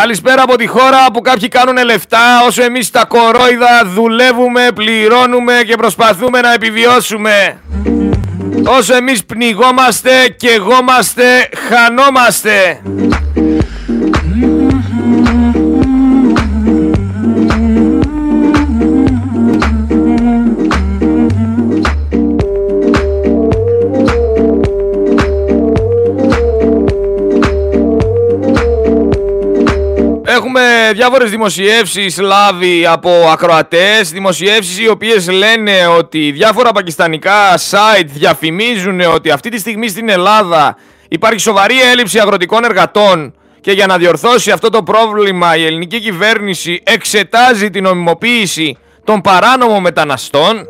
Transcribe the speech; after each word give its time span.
Καλησπέρα 0.00 0.42
από 0.42 0.56
τη 0.56 0.66
χώρα 0.66 1.10
που 1.12 1.20
κάποιοι 1.20 1.48
κάνουν 1.48 1.84
λεφτά 1.84 2.42
όσο 2.46 2.62
εμείς 2.62 2.90
τα 2.90 3.04
κορόιδα 3.04 3.82
δουλεύουμε, 3.94 4.68
πληρώνουμε 4.74 5.62
και 5.66 5.76
προσπαθούμε 5.76 6.40
να 6.40 6.52
επιβιώσουμε. 6.52 7.60
Όσο 8.66 8.94
εμείς 8.94 9.24
πνιγόμαστε 9.24 10.10
και 10.36 10.48
εγώμαστε, 10.48 11.48
χανόμαστε. 11.68 12.80
Έχουμε 30.38 30.60
διάφορες 30.94 31.30
δημοσιεύσεις 31.30 32.18
λάβει 32.20 32.86
από 32.86 33.10
ακροατές 33.32 34.10
Δημοσιεύσεις 34.10 34.78
οι 34.78 34.88
οποίες 34.88 35.30
λένε 35.30 35.86
ότι 35.98 36.30
διάφορα 36.30 36.72
πακιστανικά 36.72 37.58
site 37.70 38.06
διαφημίζουν 38.06 39.00
ότι 39.00 39.30
αυτή 39.30 39.48
τη 39.48 39.58
στιγμή 39.58 39.88
στην 39.88 40.08
Ελλάδα 40.08 40.76
υπάρχει 41.08 41.40
σοβαρή 41.40 41.74
έλλειψη 41.92 42.18
αγροτικών 42.18 42.64
εργατών 42.64 43.34
και 43.60 43.72
για 43.72 43.86
να 43.86 43.98
διορθώσει 43.98 44.50
αυτό 44.50 44.70
το 44.70 44.82
πρόβλημα 44.82 45.56
η 45.56 45.64
ελληνική 45.66 46.00
κυβέρνηση 46.00 46.82
εξετάζει 46.84 47.70
την 47.70 47.82
νομιμοποίηση 47.82 48.76
των 49.04 49.20
παράνομων 49.20 49.80
μεταναστών 49.80 50.66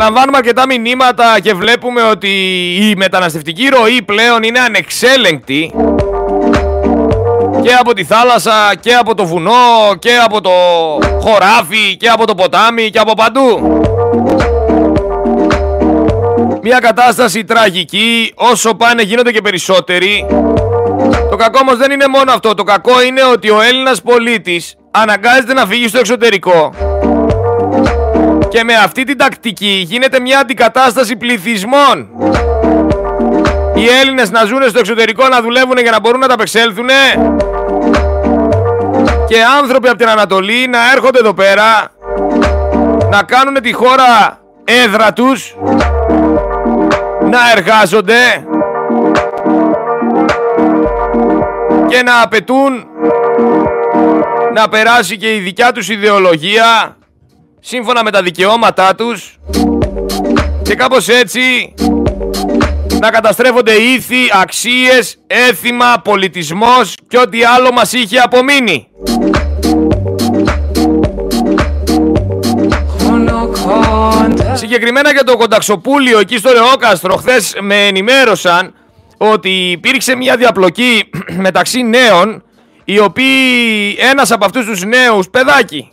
λαμβάνουμε 0.00 0.36
αρκετά 0.36 0.66
μηνύματα 0.66 1.40
και 1.42 1.54
βλέπουμε 1.54 2.02
ότι 2.02 2.28
η 2.80 2.94
μεταναστευτική 2.96 3.68
ροή 3.68 4.02
πλέον 4.02 4.42
είναι 4.42 4.58
ανεξέλεγκτη 4.58 5.72
και 7.62 7.72
από 7.80 7.92
τη 7.92 8.04
θάλασσα 8.04 8.72
και 8.80 8.94
από 8.94 9.14
το 9.14 9.26
βουνό 9.26 9.94
και 9.98 10.16
από 10.24 10.40
το 10.40 10.50
χωράφι 11.20 11.96
και 11.98 12.08
από 12.08 12.26
το 12.26 12.34
ποτάμι 12.34 12.90
και 12.90 12.98
από 12.98 13.14
παντού. 13.14 13.80
Μια 16.62 16.78
κατάσταση 16.78 17.44
τραγική, 17.44 18.32
όσο 18.34 18.74
πάνε 18.74 19.02
γίνονται 19.02 19.32
και 19.32 19.40
περισσότεροι. 19.40 20.26
Το 21.30 21.36
κακό 21.36 21.58
όμως 21.62 21.76
δεν 21.76 21.90
είναι 21.90 22.06
μόνο 22.06 22.32
αυτό, 22.32 22.54
το 22.54 22.62
κακό 22.62 23.02
είναι 23.02 23.24
ότι 23.32 23.50
ο 23.50 23.60
Έλληνας 23.60 24.02
πολίτης 24.02 24.74
αναγκάζεται 24.90 25.52
να 25.52 25.66
φύγει 25.66 25.88
στο 25.88 25.98
εξωτερικό 25.98 26.72
και 28.50 28.64
με 28.64 28.74
αυτή 28.74 29.04
την 29.04 29.18
τακτική 29.18 29.84
γίνεται 29.86 30.20
μια 30.20 30.38
αντικατάσταση 30.38 31.16
πληθυσμών. 31.16 32.08
Οι 33.74 33.86
Έλληνες 34.00 34.30
να 34.30 34.44
ζουν 34.44 34.62
στο 34.68 34.78
εξωτερικό 34.78 35.28
να 35.28 35.42
δουλεύουν 35.42 35.78
για 35.78 35.90
να 35.90 36.00
μπορούν 36.00 36.20
να 36.20 36.26
τα 36.26 36.34
απεξέλθουν 36.34 36.88
και 39.28 39.36
άνθρωποι 39.60 39.88
από 39.88 39.98
την 39.98 40.08
Ανατολή 40.08 40.66
να 40.66 40.78
έρχονται 40.94 41.18
εδώ 41.18 41.34
πέρα 41.34 41.90
να 43.10 43.22
κάνουν 43.22 43.54
τη 43.62 43.72
χώρα 43.72 44.40
έδρα 44.64 45.12
τους 45.12 45.56
να 47.30 47.38
εργάζονται 47.56 48.46
και 51.88 52.02
να 52.02 52.22
απαιτούν 52.22 52.86
να 54.54 54.68
περάσει 54.68 55.16
και 55.16 55.34
η 55.34 55.38
δικιά 55.38 55.72
τους 55.72 55.88
ιδεολογία 55.88 56.96
σύμφωνα 57.60 58.04
με 58.04 58.10
τα 58.10 58.22
δικαιώματά 58.22 58.94
τους. 58.94 59.38
Και 60.62 60.74
κάπως 60.74 61.08
έτσι 61.08 61.74
να 63.00 63.10
καταστρέφονται 63.10 63.72
ήθη, 63.72 64.16
αξίες, 64.42 65.18
έθιμα, 65.26 66.00
πολιτισμός 66.04 66.94
και 67.08 67.18
ό,τι 67.18 67.44
άλλο 67.44 67.72
μας 67.72 67.92
είχε 67.92 68.18
απομείνει. 68.18 68.86
Συγκεκριμένα 74.52 75.12
για 75.12 75.24
το 75.24 75.36
κονταξοπούλιο 75.36 76.18
εκεί 76.18 76.38
στο 76.38 76.52
Ρεόκαστρο 76.52 77.16
χθες 77.16 77.56
με 77.60 77.86
ενημέρωσαν 77.86 78.74
ότι 79.16 79.50
υπήρξε 79.50 80.16
μια 80.16 80.36
διαπλοκή 80.36 81.10
μεταξύ 81.46 81.82
νέων 81.82 82.42
οι 82.84 82.98
οποίοι 82.98 83.96
ένας 84.10 84.30
από 84.30 84.44
αυτούς 84.44 84.64
τους 84.64 84.84
νέους 84.84 85.30
παιδάκι 85.30 85.90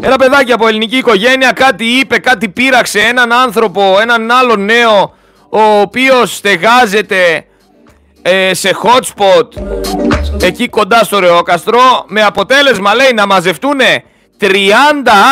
ένα 0.00 0.16
παιδάκι 0.16 0.52
από 0.52 0.66
ελληνική 0.66 0.96
οικογένεια 0.96 1.52
κάτι 1.52 1.84
είπε, 1.84 2.18
κάτι 2.18 2.48
πείραξε 2.48 3.00
έναν 3.00 3.32
άνθρωπο, 3.32 3.82
έναν 4.00 4.30
άλλο 4.30 4.56
νέο 4.56 5.14
ο 5.48 5.80
οποίος 5.80 6.36
στεγάζεται 6.36 7.44
ε, 8.22 8.54
σε 8.54 8.70
hot 8.82 9.00
spot 9.00 9.62
εκεί 10.42 10.68
κοντά 10.68 11.04
στο 11.04 11.18
Ρεόκαστρο 11.18 12.04
με 12.06 12.22
αποτέλεσμα 12.22 12.94
λέει 12.94 13.12
να 13.14 13.26
μαζευτούν 13.26 13.78
30 14.40 14.46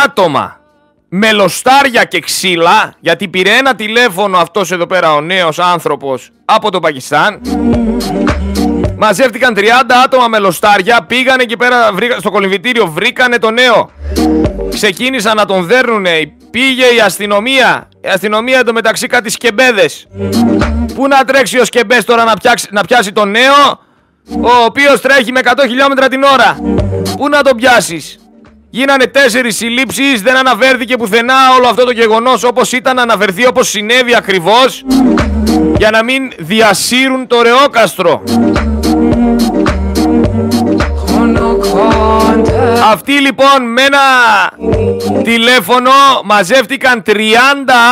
άτομα 0.05 0.57
με 1.09 1.33
λοστάρια 1.33 2.05
και 2.05 2.21
ξύλα 2.21 2.95
γιατί 3.01 3.29
πήρε 3.29 3.51
ένα 3.51 3.75
τηλέφωνο 3.75 4.39
αυτός 4.39 4.71
εδώ 4.71 4.87
πέρα 4.87 5.15
ο 5.15 5.21
νέος 5.21 5.59
άνθρωπος 5.59 6.31
από 6.45 6.71
το 6.71 6.81
Πακιστάν 6.81 7.41
Μαζεύτηκαν 9.01 9.55
30 9.57 9.63
άτομα 10.05 10.29
με 10.29 10.39
λοστάρια, 10.39 11.05
πήγανε 11.07 11.43
εκεί 11.43 11.57
πέρα 11.57 11.91
στο 12.19 12.31
κολυμβητήριο, 12.31 12.87
βρήκανε 12.87 13.39
το 13.39 13.51
νέο. 13.51 13.91
Ξεκίνησαν 14.69 15.37
να 15.37 15.45
τον 15.45 15.65
δέρνουνε, 15.65 16.33
πήγε 16.51 16.85
η 16.97 17.01
αστυνομία. 17.05 17.89
Η 18.01 18.09
αστυνομία 18.09 18.59
εντωμεταξύ 18.59 19.07
κάτι 19.07 19.31
σκεμπέδες. 19.31 20.07
Πού 20.95 21.09
να 21.09 21.25
τρέξει 21.25 21.59
ο 21.59 21.65
σκεμπές 21.65 22.05
τώρα 22.05 22.25
να, 22.25 22.33
να 22.71 22.81
πιάσει 22.81 23.13
τον 23.13 23.31
νέο, 23.31 23.81
ο 24.41 24.65
οποίος 24.65 25.01
τρέχει 25.01 25.33
με 25.33 25.41
100 25.45 25.49
χιλιόμετρα 25.69 26.09
την 26.09 26.23
ώρα. 26.23 26.57
Πού 27.17 27.29
να 27.29 27.43
τον 27.43 27.57
πιάσεις; 27.57 28.19
Γίνανε 28.71 29.07
τέσσερις 29.07 29.57
συλλήψεις, 29.57 30.23
δεν 30.23 30.37
αναφέρθηκε 30.37 30.97
πουθενά 30.97 31.35
όλο 31.57 31.69
αυτό 31.69 31.85
το 31.85 31.91
γεγονός 31.91 32.45
όπως 32.45 32.73
ήταν 32.73 32.97
να 32.97 33.03
αναφερθεί 33.03 33.47
όπως 33.47 33.69
συνέβη 33.69 34.17
ακριβώς 34.17 34.85
για 35.77 35.91
να 35.91 36.05
μην 36.05 36.31
διασύρουν 36.39 37.27
το 37.27 37.43
ρεόκαστρο. 37.43 38.23
Αυτοί 42.93 43.13
λοιπόν 43.13 43.73
με 43.73 43.83
ένα 43.83 43.99
τηλέφωνο 45.23 45.91
μαζεύτηκαν 46.25 47.03
30 47.07 47.13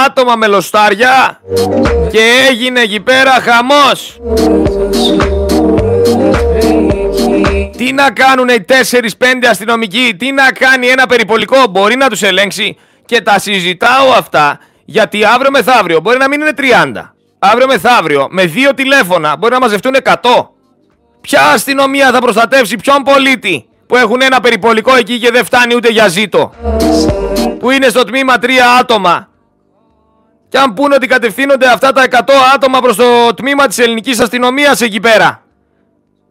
άτομα 0.06 0.36
με 0.36 0.46
λοστάρια 0.46 1.40
και 2.10 2.20
έγινε 2.50 2.80
εκεί 2.80 3.00
πέρα 3.00 3.30
χαμός. 3.30 4.20
Τι 7.76 7.92
να 7.92 8.10
κάνουν 8.10 8.48
οι 8.48 8.64
4-5 8.68 9.02
αστυνομικοί, 9.50 10.14
τι 10.18 10.32
να 10.32 10.52
κάνει 10.52 10.86
ένα 10.86 11.06
περιπολικό, 11.06 11.56
μπορεί 11.70 11.96
να 11.96 12.08
τους 12.08 12.22
ελέγξει 12.22 12.76
και 13.04 13.20
τα 13.20 13.38
συζητάω 13.38 14.10
αυτά 14.16 14.58
γιατί 14.84 15.24
αύριο 15.24 15.50
μεθαύριο 15.50 16.00
μπορεί 16.00 16.18
να 16.18 16.28
μην 16.28 16.40
είναι 16.40 16.52
30. 16.56 17.12
Αύριο 17.38 17.66
μεθαύριο 17.66 18.26
με 18.30 18.44
δύο 18.44 18.74
τηλέφωνα 18.74 19.36
μπορεί 19.36 19.52
να 19.52 19.60
μαζευτούν 19.60 19.94
100. 20.02 20.14
Ποια 21.26 21.42
αστυνομία 21.47 22.10
θα 22.10 22.19
προστατεύσει 22.19 22.76
ποιον 22.76 23.03
πολίτη 23.03 23.69
που 23.87 23.97
έχουν 23.97 24.20
ένα 24.20 24.41
περιπολικό 24.41 24.94
εκεί 24.97 25.19
και 25.19 25.31
δεν 25.31 25.44
φτάνει 25.44 25.75
ούτε 25.75 25.88
για 25.88 26.09
ζήτο; 26.09 26.53
Που 27.59 27.70
είναι 27.70 27.88
στο 27.88 28.04
τμήμα 28.04 28.38
τρία 28.38 28.70
άτομα. 28.70 29.28
Και 30.48 30.59
αν 30.59 30.75
πούνε 30.75 30.94
ότι 30.94 31.06
κατευθύνονται 31.06 31.66
αυτά 31.66 31.92
τα 31.92 32.04
100 32.10 32.16
άτομα 32.54 32.81
προς 32.81 32.97
το 32.97 33.34
τμήμα 33.34 33.66
της 33.66 33.78
ελληνικής 33.78 34.20
αστυνομίας 34.20 34.81
εκεί 34.81 35.00
πέρα. 35.00 35.42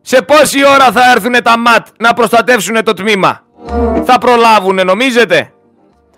Σε 0.01 0.22
πόση 0.22 0.66
ώρα 0.67 0.91
θα 0.91 1.12
έρθουν 1.16 1.44
τα 1.44 1.57
ΜΑΤ 1.57 1.88
να 2.00 2.13
προστατεύσουν 2.13 2.83
το 2.83 2.94
τμήμα; 2.94 3.41
Θα 4.06 4.17
προλάβουνε 4.17 4.83
νομίζετε; 4.83 5.51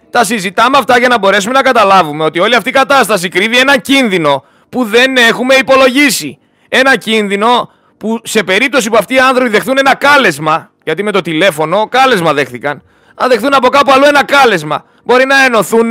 Τα 0.10 0.24
συζητάμε 0.24 0.78
αυτά 0.78 0.98
για 1.00 1.08
να 1.08 1.18
μπορέσουμε 1.18 1.54
να 1.54 1.62
καταλάβουμε 1.62 2.24
ότι 2.24 2.40
όλη 2.40 2.56
αυτή 2.56 2.70
η 2.70 2.72
κατάσταση 2.72 3.30
κρύβει 3.30 3.58
ένα 3.58 3.78
κίνδυνο 3.78 4.44
που 4.70 4.84
δεν 4.84 5.18
έχουμε 5.18 5.56
υπολογίσει. 5.56 6.40
Ένα 6.70 6.96
κίνδυνο 6.98 7.72
που 7.98 8.20
σε 8.24 8.44
περίπτωση 8.44 8.90
που 8.90 8.98
αυτοί 8.98 9.14
οι 9.14 9.20
άνθρωποι 9.20 9.50
δεχθούν 9.50 9.78
ένα 9.78 9.96
κάλεσμα, 9.96 10.72
γιατί 10.84 11.04
με 11.04 11.12
το 11.12 11.22
τηλέφωνο 11.22 11.88
κάλεσμα 11.88 12.34
δέχθηκαν, 12.34 12.84
αν 13.16 13.30
δεχθούν 13.30 13.54
από 13.54 13.68
κάπου 13.70 13.92
άλλο 13.92 14.08
ένα 14.08 14.26
κάλεσμα, 14.26 14.86
μπορεί 15.04 15.26
να 15.26 15.46
ενωθούν 15.46 15.90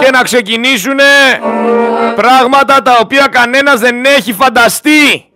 και 0.00 0.10
να 0.12 0.22
ξεκινήσουν 0.22 0.98
πράγματα 2.14 2.82
τα 2.82 2.98
οποία 3.00 3.26
κανένας 3.26 3.80
δεν 3.80 4.04
έχει 4.04 4.32
φανταστεί. 4.32 5.28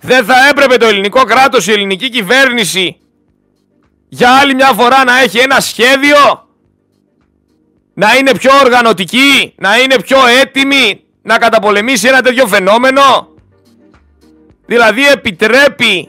Δεν 0.00 0.24
θα 0.24 0.34
έπρεπε 0.50 0.76
το 0.76 0.86
ελληνικό 0.86 1.24
κράτος, 1.24 1.66
η 1.66 1.72
ελληνική 1.72 2.08
κυβέρνηση 2.08 2.98
για 4.08 4.30
άλλη 4.40 4.54
μια 4.54 4.72
φορά 4.72 5.04
να 5.04 5.20
έχει 5.20 5.38
ένα 5.38 5.60
σχέδιο, 5.60 6.48
να 7.94 8.16
είναι 8.16 8.34
πιο 8.34 8.50
οργανωτική, 8.64 9.54
να 9.58 9.78
είναι 9.78 9.94
πιο 10.02 10.18
έτοιμη 10.40 11.04
να 11.22 11.38
καταπολεμήσει 11.38 12.08
ένα 12.08 12.22
τέτοιο 12.22 12.46
φαινόμενο. 12.46 13.33
Δηλαδή 14.66 15.06
επιτρέπει 15.06 16.08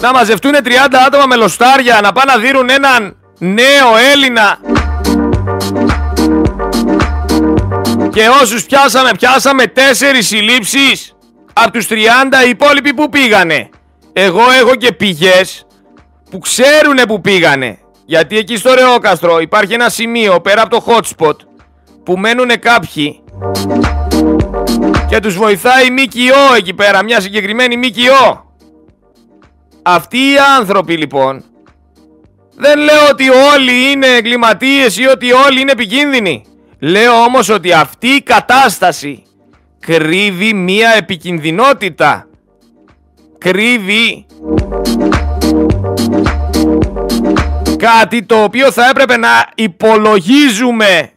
να 0.00 0.12
μαζευτούν 0.12 0.52
30 0.64 0.68
άτομα 1.06 1.26
με 1.26 1.36
λοστάρια 1.36 2.00
να 2.02 2.12
πάνε 2.12 2.32
να 2.32 2.38
δίνουν 2.38 2.68
έναν 2.70 3.16
νέο 3.38 3.96
Έλληνα 4.12 4.58
Και 8.10 8.28
όσους 8.42 8.64
πιάσαμε, 8.64 9.10
πιάσαμε 9.18 9.66
τέσσερις 9.66 10.26
συλλήψεις 10.26 11.16
από 11.52 11.70
τους 11.70 11.86
30 11.88 11.94
οι 12.46 12.48
υπόλοιποι 12.48 12.94
που 12.94 13.08
πήγανε. 13.08 13.68
Εγώ 14.12 14.42
έχω 14.60 14.74
και 14.74 14.92
πηγές 14.92 15.66
που 16.30 16.38
ξέρουνε 16.38 17.06
που 17.06 17.20
πήγανε. 17.20 17.78
Γιατί 18.06 18.38
εκεί 18.38 18.56
στο 18.56 18.74
Ρεόκαστρο 18.74 19.40
υπάρχει 19.40 19.72
ένα 19.72 19.88
σημείο 19.88 20.40
πέρα 20.40 20.62
από 20.62 20.70
το 20.70 20.84
hotspot 20.86 21.36
που 22.04 22.18
μένουν 22.18 22.58
κάποιοι 22.58 23.22
και 25.08 25.20
τους 25.20 25.36
βοηθάει 25.36 25.86
η 25.86 25.90
ΜΚΟ 25.90 26.54
εκεί 26.56 26.74
πέρα, 26.74 27.04
μια 27.04 27.20
συγκεκριμένη 27.20 27.76
ΜΚΟ. 27.76 28.46
Αυτοί 29.82 30.16
οι 30.16 30.36
άνθρωποι 30.58 30.96
λοιπόν 30.96 31.44
δεν 32.56 32.78
λέω 32.78 33.08
ότι 33.10 33.24
όλοι 33.28 33.90
είναι 33.90 34.06
εγκληματίες 34.06 34.98
ή 34.98 35.06
ότι 35.06 35.32
όλοι 35.32 35.60
είναι 35.60 35.72
επικίνδυνοι. 35.72 36.44
Λέω 36.78 37.12
όμως 37.12 37.48
ότι 37.48 37.72
αυτή 37.72 38.06
η 38.06 38.22
κατάσταση 38.22 39.22
κρύβει 39.78 40.54
μία 40.54 40.94
επικινδυνότητα. 40.96 42.26
Κρύβει 43.38 44.26
κάτι 47.76 48.22
το 48.22 48.42
οποίο 48.42 48.72
θα 48.72 48.88
έπρεπε 48.88 49.16
να 49.16 49.28
υπολογίζουμε. 49.54 51.10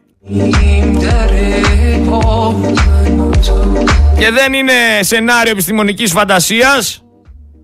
Και 4.18 4.30
δεν 4.30 4.52
είναι 4.52 4.72
σενάριο 5.00 5.52
επιστημονικής 5.52 6.12
φαντασίας 6.12 7.02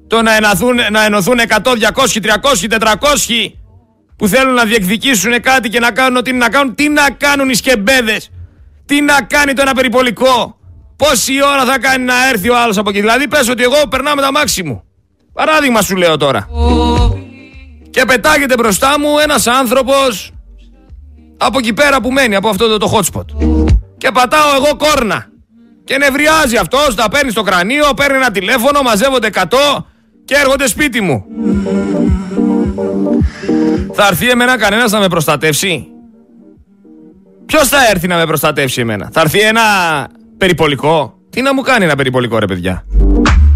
το 0.06 0.22
να 0.22 0.36
ενωθούν, 0.36 0.76
να 0.90 1.04
ενωθούν 1.04 1.38
100, 1.38 1.76
200, 1.76 2.20
300, 2.20 2.68
400 2.68 3.52
που 4.16 4.28
θέλουν 4.28 4.54
να 4.54 4.64
διεκδικήσουν 4.64 5.40
κάτι 5.40 5.68
και 5.68 5.78
να 5.78 5.90
κάνουν 5.90 6.16
ό,τι 6.16 6.30
είναι 6.30 6.38
να 6.38 6.48
κάνουν. 6.48 6.74
Τι 6.74 6.88
να 6.88 7.10
κάνουν 7.10 7.48
οι 7.48 7.54
σκεμπέδες; 7.54 8.30
Τι 8.86 9.00
να 9.00 9.22
κάνει 9.22 9.52
το 9.52 9.62
ένα 9.62 9.72
περιπολικό; 9.74 10.58
Πόση 10.96 11.32
ώρα 11.52 11.64
θα 11.64 11.78
κάνει 11.78 12.04
να 12.04 12.28
έρθει 12.28 12.50
ο 12.50 12.58
άλλος 12.58 12.78
από 12.78 12.90
εκεί; 12.90 13.00
Δηλαδή 13.00 13.28
πες 13.28 13.48
ότι 13.48 13.62
εγώ 13.62 13.88
περνάω 13.88 14.14
με 14.14 14.22
τα 14.22 14.32
μάξι 14.32 14.62
μου. 14.62 14.82
Παράδειγμα 15.32 15.82
σου 15.82 15.96
λέω 15.96 16.16
τώρα. 16.16 16.48
Και 17.90 18.04
πετάγεται 18.04 18.54
μπροστά 18.54 18.98
μου 19.00 19.18
ένας 19.18 19.46
άνθρωπος 19.46 20.30
από 21.36 21.58
εκεί 21.58 21.72
πέρα 21.72 22.00
που 22.00 22.12
μένει, 22.12 22.34
από 22.34 22.48
αυτό 22.48 22.68
το, 22.68 22.76
το 22.76 22.92
hotspot. 22.94 23.24
Και 23.98 24.10
πατάω 24.10 24.54
εγώ 24.54 24.76
κόρνα. 24.76 25.26
Και 25.88 25.98
νευριάζει 25.98 26.56
αυτός, 26.56 26.94
τα 26.94 27.08
παίρνει 27.08 27.30
στο 27.30 27.42
κρανίο, 27.42 27.94
παίρνει 27.96 28.16
ένα 28.16 28.30
τηλέφωνο, 28.30 28.82
μαζεύονται 28.82 29.28
100 29.34 29.46
και 30.24 30.34
έρχονται 30.34 30.68
σπίτι 30.68 31.00
μου. 31.00 31.24
Θα 33.92 34.06
έρθει 34.06 34.30
εμένα 34.30 34.58
κανένας 34.58 34.90
να 34.90 34.98
με 34.98 35.08
προστατεύσει; 35.08 35.86
Ποιος 37.46 37.68
θα 37.68 37.78
έρθει 37.90 38.06
να 38.06 38.16
με 38.16 38.26
προστατεύσει 38.26 38.80
εμένα; 38.80 39.08
Θα 39.12 39.20
έρθει 39.20 39.40
ένα 39.40 39.62
περιπολικό; 40.38 41.18
Τι 41.30 41.42
να 41.42 41.54
μου 41.54 41.60
κάνει 41.60 41.84
ένα 41.84 41.96
περιπολικό 41.96 42.38
ρε 42.38 42.46
παιδιά; 42.46 42.84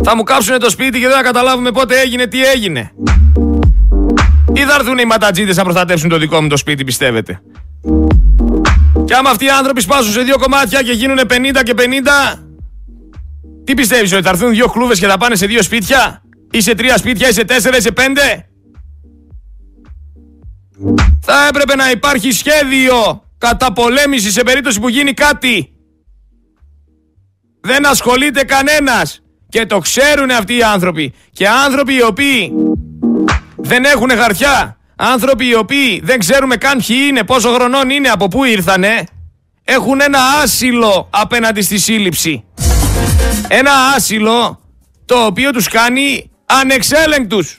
Θα 0.05 0.17
μου 0.17 0.23
κάψουνε 0.23 0.59
το 0.59 0.71
σπίτι 0.71 1.01
και 1.01 1.07
δεν 1.07 1.17
θα 1.17 1.23
καταλάβουμε 1.23 1.71
πότε 1.71 2.01
έγινε, 2.01 2.27
τι 2.27 2.45
έγινε. 2.45 2.93
Ή 4.53 4.61
θα 4.61 4.75
έρθουν 4.75 4.99
οι 4.99 5.05
ματατζίδες 5.05 5.57
να 5.57 5.63
προστατεύσουν 5.63 6.09
το 6.09 6.19
δικό 6.19 6.43
μου 6.43 6.49
το 6.49 6.57
σπίτι 6.57 6.85
πιστεύετε; 6.85 7.43
Και 9.13 9.19
άμα 9.19 9.31
αυτοί 9.31 9.45
οι 9.45 9.51
άνθρωποι 9.51 9.81
σπάσουν 9.81 10.13
σε 10.13 10.23
δύο 10.23 10.39
κομμάτια 10.39 10.83
και 10.83 10.93
γίνουν 10.93 11.19
50 11.29 11.63
και 11.63 11.75
50, 11.77 12.39
τι 13.65 13.75
πιστεύεις 13.75 14.13
ότι 14.13 14.23
θα 14.23 14.29
έρθουν 14.29 14.51
δύο 14.51 14.67
κλούβες 14.69 14.99
και 14.99 15.07
θα 15.07 15.17
πάνε 15.17 15.35
σε 15.37 15.47
δύο 15.47 15.63
σπίτια, 15.63 16.23
ή 16.51 16.61
σε 16.61 16.75
τρία 16.75 16.97
σπίτια, 16.97 17.29
ή 17.29 17.33
σε 17.33 17.45
τέσσερα, 17.45 17.77
ή 17.77 17.81
σε 17.81 17.93
πέντε; 17.93 18.49
Θα 21.21 21.47
έπρεπε 21.49 21.75
να 21.75 21.91
υπάρχει 21.91 22.31
σχέδιο 22.31 23.23
καταπολέμησης 23.39 24.33
σε 24.33 24.43
περίπτωση 24.43 24.81
που 24.81 24.89
γίνει 24.89 25.13
κάτι. 25.13 25.73
Δεν 27.61 27.87
ασχολείται 27.87 28.45
κανένας. 28.45 29.23
Και 29.49 29.67
το 29.67 29.79
ξέρουν 29.79 30.31
αυτοί 30.31 30.57
οι 30.57 30.63
άνθρωποι. 30.63 31.15
Και 31.33 31.49
άνθρωποι 31.49 31.95
οι 31.95 32.03
οποίοι 32.03 32.53
δεν 33.57 33.85
έχουν 33.85 34.11
χαρτιά, 34.11 34.77
άνθρωποι 35.03 35.47
οι 35.47 35.55
οποίοι 35.55 36.01
δεν 36.05 36.19
ξέρουμε 36.19 36.57
καν 36.57 36.83
ποιοι 36.87 36.97
είναι, 37.09 37.25
πόσο 37.25 37.53
χρονών 37.53 37.91
είναι, 37.91 38.09
από 38.09 38.29
πού 38.29 38.45
ήρθανε, 38.45 39.05
έχουν 39.65 40.01
ένα 40.01 40.19
άσυλο 40.43 41.09
απέναντι 41.11 41.63
στη 41.63 41.79
σύλληψη. 41.79 42.45
Ένα 43.49 43.73
άσυλο 43.97 44.61
το 45.05 45.25
οποίο 45.25 45.51
τους 45.51 45.69
κάνει 45.69 46.31
ανεξέλεγκτους. 46.47 47.59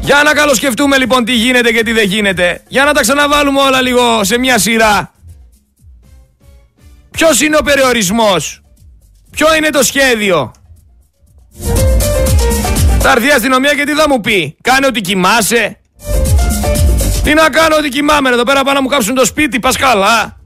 Για 0.00 0.22
να 0.24 0.32
καλοσκεφτούμε 0.32 0.98
λοιπόν 0.98 1.24
τι 1.24 1.32
γίνεται 1.32 1.72
και 1.72 1.82
τι 1.82 1.92
δεν 1.92 2.04
γίνεται. 2.04 2.62
Για 2.68 2.84
να 2.84 2.92
τα 2.92 3.00
ξαναβάλουμε 3.00 3.60
όλα 3.60 3.80
λίγο 3.80 4.24
σε 4.24 4.38
μια 4.38 4.58
σειρά. 4.58 5.12
Ποιος 7.10 7.40
είναι 7.40 7.56
ο 7.56 7.62
περιορισμός; 7.62 8.60
Ποιο 9.30 9.54
είναι 9.56 9.70
το 9.70 9.82
σχέδιο; 9.82 10.52
Θα 13.08 13.14
έρθει 13.14 13.26
η 13.26 13.30
αστυνομία 13.30 13.74
και 13.74 13.84
τι 13.84 13.92
θα 13.92 14.08
μου 14.08 14.20
πει. 14.20 14.56
Κάνε 14.60 14.86
ότι 14.86 15.00
κοιμάσαι. 15.00 15.78
Τι 17.22 17.34
να 17.34 17.50
κάνω 17.50 17.76
ότι 17.76 17.88
κοιμάμαι 17.88 18.28
εδώ 18.28 18.42
πέρα 18.42 18.62
πάνω 18.62 18.72
να 18.72 18.82
μου 18.82 18.88
κάψουν 18.88 19.14
το 19.14 19.24
σπίτι. 19.24 19.60
Πας 19.60 19.76
καλά. 19.76 20.36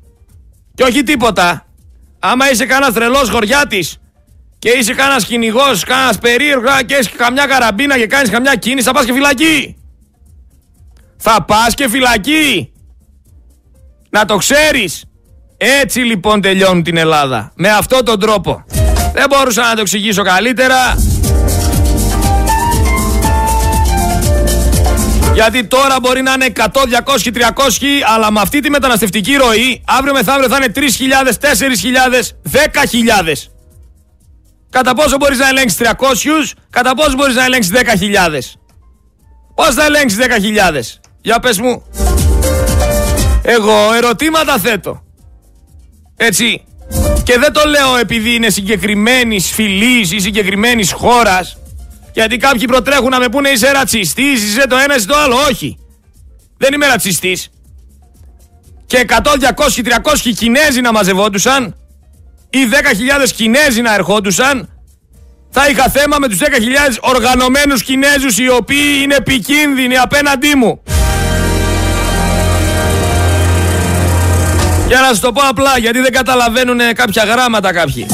Και 0.75 0.83
όχι 0.83 1.03
τίποτα. 1.03 1.67
Άμα 2.19 2.51
είσαι 2.51 2.67
κανένας 2.67 2.95
τρελός 2.95 3.29
γοριάτης 3.29 3.99
και 4.59 4.71
είσαι 4.71 4.95
κανένας 4.95 5.25
κυνηγός, 5.25 5.85
κανένας 5.85 6.19
περίεργο 6.19 6.69
και 6.87 6.95
έχεις 6.95 7.09
καμιά 7.09 7.47
καραμπίνα 7.47 7.99
και 7.99 8.07
κάνεις 8.07 8.31
καμιά 8.31 8.55
κίνηση, 8.55 8.87
θα 8.87 8.93
πας 8.93 9.05
και 9.05 9.13
φυλακή. 9.13 9.77
Θα 11.17 11.45
πας 11.45 11.75
και 11.75 11.89
φυλακή. 11.89 12.73
Να 14.11 14.25
το 14.25 14.37
ξέρεις. 14.37 15.05
Έτσι 15.57 16.01
λοιπόν 16.01 16.41
τελειώνουν 16.41 16.83
την 16.83 16.97
Ελλάδα. 16.97 17.53
Με 17.55 17.69
αυτόν 17.69 18.05
τον 18.05 18.21
τρόπο. 18.21 18.65
Δεν 19.13 19.25
μπορούσα 19.29 19.63
να 19.63 19.75
το 19.75 19.81
εξηγήσω 19.81 20.23
καλύτερα. 20.23 20.97
Γιατί 25.41 25.65
τώρα 25.65 25.97
μπορεί 26.01 26.23
να 26.23 26.33
είναι 26.33 26.53
100, 26.57 26.63
200, 26.65 27.33
300, 27.35 27.41
αλλά 28.15 28.33
με 28.33 28.41
αυτή 28.41 28.61
τη 28.61 28.71
μεταναστευτική 28.71 29.35
ροή, 29.35 29.83
αύριο 29.87 30.13
μεθαύριο 30.13 30.49
θα 30.49 30.57
είναι 30.57 30.73
3.000, 30.75 30.81
4.000, 31.41 32.33
10.000. 32.53 33.35
Κατά 34.71 34.95
πόσο 34.95 35.17
μπορείς 35.17 35.39
να 35.39 35.49
ελέγξεις 35.49 35.79
300, 35.79 36.55
κατά 36.71 36.95
πόσο 36.95 37.15
μπορείς 37.17 37.35
να 37.35 37.45
ελέγξεις 37.45 37.73
10.000. 37.73 38.57
Πώς 39.55 39.75
θα 39.75 39.85
ελέγξεις 39.85 40.19
10.000. 40.19 41.01
Για 41.21 41.39
πες 41.39 41.59
μου. 41.59 41.83
Εγώ 43.43 43.93
ερωτήματα 43.95 44.59
θέτω. 44.59 45.03
Έτσι. 46.17 46.65
Και 47.23 47.39
δεν 47.39 47.53
το 47.53 47.61
λέω 47.69 47.97
επειδή 47.97 48.35
είναι 48.35 48.51
συγκεκριμένης 48.51 49.51
φυλής 49.51 50.13
ή 50.13 50.19
συγκεκριμένης 50.19 50.93
χώρας. 50.93 51.60
Γιατί 52.13 52.37
κάποιοι 52.37 52.65
προτρέχουν 52.65 53.11
να 53.11 53.19
με 53.19 53.29
πούνε 53.29 53.49
είσαι 53.49 53.71
ρατσιστής, 53.71 54.43
είσαι 54.43 54.67
το 54.67 54.77
ένα, 54.77 54.97
είσαι 54.97 55.07
το 55.07 55.17
άλλο. 55.17 55.37
Όχι. 55.51 55.79
Δεν 56.57 56.73
είμαι 56.73 56.87
ρατσιστής. 56.87 57.51
Και 58.87 59.05
100, 59.09 59.15
200, 59.15 59.83
300 59.83 60.35
Κινέζοι 60.37 60.81
να 60.81 60.93
μαζευόντουσαν 60.93 61.75
ή 62.51 62.59
10.000 63.25 63.31
Κινέζοι 63.37 63.81
να 63.81 63.95
ερχόντουσαν, 63.95 64.69
θα 65.51 65.69
είχα 65.69 65.89
θέμα 65.89 66.19
με 66.19 66.29
τους 66.29 66.39
10.000 66.39 66.99
οργανωμένους 67.01 67.83
Κινέζους 67.83 68.39
οι 68.39 68.49
οποίοι 68.49 69.01
είναι 69.03 69.15
επικίνδυνοι 69.15 69.97
απέναντί 69.97 70.55
μου. 70.55 70.83
Για 74.87 75.01
να 75.01 75.07
σας 75.07 75.21
το 75.21 75.33
πω 75.33 75.43
απλά, 75.49 75.79
γιατί 75.79 76.01
δεν 76.01 76.13
καταλαβαίνουν 76.13 76.79
κάποια 76.95 77.25
γράμματα 77.25 77.73
κάποιοι. 77.73 78.07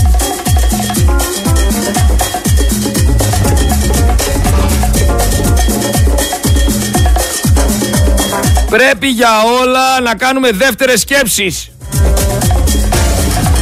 Πρέπει 8.77 9.07
για 9.07 9.43
όλα 9.61 10.01
να 10.01 10.15
κάνουμε 10.15 10.51
δεύτερες 10.51 11.01
σκέψεις. 11.01 11.71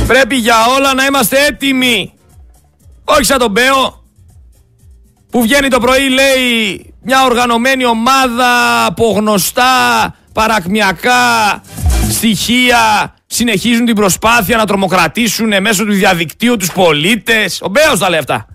Πρέπει 0.06 0.36
για 0.36 0.54
όλα 0.76 0.94
να 0.94 1.04
είμαστε 1.04 1.36
έτοιμοι. 1.46 2.12
Όχι 3.04 3.24
σαν 3.24 3.38
τον 3.38 3.50
Μπέο 3.50 4.04
που 5.30 5.42
βγαίνει 5.42 5.68
το 5.68 5.80
πρωί 5.80 6.08
λέει 6.08 6.94
μια 7.02 7.24
οργανωμένη 7.24 7.84
ομάδα 7.84 8.84
από 8.84 9.10
γνωστά 9.10 10.14
παρακμιακά 10.32 11.62
στοιχεία 12.10 13.14
συνεχίζουν 13.26 13.84
την 13.84 13.94
προσπάθεια 13.94 14.56
να 14.56 14.66
τρομοκρατήσουν 14.66 15.60
μέσω 15.60 15.84
του 15.84 15.92
διαδικτύου 15.92 16.56
τους 16.56 16.72
πολίτες. 16.72 17.60
Ο 17.62 17.68
Μπέος 17.68 17.98
τα 17.98 18.10
λέει 18.10 18.18
αυτά. 18.18 18.46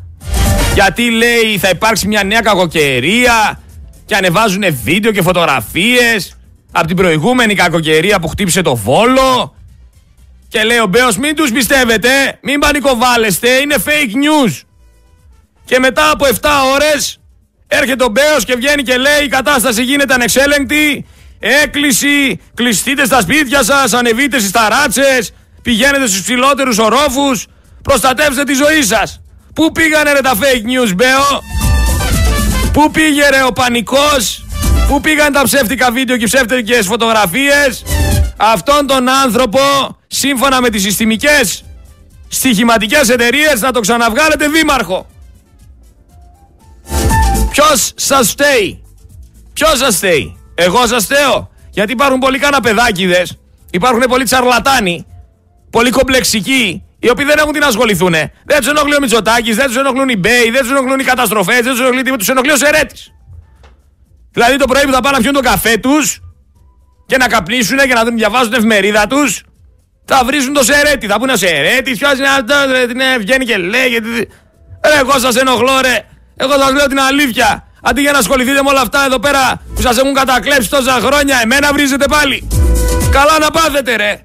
Γιατί 0.73 1.09
λέει 1.09 1.57
θα 1.59 1.69
υπάρξει 1.69 2.07
μια 2.07 2.23
νέα 2.23 2.41
κακοκαιρία 2.41 3.59
και 4.05 4.15
ανεβάζουν 4.15 4.63
βίντεο 4.83 5.11
και 5.11 5.21
φωτογραφίες 5.21 6.33
από 6.71 6.87
την 6.87 6.95
προηγούμενη 6.95 7.55
κακοκαιρία 7.55 8.19
που 8.19 8.27
χτύπησε 8.27 8.61
το 8.61 8.75
Βόλο. 8.75 9.55
Και 10.47 10.63
λέει 10.63 10.77
ο 10.77 10.85
Μπέος 10.85 11.17
μην 11.17 11.35
τους 11.35 11.51
πιστεύετε, 11.51 12.39
μην 12.41 12.59
πανικοβάλλεστε, 12.59 13.49
είναι 13.49 13.75
fake 13.85 14.13
news. 14.13 14.61
Και 15.65 15.79
μετά 15.79 16.11
από 16.11 16.25
7 16.25 16.33
ώρες 16.73 17.19
έρχεται 17.67 18.03
ο 18.03 18.07
Μπέος 18.07 18.45
και 18.45 18.55
βγαίνει 18.55 18.83
και 18.83 18.97
λέει 18.97 19.23
η 19.23 19.27
κατάσταση 19.27 19.83
γίνεται 19.83 20.13
ανεξέλεγκτη, 20.13 21.05
Έκκληση, 21.39 22.39
κλειστείτε 22.53 23.05
στα 23.05 23.21
σπίτια 23.21 23.63
σας, 23.63 23.93
ανεβείτε 23.93 24.39
στις 24.39 24.51
ταράτσες, 24.51 25.31
πηγαίνετε 25.61 26.07
στους 26.07 26.21
ψηλότερους 26.21 26.77
ορόφους, 26.77 27.45
προστατεύστε 27.81 28.43
τη 28.43 28.53
ζωή 28.53 28.83
σας. 28.83 29.21
Πού 29.53 29.71
πήγανε 29.71 30.11
ρε 30.11 30.21
τα 30.21 30.33
fake 30.35 30.65
news, 30.65 30.95
Μπέο; 30.95 31.43
Πού 32.73 32.91
πήγε 32.91 33.29
ρε 33.29 33.43
ο 33.43 33.51
πανικός; 33.51 34.45
Πού 34.89 35.01
πήγαν 35.01 35.33
τα 35.33 35.43
ψεύτικα 35.43 35.91
βίντεο 35.91 36.17
και 36.17 36.25
ψεύτικες 36.25 36.85
φωτογραφίες; 36.85 37.83
Αυτόν 38.37 38.87
τον 38.87 39.09
άνθρωπο, 39.09 39.59
σύμφωνα 40.07 40.61
με 40.61 40.69
τις 40.69 40.81
συστημικές 40.81 41.63
στοιχηματικές 42.27 43.09
εταιρείες, 43.09 43.61
να 43.61 43.71
το 43.71 43.79
ξαναβγάλετε 43.79 44.47
δήμαρχο. 44.47 45.07
Ποιος 47.51 47.91
σας 47.95 48.29
φταίει; 48.29 48.83
Ποιος 49.53 49.77
σας 49.77 49.95
φταίει; 49.95 50.37
Εγώ 50.55 50.87
σας 50.87 51.03
φταίω. 51.03 51.49
Γιατί 51.69 51.91
υπάρχουν 51.91 52.19
πολλοί 52.19 52.37
καναπεδάκιδες, 52.37 53.37
υπάρχουν 53.71 54.03
πολλοί 54.09 54.23
τσαρλατάνοι, 54.23 55.05
πολλοί 55.69 55.89
κομπλεξικοί, 55.89 56.83
οι 56.99 57.09
οποίοι 57.09 57.25
δεν 57.25 57.37
έχουν 57.37 57.53
τι 57.53 57.59
να 57.59 57.67
ασχοληθούν. 57.67 58.13
Δεν 58.45 58.57
τους 58.57 58.67
ενοχλεί 58.67 58.95
ο 58.95 58.99
Μητσοτάκης, 59.01 59.55
δεν 59.55 59.65
τους 59.65 59.77
ενοχλούν 59.77 60.09
οι 60.09 60.17
Μπέι, 60.17 60.49
δεν 60.51 60.61
τους 60.61 60.71
ενοχλούν 60.71 60.99
οι 60.99 61.03
καταστροφές, 61.03 61.59
δεν 61.61 61.71
τους 61.71 61.79
ενοχλεί 61.79 62.01
τίποτα. 62.01 62.17
Τους 62.17 62.29
ενοχλεί 62.29 62.51
ο 62.51 62.57
Σερέτης. 62.57 63.13
Δηλαδή 64.31 64.55
το 64.57 64.65
πρωί 64.65 64.83
που 64.85 64.91
θα 64.91 65.01
πάνε 65.01 65.17
να 65.17 65.21
πιούν 65.21 65.33
τον 65.33 65.43
καφέ 65.43 65.77
τους 65.77 66.19
και 67.05 67.17
να 67.17 67.27
καπνίσουν 67.27 67.77
και 67.77 67.93
να 67.93 68.03
διαβάζουν 68.03 68.49
την 68.49 68.57
εφημερίδα 68.57 69.07
τους, 69.07 69.43
θα 70.05 70.23
βρίζουν 70.25 70.53
το 70.53 70.63
Σερέτη. 70.63 71.07
Θα 71.07 71.19
πούνε 71.19 71.35
Σερέτη, 71.35 71.91
ποιος 71.91 72.17
είναι 72.17 72.27
αυτός, 72.27 72.93
ναι, 72.95 73.17
βγαίνει 73.17 73.45
και 73.45 73.57
λέει. 73.57 73.89
Ρε, 74.85 74.99
εγώ 74.99 75.19
σας 75.19 75.35
ενοχλώ, 75.35 75.81
ρε. 75.81 76.05
Εγώ 76.35 76.51
σας 76.51 76.71
λέω 76.73 76.87
την 76.87 76.99
αλήθεια. 76.99 77.67
Αντί 77.81 78.01
για 78.01 78.11
να 78.11 78.17
ασχοληθείτε 78.17 78.63
με 78.63 78.69
όλα 78.69 78.81
αυτά 78.81 79.05
εδώ 79.05 79.19
πέρα 79.19 79.61
που 79.75 79.81
σας 79.81 79.97
έχουν 79.97 80.13
κατακλέψει 80.13 80.69
τόσα 80.69 80.91
χρόνια, 80.91 81.39
εμένα 81.43 81.73
βρίζετε 81.73 82.05
πάλι. 82.05 82.47
Καλά 83.11 83.39
να 83.39 83.51
πάθετε, 83.51 83.95
ρε. 83.95 84.23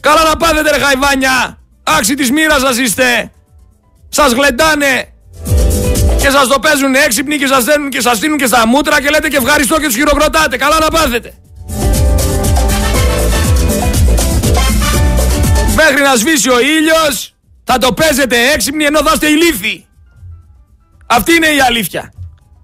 Καλά 0.00 0.22
να 0.24 0.36
πάθετε 0.36 0.70
ρε 0.70 0.78
χαϊβάνια. 0.78 1.58
Άξι 1.82 2.14
της 2.14 2.30
μοίρας 2.30 2.60
σας 2.60 2.78
είστε. 2.78 3.30
Σας 4.08 4.32
γλεντάνε. 4.32 5.08
Και 6.26 6.32
σας 6.32 6.48
το 6.48 6.58
παίζουν 6.58 6.94
έξυπνοι 6.94 7.36
και 7.38 7.46
σας 7.46 7.64
δένουν 7.64 7.88
και 7.88 8.00
σας 8.00 8.16
στείλουν 8.16 8.38
και 8.38 8.46
στα 8.46 8.66
μούτρα 8.66 9.00
και 9.00 9.08
λέτε 9.08 9.28
και 9.28 9.36
ευχαριστώ 9.36 9.80
και 9.80 9.86
τους 9.86 9.94
χειροκροτάτε. 9.94 10.56
Καλά 10.56 10.78
να 10.80 10.88
πάθετε. 10.88 11.34
Μέχρι 15.74 16.02
να 16.02 16.14
σβήσει 16.14 16.50
ο 16.50 16.60
ήλιος 16.60 17.34
θα 17.64 17.78
το 17.78 17.92
παίζετε 17.92 18.36
έξυπνοι 18.54 18.84
ενώ 18.84 18.98
θα 19.02 19.10
είστε 19.12 19.26
ηλίθιοι. 19.26 19.86
Αυτή 21.06 21.34
είναι 21.34 21.46
η 21.46 21.60
αλήθεια. 21.60 22.12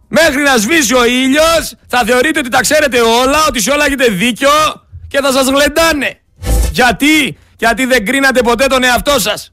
Μέχρι 0.09 0.43
να 0.43 0.57
σβήσει 0.57 0.95
ο 0.95 1.05
ήλιος 1.05 1.75
θα 1.89 2.03
θεωρείτε 2.07 2.39
ότι 2.39 2.49
τα 2.49 2.61
ξέρετε 2.61 3.01
όλα, 3.01 3.45
ότι 3.49 3.61
σε 3.61 3.71
όλα 3.71 3.85
έχετε 3.85 4.09
δίκιο 4.09 4.51
και 5.09 5.21
θα 5.21 5.33
σας 5.33 5.47
γλεντάνε. 5.47 6.21
Γιατί, 6.73 7.39
γιατί 7.59 7.85
δεν 7.85 8.07
κρίνατε 8.07 8.43
ποτέ 8.43 8.67
τον 8.67 8.83
εαυτό 8.83 9.19
σας. 9.19 9.53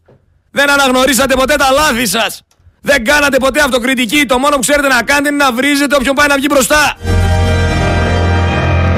Δεν 0.52 0.70
αναγνωρίσατε 0.70 1.36
ποτέ 1.36 1.56
τα 1.56 1.72
λάθη 1.72 2.06
σας. 2.06 2.44
Δεν 2.82 3.06
κάνατε 3.06 3.38
ποτέ 3.38 3.62
αυτοκριτική. 3.62 4.26
Το 4.26 4.38
μόνο 4.40 4.56
που 4.56 4.62
ξέρετε 4.62 4.88
να 4.88 5.04
κάνετε 5.04 5.30
είναι 5.30 5.44
να 5.44 5.52
βρίζετε 5.52 5.96
όποιον 5.96 6.16
πάει 6.16 6.28
να 6.28 6.36
βγει 6.36 6.48
μπροστά. 6.50 6.96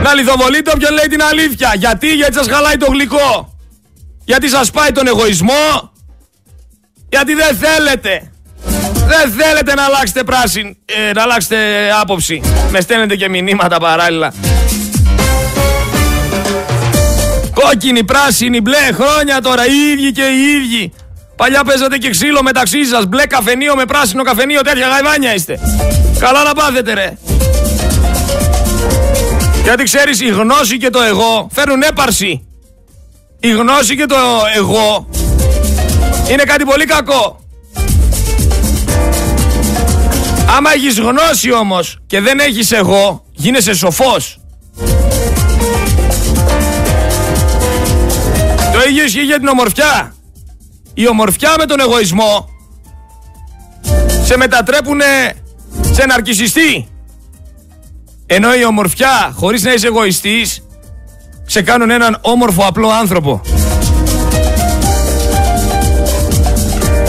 Να 0.03 0.13
λιθοβολείτε 0.13 0.71
όποιον 0.75 0.93
λέει 0.93 1.07
την 1.09 1.23
αλήθεια. 1.23 1.73
Γιατί, 1.75 2.07
γιατί 2.13 2.33
σας 2.33 2.47
χαλάει 2.47 2.77
το 2.77 2.91
γλυκό. 2.91 3.57
Γιατί 4.25 4.49
σας 4.49 4.71
πάει 4.71 4.91
τον 4.91 5.07
εγωισμό. 5.07 5.91
Γιατί 7.09 7.33
δεν 7.33 7.57
θέλετε. 7.57 8.31
Δεν 9.07 9.31
θέλετε 9.31 9.73
να 9.73 9.83
αλλάξετε 9.83 10.23
πράσινη, 10.23 10.77
ε, 10.85 11.11
να 11.13 11.21
αλλάξετε 11.21 11.57
άποψη. 12.01 12.41
Με 12.71 12.81
στέλνετε 12.81 13.15
και 13.15 13.29
μηνύματα 13.29 13.77
παράλληλα. 13.79 14.33
Κόκκινη, 17.53 18.03
πράσινη, 18.03 18.61
μπλε, 18.61 18.91
χρόνια 18.93 19.41
τώρα, 19.41 19.65
οι 19.65 19.91
ίδιοι 19.91 20.11
και 20.11 20.23
οι 20.23 20.41
ίδιοι. 20.41 20.93
Παλιά 21.41 21.63
παίζατε 21.63 21.97
και 21.97 22.09
ξύλο 22.09 22.43
μεταξύ 22.43 22.85
σας. 22.85 23.05
Μπλε 23.05 23.25
καφενείο 23.25 23.75
με 23.75 23.85
πράσινο 23.85 24.23
καφενείο, 24.23 24.61
τέτοια 24.61 24.87
γαϊβάνια 24.87 25.33
είστε. 25.33 25.59
Καλά 26.19 26.43
να 26.43 26.53
πάθετε, 26.53 26.93
ρε. 26.93 27.17
Γιατί 29.63 29.83
ξέρεις, 29.83 30.21
η 30.21 30.27
γνώση 30.27 30.77
και 30.77 30.89
το 30.89 31.01
εγώ 31.01 31.47
φέρνουν 31.51 31.81
έπαρση. 31.81 32.47
Η 33.39 33.51
γνώση 33.51 33.95
και 33.95 34.05
το 34.05 34.15
εγώ 34.55 35.09
είναι 36.31 36.43
κάτι 36.43 36.65
πολύ 36.65 36.85
κακό. 36.85 37.39
Άμα 40.57 40.73
έχεις 40.73 40.99
γνώση 40.99 41.51
όμως 41.51 41.97
και 42.07 42.21
δεν 42.21 42.39
έχεις 42.39 42.71
εγώ, 42.71 43.25
γίνεσαι 43.31 43.73
σοφός. 43.73 44.39
Το 48.73 48.89
ίδιο 48.89 49.03
ισχύει 49.03 49.21
για 49.21 49.37
την 49.37 49.47
ομορφιά. 49.47 50.15
Η 51.01 51.07
ομορφιά 51.07 51.55
με 51.57 51.65
τον 51.65 51.79
εγωισμό 51.79 52.49
σε 54.23 54.37
μετατρέπουν 54.37 55.01
σε 55.91 56.05
ναρκισιστή. 56.05 56.87
Ενώ 58.25 58.53
η 58.53 58.65
ομορφιά 58.65 59.33
χωρίς 59.35 59.63
να 59.63 59.73
είσαι 59.73 59.87
εγωιστής 59.87 60.67
σε 61.45 61.61
κάνουν 61.61 61.89
έναν 61.89 62.17
όμορφο 62.21 62.65
απλό 62.65 62.89
άνθρωπο. 62.89 63.41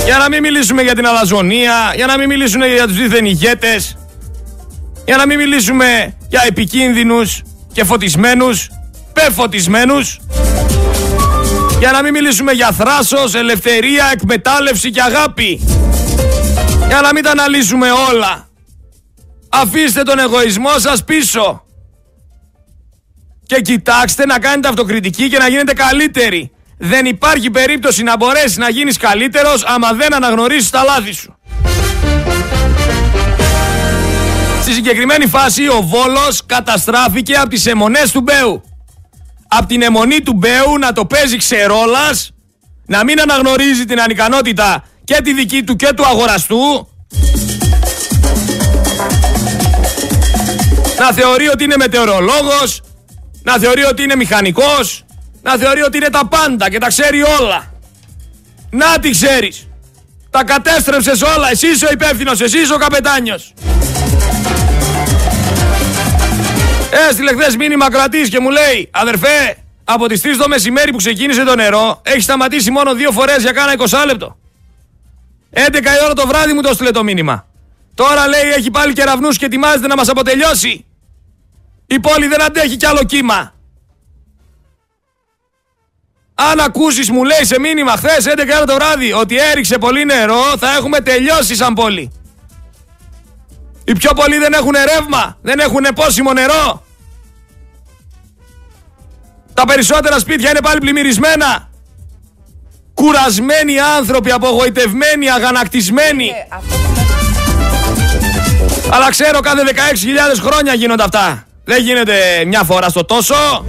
Για 0.05 0.19
να 0.19 0.29
μην 0.29 0.41
μιλήσουμε 0.41 0.83
για 0.83 0.95
την 0.95 1.07
αλαζονία, 1.07 1.93
για 1.95 2.07
να 2.07 2.19
μην 2.19 2.29
μιλήσουμε 2.29 2.67
για 2.67 2.87
τους 2.87 2.97
δίθεν 2.97 3.25
ηγέτες, 3.25 3.97
για 5.05 5.17
να 5.17 5.27
μην 5.27 5.39
μιλήσουμε 5.39 6.15
για 6.29 6.43
επικίνδυνους 6.47 7.43
και 7.73 7.85
φωτισμένους, 7.85 8.71
πεφωτισμένους, 9.13 10.21
για 11.83 11.93
να 11.93 12.03
μην 12.03 12.13
μιλήσουμε 12.13 12.53
για 12.53 12.73
θράσος, 12.73 13.35
ελευθερία, 13.35 14.11
εκμετάλλευση 14.13 14.91
και 14.91 15.03
αγάπη. 15.03 15.61
Για 16.87 17.01
να 17.01 17.13
μην 17.13 17.23
τα 17.23 17.31
αναλύσουμε 17.31 17.91
όλα. 17.91 18.49
Αφήστε 19.49 20.03
τον 20.03 20.19
εγωισμό 20.19 20.79
σας 20.79 21.05
πίσω. 21.05 21.65
Και 23.47 23.61
κοιτάξτε 23.61 24.27
να 24.27 24.39
κάνετε 24.39 24.69
αυτοκριτική 24.69 25.29
και 25.29 25.39
να 25.39 25.49
γίνετε 25.49 25.73
καλύτεροι. 25.73 26.51
Δεν 26.79 27.07
υπάρχει 27.07 27.51
περίπτωση 27.51 28.03
να 28.03 28.17
μπορέσεις 28.17 28.57
να 28.57 28.69
γίνεις 28.69 28.97
καλύτερος 28.97 29.65
άμα 29.65 29.93
δεν 29.93 30.15
αναγνωρίσεις 30.15 30.71
τα 30.71 30.83
λάθη 30.83 31.13
σου. 31.13 31.37
Στη 34.63 34.73
συγκεκριμένη 34.73 35.27
φάση 35.27 35.69
ο 35.69 35.83
Βόλος 35.83 36.47
καταστράφηκε 36.47 37.35
από 37.35 37.49
τις 37.49 37.67
αιμονές 37.67 38.13
του 38.13 38.21
Μπέου 38.21 38.63
από 39.55 39.67
την 39.67 39.83
αιμονή 39.83 40.21
του 40.21 40.33
Μπέου 40.33 40.79
να 40.79 40.93
το 40.93 41.07
παίζει 41.07 41.37
ξερόλας, 41.37 42.31
να 42.87 43.05
μην 43.05 43.21
αναγνωρίζει 43.21 43.85
την 43.85 44.01
ανικανότητα 44.01 44.85
και 45.05 45.21
τη 45.25 45.33
δική 45.33 45.63
του 45.63 45.77
και 45.77 45.93
του 45.97 46.07
αγοραστού, 46.07 46.89
να 50.99 51.13
θεωρεί 51.13 51.49
ότι 51.49 51.65
είναι 51.65 51.77
μετεωρολόγος, 51.77 52.83
να 53.43 53.59
θεωρεί 53.59 53.85
ότι 53.85 54.03
είναι 54.03 54.17
μηχανικός, 54.17 55.05
να 55.43 55.57
θεωρεί 55.57 55.83
ότι 55.83 55.97
είναι 55.97 56.11
τα 56.11 56.27
πάντα 56.27 56.71
και 56.71 56.79
τα 56.79 56.89
ξέρει 56.89 57.23
όλα. 57.23 57.73
Να 58.71 58.99
τι 58.99 59.11
ξέρεις. 59.11 59.69
Τα 60.31 60.45
κατέστρεψες 60.45 61.23
όλα. 61.23 61.51
Εσύ 61.51 61.67
είσαι 61.67 61.87
ο 61.87 61.91
υπεύθυνος, 61.93 62.41
εσύ 62.41 62.59
είσαι 62.59 62.75
ο 62.75 62.79
καπετάνιος. 62.79 63.53
Έστειλε 67.09 67.33
χθες 67.33 67.57
μήνυμα 67.57 67.91
κρατής 67.91 68.29
και 68.29 68.41
μου 68.41 68.51
λέει 68.51 68.91
Αδερφέ, 68.93 69.57
από 69.85 70.07
τις 70.07 70.21
3 70.25 70.27
το 70.39 70.49
μεσημέρι 70.49 70.91
που 70.91 70.97
ξεκίνησε 70.97 71.45
το 71.45 71.55
νερό, 71.55 72.01
έχει 72.05 72.21
σταματήσει 72.21 72.71
μόνο 72.71 72.95
δύο 72.95 73.11
φορές 73.11 73.43
για 73.43 73.53
κάνα 73.53 73.75
20 73.79 74.07
λεπτό. 74.07 74.37
11 75.55 75.59
η 75.75 76.05
ώρα 76.05 76.13
το 76.13 76.27
βράδυ 76.27 76.53
μου 76.53 76.61
το 76.61 76.69
έστειλε 76.69 76.91
το 76.91 77.03
μήνυμα. 77.03 77.47
Τώρα 77.95 78.29
λέει 78.29 78.51
έχει 78.57 78.71
πάλι 78.71 78.93
κεραυνούς 78.93 79.39
και 79.39 79.45
ετοιμάζεται 79.45 79.87
να 79.87 79.97
μας 79.97 80.09
αποτελειώσει. 80.09 80.85
Η 81.87 82.01
πόλη 82.01 82.27
δεν 82.27 82.43
αντέχει 82.43 82.77
κι 82.77 82.87
άλλο 82.87 83.05
κύμα. 83.05 83.55
Αν 86.35 86.61
ακούσεις, 86.61 87.11
μου 87.11 87.25
λέει 87.25 87.45
σε 87.45 87.61
μήνυμα 87.61 87.93
χθες 87.93 88.27
11 88.27 88.57
ώρα 88.57 88.65
το 88.65 88.75
βράδυ 88.75 89.13
ότι 89.13 89.37
έριξε 89.39 89.79
πολύ 89.79 90.05
νερό, 90.05 90.43
θα 90.59 90.77
έχουμε 90.77 91.01
τελειώσει 91.01 91.55
σαν 91.55 91.75
πόλη. 91.75 92.13
Οι 93.85 93.93
πιο 93.93 94.11
πολλοί 94.15 94.39
δεν 94.39 94.53
έχουν 94.53 94.73
ρεύμα, 94.95 95.37
δεν 95.43 95.59
έχουν 95.59 95.87
πόσιμο 95.95 96.33
νερό. 96.33 96.83
Τα 99.55 99.65
περισσότερα 99.65 100.19
σπίτια 100.19 100.51
είναι 100.51 100.61
πάλι 100.61 100.79
πλημμυρισμένα. 100.79 101.71
Κουρασμένοι 102.95 103.79
άνθρωποι, 103.79 104.31
απογοητευμένοι, 104.31 105.31
αγανακτισμένοι. 105.31 106.27
Ε, 106.27 106.57
Αλλά 108.91 109.11
ξέρω 109.11 109.41
κάθε 109.41 109.63
16.000 109.67 110.41
χρόνια 110.41 110.75
γίνονται 110.75 111.03
αυτά. 111.03 111.47
Δεν 111.65 111.83
γίνεται 111.83 112.45
μια 112.47 112.63
φορά 112.63 112.89
στο 112.89 113.05
τόσο. 113.05 113.65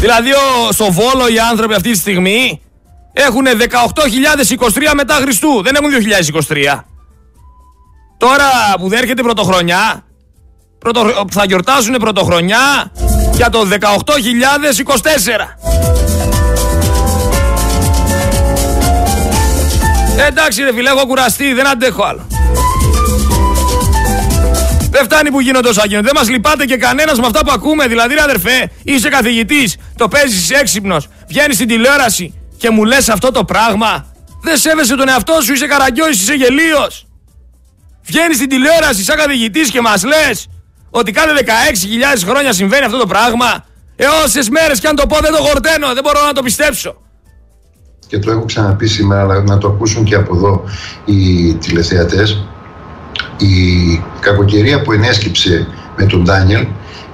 Δηλαδή 0.00 0.30
στο 0.70 0.92
Βόλο 0.92 1.28
οι 1.28 1.38
άνθρωποι 1.50 1.74
αυτή 1.74 1.90
τη 1.90 1.98
στιγμή 1.98 2.60
έχουν 3.12 3.44
18.023 3.46 4.92
μετά 4.94 5.14
Χριστού. 5.14 5.62
Δεν 5.62 5.74
έχουν 5.74 5.90
2023. 6.48 6.93
Τώρα 8.16 8.44
που 8.78 8.88
δεν 8.88 8.98
έρχεται 8.98 9.22
πρωτοχρονιά, 9.22 10.04
πρωτο, 10.78 11.26
θα 11.30 11.44
γιορτάσουν 11.44 11.94
πρωτοχρονιά 11.94 12.92
για 13.32 13.50
το 13.50 13.68
18.024. 13.80 13.84
Εντάξει 20.28 20.62
ρε 20.62 20.72
φίλε, 20.72 20.90
έχω 20.90 21.06
κουραστεί, 21.06 21.52
δεν 21.52 21.68
αντέχω 21.68 22.04
άλλο. 22.04 22.26
Δεν 24.90 25.04
φτάνει 25.04 25.30
που 25.30 25.40
γίνονται 25.40 25.68
όσα 25.68 25.86
γίνονται. 25.86 26.06
Δεν 26.06 26.16
μας 26.16 26.28
λυπάται 26.28 26.64
και 26.64 26.76
κανένας 26.76 27.18
με 27.18 27.26
αυτά 27.26 27.44
που 27.44 27.50
ακούμε. 27.52 27.86
Δηλαδή, 27.86 28.14
ρε 28.14 28.22
αδερφέ, 28.22 28.70
είσαι 28.82 29.08
καθηγητής, 29.08 29.76
το 29.96 30.08
παίζεις 30.08 30.50
έξυπνος, 30.50 31.08
βγαίνεις 31.28 31.54
στην 31.54 31.68
τηλεόραση 31.68 32.34
και 32.56 32.70
μου 32.70 32.84
λες 32.84 33.08
αυτό 33.08 33.30
το 33.30 33.44
πράγμα. 33.44 34.06
Δεν 34.42 34.56
σέβεσαι 34.56 34.96
τον 34.96 35.08
εαυτό 35.08 35.40
σου, 35.42 35.52
είσαι 35.52 35.66
καραγκιό, 35.66 36.08
είσαι 36.08 36.34
γελίος. 36.34 37.06
Βγαίνεις 38.06 38.36
στην 38.36 38.48
τηλεόραση 38.48 39.02
σαν 39.04 39.16
καθηγητής 39.16 39.70
και 39.70 39.80
μας 39.80 40.04
λες 40.04 40.46
ότι 40.90 41.12
κάθε 41.12 41.32
16.000 41.38 42.22
χρόνια 42.28 42.52
συμβαίνει 42.52 42.84
αυτό 42.84 42.98
το 42.98 43.06
πράγμα. 43.06 43.64
Ε, 43.96 44.04
όσες 44.24 44.48
μέρες 44.48 44.80
και 44.80 44.86
αν 44.86 44.96
το 44.96 45.06
πω 45.06 45.18
δεν 45.20 45.32
το 45.32 45.42
χορταίνω, 45.42 45.86
δεν 45.94 46.02
μπορώ 46.02 46.26
να 46.26 46.32
το 46.32 46.42
πιστέψω. 46.42 46.96
Και 48.06 48.18
το 48.18 48.30
έχω 48.30 48.44
ξαναπεί 48.44 48.86
σήμερα, 48.86 49.20
αλλά 49.20 49.42
να 49.42 49.58
το 49.58 49.68
ακούσουν 49.68 50.04
και 50.04 50.14
από 50.14 50.36
εδώ 50.36 50.64
οι 51.04 51.54
τηλεθεατές 51.54 52.46
η 53.38 54.02
κακοκαιρία 54.20 54.82
που 54.82 54.92
ενέσκυψε 54.92 55.66
με 55.96 56.04
τον 56.06 56.22
Ντάνιελ 56.22 56.66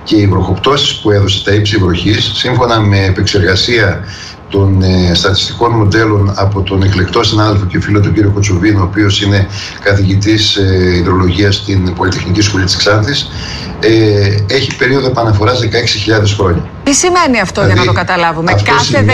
και 0.05 0.17
οι 0.17 0.27
βροχοπτώσεις 0.27 1.01
που 1.01 1.11
έδωσε 1.11 1.45
τα 1.45 1.55
ύψη 1.55 1.77
βροχής 1.77 2.33
σύμφωνα 2.35 2.81
με 2.81 3.05
επεξεργασία 3.05 4.05
των 4.51 4.83
ε, 4.83 5.15
στατιστικών 5.15 5.73
μοντέλων 5.73 6.33
από 6.37 6.63
τον 6.63 6.83
εκλεκτό 6.83 7.23
συνάδελφο 7.23 7.67
και 7.67 7.81
φίλο 7.81 8.01
του 8.01 8.13
κύριο 8.13 8.31
Κοτσουβίνο, 8.31 8.81
ο 8.81 8.83
οποίος 8.83 9.23
είναι 9.23 9.47
καθηγητής 9.83 10.57
ε, 10.57 10.97
υδρολογίας 10.97 11.55
στην 11.55 11.95
Πολυτεχνική 11.95 12.41
Σχολή 12.41 12.65
της 12.65 12.77
Ξάνθης, 12.77 13.31
ε, 13.81 14.55
έχει 14.55 14.77
περίοδο 14.77 15.07
επαναφοράς 15.07 15.61
16.000 15.61 15.67
χρόνια. 16.37 16.63
Τι 16.85 16.95
σημαίνει 16.95 17.41
αυτό 17.41 17.65
για 17.65 17.75
να 17.75 17.85
το 17.85 17.93
καταλάβουμε; 17.93 18.53
Κάθε 18.53 19.05
16.000 19.07 19.13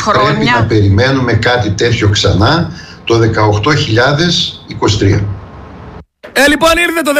χρόνια... 0.00 0.28
Πρέπει 0.28 0.44
να 0.44 0.64
περιμένουμε 0.64 1.32
κάτι 1.32 1.70
τέτοιο 1.70 2.08
ξανά 2.08 2.70
το 3.04 3.14
18.023. 3.14 5.20
Ε, 6.32 6.48
λοιπόν 6.48 6.70
ήρθε 6.76 7.00
το 7.02 7.12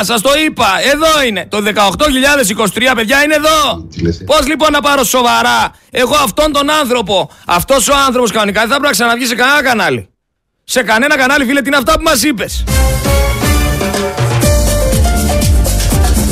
18.023, 0.00 0.04
σας 0.04 0.20
το 0.20 0.30
είπα, 0.46 0.66
εδώ 0.92 1.22
είναι. 1.26 1.46
Το 1.50 1.62
18.023, 1.66 2.92
παιδιά, 2.94 3.24
είναι 3.24 3.34
εδώ. 3.34 3.88
Πώς 4.24 4.46
λοιπόν 4.46 4.72
να 4.72 4.80
πάρω 4.80 5.04
σοβαρά; 5.04 5.70
Εγώ 5.90 6.14
αυτόν 6.14 6.52
τον 6.52 6.70
άνθρωπο. 6.70 7.30
Αυτός 7.46 7.88
ο 7.88 7.94
άνθρωπος 8.06 8.30
κανονικά 8.30 8.60
δεν 8.60 8.70
θα 8.70 8.74
πρέπει 8.74 8.86
να 8.86 8.92
ξαναβγεί 8.92 9.26
σε 9.26 9.34
κανένα 9.34 9.62
κανάλι. 9.62 10.08
Σε 10.64 10.82
κανένα 10.82 11.16
κανάλι, 11.16 11.44
φίλε, 11.44 11.60
τι 11.60 11.66
είναι 11.66 11.76
αυτά 11.76 11.92
που 11.92 12.02
μας 12.02 12.22
είπες; 12.22 12.64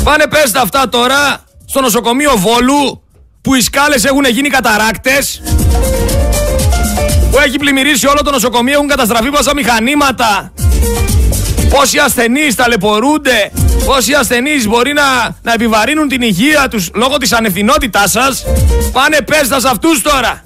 Πάνε 0.03 0.27
πες 0.27 0.51
τα 0.51 0.61
αυτά 0.61 0.89
τώρα 0.89 1.43
στο 1.65 1.81
νοσοκομείο 1.81 2.37
Βόλου 2.37 3.03
που 3.41 3.55
οι 3.55 3.61
σκάλες 3.61 4.03
έχουν 4.03 4.25
γίνει 4.25 4.49
καταράκτες 4.49 5.41
που 7.31 7.41
έχει 7.45 7.57
πλημμυρίσει 7.57 8.07
όλο 8.07 8.21
το 8.23 8.31
νοσοκομείο, 8.31 8.73
έχουν 8.73 8.87
καταστραφεί 8.87 9.29
πόσα 9.29 9.53
μηχανήματα 9.53 10.53
Πόσοι 11.75 11.97
ασθενείς 11.97 12.55
ταλαιπωρούνται, 12.55 13.51
πόσοι 13.85 14.13
ασθενείς 14.13 14.67
μπορεί 14.67 14.93
να, 14.93 15.03
να 15.41 15.53
επιβαρύνουν 15.53 16.07
την 16.07 16.21
υγεία 16.21 16.67
τους 16.67 16.89
λόγω 16.93 17.17
της 17.17 17.33
ανευθυνότητάς 17.33 18.11
σας, 18.11 18.45
πάνε 18.91 19.21
πέστα 19.21 19.59
σε 19.59 19.67
αυτούς 19.67 20.01
τώρα. 20.01 20.43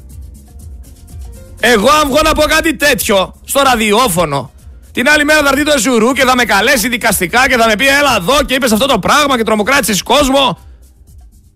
Εγώ 1.59 1.89
αν 2.01 2.07
βγω 2.07 2.19
να 2.23 2.31
πω 2.31 2.41
κάτι 2.41 2.75
τέτοιο 2.75 3.35
στο 3.45 3.61
ραδιόφωνο, 3.61 4.51
την 4.91 5.09
άλλη 5.09 5.25
μέρα 5.25 5.39
θα 5.43 5.49
έρθει 5.51 5.63
το 5.63 5.71
Εσουρού 5.75 6.11
και 6.13 6.23
θα 6.23 6.35
με 6.35 6.45
καλέσει 6.45 6.87
δικαστικά 6.87 7.47
και 7.47 7.57
θα 7.57 7.67
με 7.67 7.75
πει 7.75 7.87
έλα 7.87 8.15
εδώ 8.15 8.43
και 8.45 8.53
είπες 8.53 8.71
αυτό 8.71 8.85
το 8.85 8.99
πράγμα 8.99 9.37
και 9.37 9.43
τρομοκράτησες 9.43 10.01
κόσμο 10.01 10.57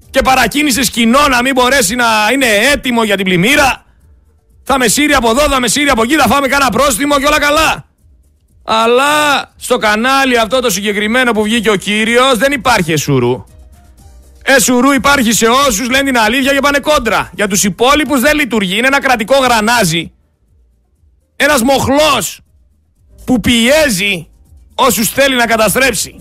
και 0.10 0.22
παρακίνησες 0.22 0.90
κοινό 0.90 1.28
να 1.30 1.42
μην 1.42 1.54
μπορέσει 1.54 1.96
να 1.96 2.06
είναι 2.34 2.48
έτοιμο 2.74 3.04
για 3.04 3.16
την 3.16 3.26
πλημμύρα. 3.26 3.86
Θα 4.64 4.78
με 4.78 4.88
σύρει 4.88 5.14
από 5.14 5.30
εδώ, 5.30 5.42
θα 5.42 5.60
με 5.60 5.68
σύρει 5.68 5.90
από 5.90 6.04
εκεί, 6.04 6.16
θα 6.16 6.28
φάμε 6.28 6.48
κανένα 6.48 6.70
πρόστιμο 6.70 7.18
και 7.18 7.26
όλα 7.26 7.40
καλά. 7.40 7.93
Αλλά 8.64 9.52
στο 9.56 9.78
κανάλι 9.78 10.38
αυτό 10.38 10.60
το 10.60 10.70
συγκεκριμένο 10.70 11.32
που 11.32 11.44
βγήκε 11.44 11.70
ο 11.70 11.76
κύριος 11.76 12.38
δεν 12.38 12.52
υπάρχει 12.52 12.92
εσουρού. 12.92 13.46
Εσουρού 14.44 14.92
υπάρχει 14.92 15.32
σε 15.32 15.46
όσους 15.46 15.90
λένε 15.90 16.04
την 16.04 16.18
αλήθεια 16.18 16.54
και 16.54 16.60
πάνε 16.60 16.80
κόντρα. 16.80 17.30
Για 17.34 17.48
τους 17.48 17.64
υπόλοιπους 17.64 18.20
δεν 18.20 18.36
λειτουργεί. 18.36 18.78
Είναι 18.78 18.88
ένα 18.88 19.02
κρατικό 19.02 19.38
γρανάζι. 19.38 20.12
Ένας 21.36 21.62
μοχλός 21.62 22.40
που 23.26 23.40
πιέζει 23.40 24.28
όσους 24.76 25.10
θέλει 25.10 25.36
να 25.36 25.46
καταστρέψει. 25.46 26.16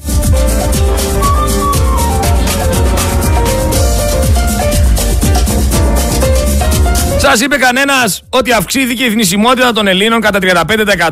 Σας 7.25 7.41
είπε 7.41 7.57
κανένας 7.57 8.23
ότι 8.31 8.53
αυξήθηκε 8.53 9.05
η 9.05 9.11
θνησιμότητα 9.11 9.73
των 9.73 9.87
Ελλήνων 9.87 10.21
κατά 10.21 10.39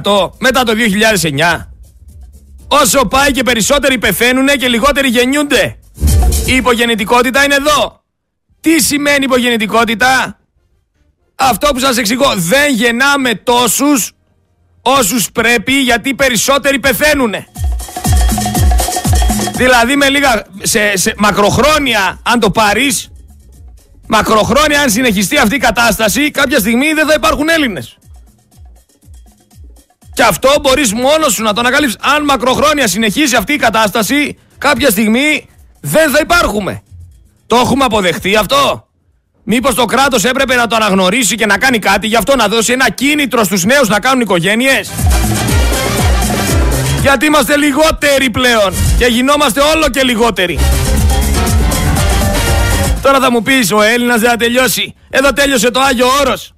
35% 0.05 0.31
μετά 0.39 0.63
το 0.63 0.73
2009. 0.73 1.67
Όσο 2.69 3.07
πάει 3.07 3.31
και 3.31 3.43
περισσότεροι 3.43 3.99
πεθαίνουν 3.99 4.47
και 4.47 4.69
λιγότεροι 4.69 5.09
γεννιούνται. 5.09 5.79
Η 6.47 6.55
υπογεννητικότητα 6.55 7.45
είναι 7.45 7.55
εδώ. 7.55 8.03
Τι 8.61 8.81
σημαίνει 8.81 9.25
υπογεννητικότητα; 9.25 10.39
Αυτό 11.35 11.69
που 11.73 11.79
σας 11.79 11.97
εξηγώ. 11.97 12.33
Δεν 12.37 12.75
γεννάμε 12.75 13.35
τόσους 13.35 14.13
όσους 14.83 15.31
πρέπει 15.33 15.73
γιατί 15.73 16.15
περισσότεροι 16.15 16.79
πεθαίνουν. 16.79 17.35
Δηλαδή 19.57 19.97
με 19.97 20.09
λίγα, 20.09 20.45
σε, 20.63 20.97
σε 20.97 21.15
μακροχρόνια 21.17 22.21
αν 22.23 22.41
το 22.41 22.51
πάρεις 22.51 23.11
μακροχρόνια 24.11 24.81
αν 24.81 24.91
συνεχιστεί 24.91 25.39
αυτή 25.39 25.55
η 25.55 25.59
κατάσταση 25.59 26.31
κάποια 26.31 26.59
στιγμή 26.59 26.93
δεν 26.93 27.07
θα 27.07 27.15
υπάρχουν 27.17 27.49
Έλληνες. 27.49 27.99
Και 30.15 30.23
αυτό 30.23 30.51
μπορείς 30.61 30.93
μόνος 30.93 31.33
σου 31.33 31.43
να 31.43 31.53
το 31.53 31.61
ανακαλύψεις. 31.61 31.99
Αν 32.17 32.25
μακροχρόνια 32.25 32.89
συνεχίσει 32.89 33.37
αυτή 33.37 33.53
η 33.53 33.57
κατάσταση 33.57 34.39
κάποια 34.59 34.91
στιγμή 34.91 35.49
δεν 35.81 36.11
θα 36.11 36.19
υπάρχουμε. 36.23 36.83
Το 37.47 37.57
έχουμε 37.57 37.85
αποδεχτεί 37.85 38.37
αυτό. 38.37 38.89
Μήπως 39.43 39.75
το 39.75 39.85
κράτος 39.85 40.25
έπρεπε 40.25 40.55
να 40.55 40.67
το 40.67 40.77
αναγνωρίσει 40.77 41.35
και 41.35 41.47
να 41.47 41.59
κάνει 41.59 41.79
κάτι 41.79 42.07
γι' 42.07 42.17
αυτό 42.17 42.37
να 42.37 42.49
δώσει 42.49 42.73
ένα 42.73 42.91
κίνητρο 42.91 43.45
στους 43.45 43.65
νέους 43.65 43.89
να 43.89 44.01
κάνουν 44.01 44.21
οικογένειες; 44.21 44.91
Γιατί 47.01 47.27
είμαστε 47.27 47.57
λιγότεροι 47.57 48.31
πλέον 48.31 48.75
και 48.99 49.07
γινόμαστε 49.07 49.61
όλο 49.61 49.89
και 49.89 50.03
λιγότεροι. 50.03 50.59
Τώρα 53.03 53.21
θα 53.21 53.31
μου 53.31 53.43
πεις 53.43 53.73
ο 53.73 53.83
Έλληνας 53.83 54.21
δεν 54.21 54.31
θα 54.31 54.37
τελειώσει. 54.37 54.95
Εδώ 55.11 55.33
τέλειωσε 55.33 55.71
το 55.71 55.81
Άγιο 55.81 56.07
Όρος. 56.21 56.55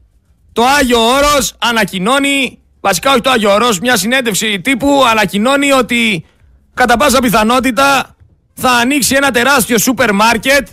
Το 0.52 0.64
Άγιο 0.64 1.00
Όρος 1.00 1.55
ανακοινώνει, 1.59 2.59
βασικά 2.81 3.11
όχι 3.11 3.20
το 3.20 3.31
Άγιο 3.31 3.52
Όρος, 3.52 3.78
μια 3.78 3.96
συνέντευξη 3.96 4.61
τύπου 4.61 5.05
ανακοινώνει 5.11 5.72
ότι 5.72 6.24
κατά 6.74 6.96
πάσα 6.96 7.18
πιθανότητα 7.18 8.16
θα 8.55 8.70
ανοίξει 8.70 9.14
ένα 9.14 9.31
τεράστιο 9.31 9.78
σούπερ 9.78 10.12
μάρκετ 10.12 10.68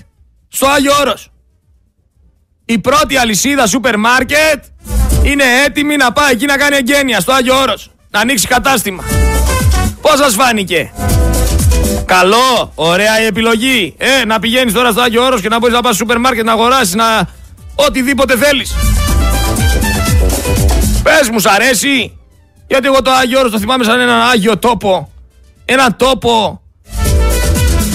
στο 0.47 0.67
Άγιο 0.67 0.91
Όρος. 0.99 1.31
Η 2.65 2.79
πρώτη 2.79 3.17
αλυσίδα 3.17 3.67
σούπερ 3.67 3.97
μάρκετ 3.97 4.63
είναι 5.23 5.43
έτοιμη 5.65 5.95
να 5.95 6.11
πάει 6.11 6.31
εκεί 6.31 6.45
να 6.45 6.57
κάνει 6.57 6.75
εγγένεια 6.75 7.19
στο 7.19 7.31
Άγιο 7.31 7.59
Όρος. 7.59 7.91
Να 8.09 8.19
ανοίξει 8.19 8.47
κατάστημα. 8.47 9.03
Πώς 10.01 10.17
σας 10.17 10.33
φάνηκε; 10.33 10.91
Καλό, 12.09 12.71
ωραία 12.75 13.21
η 13.21 13.25
επιλογή. 13.25 13.95
Ε, 13.97 14.25
να 14.25 14.39
πηγαίνεις 14.39 14.73
τώρα 14.73 14.91
στο 14.91 15.01
Άγιο 15.01 15.23
Όρος 15.25 15.41
και 15.41 15.49
να 15.49 15.59
μπορείς 15.59 15.75
να 15.75 15.81
πας 15.81 15.95
στο 15.95 16.03
σούπερ 16.03 16.19
μάρκετ 16.19 16.45
να 16.45 16.51
αγοράσεις 16.51 16.93
να... 16.95 17.27
οτιδήποτε 17.75 18.37
θέλεις. 18.37 18.75
Πες 21.03 21.29
μου, 21.31 21.39
σ' 21.39 21.45
αρέσει; 21.45 22.17
Γιατί 22.67 22.87
εγώ 22.87 23.01
το 23.01 23.11
Άγιο 23.11 23.39
Όρος 23.39 23.51
το 23.51 23.59
θυμάμαι 23.59 23.83
σαν 23.83 23.99
έναν 23.99 24.21
Άγιο 24.21 24.57
τόπο. 24.57 25.11
Έναν 25.65 25.95
τόπο 25.95 26.61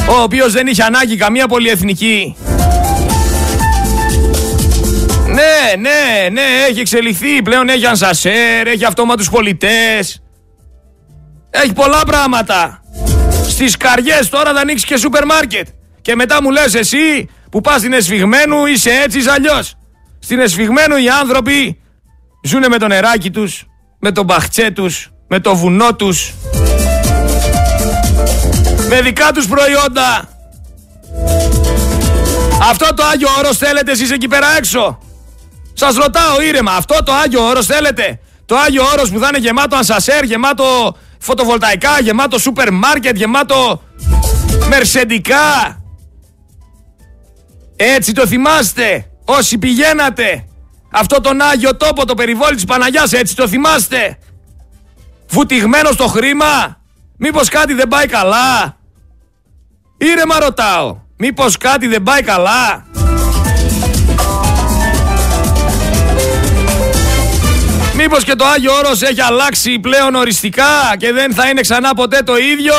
ο 0.09 0.23
οποίος 0.23 0.53
δεν 0.53 0.67
είχε 0.67 0.83
ανάγκη 0.83 1.17
καμία 1.17 1.47
πολυεθνική. 1.47 2.37
Ναι, 5.27 5.75
ναι, 5.79 6.29
ναι, 6.33 6.43
έχει 6.69 6.81
εξελιχθεί. 6.81 7.43
Πλέον 7.43 7.69
έχει 7.69 7.87
ανσασέρ, 7.87 8.67
έχει 8.67 8.85
αυτόματους 8.85 9.31
πολιτές. 9.31 10.23
Έχει 11.51 11.73
πολλά 11.73 12.01
πράγματα. 12.07 12.84
Στις 13.49 13.77
καριές 13.77 14.29
τώρα 14.29 14.53
θα 14.53 14.61
ανοίξεις 14.61 14.87
και 14.87 14.97
σούπερ 14.97 15.25
μάρκετ. 15.25 15.67
Και 16.03 16.15
μετά 16.15 16.43
μου 16.43 16.51
λες 16.51 16.75
εσύ 16.75 17.29
που 17.51 17.61
πας 17.61 17.79
στην 17.79 17.93
Εσφυγμένου 17.93 18.67
είσαι 18.67 18.91
έτσι 18.91 19.19
ή 19.19 19.25
αλλιώς. 19.35 19.75
Στην 20.19 20.41
Εσφυγμένου 20.41 20.97
οι 20.97 21.09
άνθρωποι 21.09 21.81
ζουν 22.45 22.65
με 22.69 22.79
το 22.79 22.87
νεράκι 22.87 23.31
τους, 23.31 23.67
με 24.01 24.13
τον 24.13 24.25
μπαχτσέ 24.25 24.71
τους, 24.71 25.11
με 25.29 25.41
το 25.41 25.57
βουνό 25.57 25.95
τους. 25.95 26.35
Με 28.89 29.01
δικά 29.01 29.33
τους 29.33 29.47
προϊόντα. 29.47 30.29
Αυτό 32.71 32.95
το 32.95 33.05
Άγιο 33.05 33.29
Όρος 33.39 33.59
θέλετε 33.59 33.93
εσείς 33.93 34.11
εκεί 34.11 34.29
πέρα 34.29 34.47
έξω; 34.57 34.99
Σας 35.73 35.97
ρωτάω 35.97 36.41
ήρεμα, 36.41 36.73
αυτό 36.73 37.03
το 37.05 37.13
Άγιο 37.13 37.47
Όρος 37.47 37.67
θέλετε; 37.67 38.21
Το 38.47 38.57
Άγιο 38.57 38.85
Όρος 38.93 39.11
που 39.11 39.19
θα 39.19 39.27
είναι 39.29 39.39
γεμάτο 39.39 39.77
ανσασέρ, 39.77 40.25
γεμάτο 40.25 40.97
φωτοβολταϊκά, 41.25 42.01
γεμάτο 42.01 42.39
σούπερ 42.39 42.73
μάρκετ, 42.73 43.17
γεμάτο 43.17 43.83
μερσεντικά. 44.69 45.79
Έτσι 47.77 48.13
το 48.13 48.27
θυμάστε 48.27 49.11
όσοι 49.25 49.59
πηγαίνατε. 49.59 50.45
Αυτό 50.91 51.21
τον 51.21 51.41
Άγιο 51.41 51.77
τόπο, 51.77 52.07
το 52.07 52.15
περιβόλι 52.15 52.55
της 52.55 52.65
Παναγιάς, 52.65 53.13
έτσι 53.13 53.37
το 53.37 53.49
θυμάστε. 53.49 54.19
Βουτυγμένο 55.29 55.91
στο 55.91 56.07
χρήμα. 56.07 56.81
Μήπως 57.17 57.49
κάτι 57.49 57.75
δεν 57.75 57.89
πάει 57.89 58.07
καλά. 58.07 58.77
Ήρεμα 59.97 60.39
ρωτάω. 60.39 60.99
Μήπως 61.17 61.57
κάτι 61.57 61.87
δεν 61.87 62.03
πάει 62.03 62.23
καλά. 62.23 62.87
Μήπως 68.07 68.25
και 68.25 68.35
το 68.35 68.45
Άγιο 68.45 68.73
Όρος 68.73 69.03
έχει 69.03 69.21
αλλάξει 69.21 69.79
πλέον 69.79 70.15
οριστικά 70.15 70.95
και 70.99 71.13
δεν 71.13 71.35
θα 71.35 71.49
είναι 71.49 71.61
ξανά 71.61 71.95
ποτέ 71.95 72.19
το 72.23 72.37
ίδιο; 72.37 72.75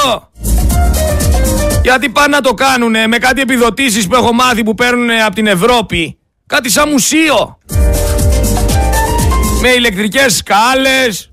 Γιατί 1.84 2.10
πάνε 2.10 2.28
να 2.28 2.42
το 2.42 2.54
κάνουνε 2.54 3.08
με 3.08 3.18
κάτι 3.18 3.42
επιδοτήσεις 3.42 4.08
που 4.08 4.16
έχω 4.16 4.34
μάθει 4.34 4.64
που 4.64 4.76
παίρνουν 4.76 5.10
από 5.26 5.36
την 5.36 5.48
Ευρώπη. 5.48 6.18
Κάτι 6.46 6.70
σαν 6.70 6.90
μουσείο. 6.90 7.58
Με 9.62 9.70
ηλεκτρικές 9.70 10.36
σκάλες. 10.36 11.32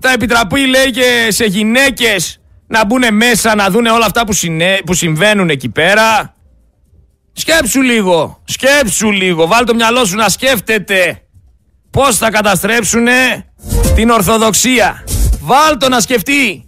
Θα 0.00 0.12
επιτραπεί 0.12 0.66
λέει 0.66 0.90
και 0.90 1.26
σε 1.28 1.44
γυναίκες 1.44 2.40
να 2.66 2.84
μπουν 2.84 3.14
μέσα 3.14 3.54
να 3.54 3.70
δούνε 3.70 3.90
όλα 3.90 4.06
αυτά 4.06 4.24
που, 4.26 4.36
που 4.84 4.94
συμβαίνουν 4.94 5.48
εκεί 5.48 5.68
πέρα. 5.68 6.34
Σκέψου 7.32 7.80
λίγο, 7.80 8.42
σκέψου 8.44 9.10
λίγο, 9.10 9.46
βάλ 9.46 9.64
το 9.64 9.74
μυαλό 9.74 10.04
σου 10.04 10.16
να 10.16 10.28
σκέφτεται 10.28 11.23
πώς 11.94 12.16
θα 12.16 12.30
καταστρέψουνε 12.30 13.44
την 13.94 14.10
Ορθοδοξία. 14.10 15.04
Βάλ 15.40 15.76
το 15.78 15.88
να 15.88 16.00
σκεφτεί. 16.00 16.66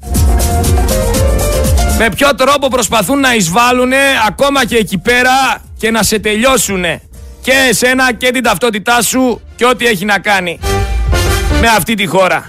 Με 1.98 2.08
ποιο 2.16 2.34
τρόπο 2.34 2.68
προσπαθούν 2.68 3.20
να 3.20 3.34
εισβάλλουνε 3.34 3.96
ακόμα 4.26 4.66
και 4.66 4.76
εκεί 4.76 4.98
πέρα 4.98 5.32
και 5.78 5.90
να 5.90 6.02
σε 6.02 6.18
τελειώσουνε. 6.18 7.00
Και 7.42 7.52
εσένα 7.68 8.12
και 8.12 8.30
την 8.30 8.42
ταυτότητά 8.42 9.02
σου 9.02 9.40
και 9.56 9.64
ό,τι 9.66 9.86
έχει 9.86 10.04
να 10.04 10.18
κάνει 10.18 10.58
με 11.60 11.68
αυτή 11.76 11.94
τη 11.94 12.06
χώρα. 12.06 12.48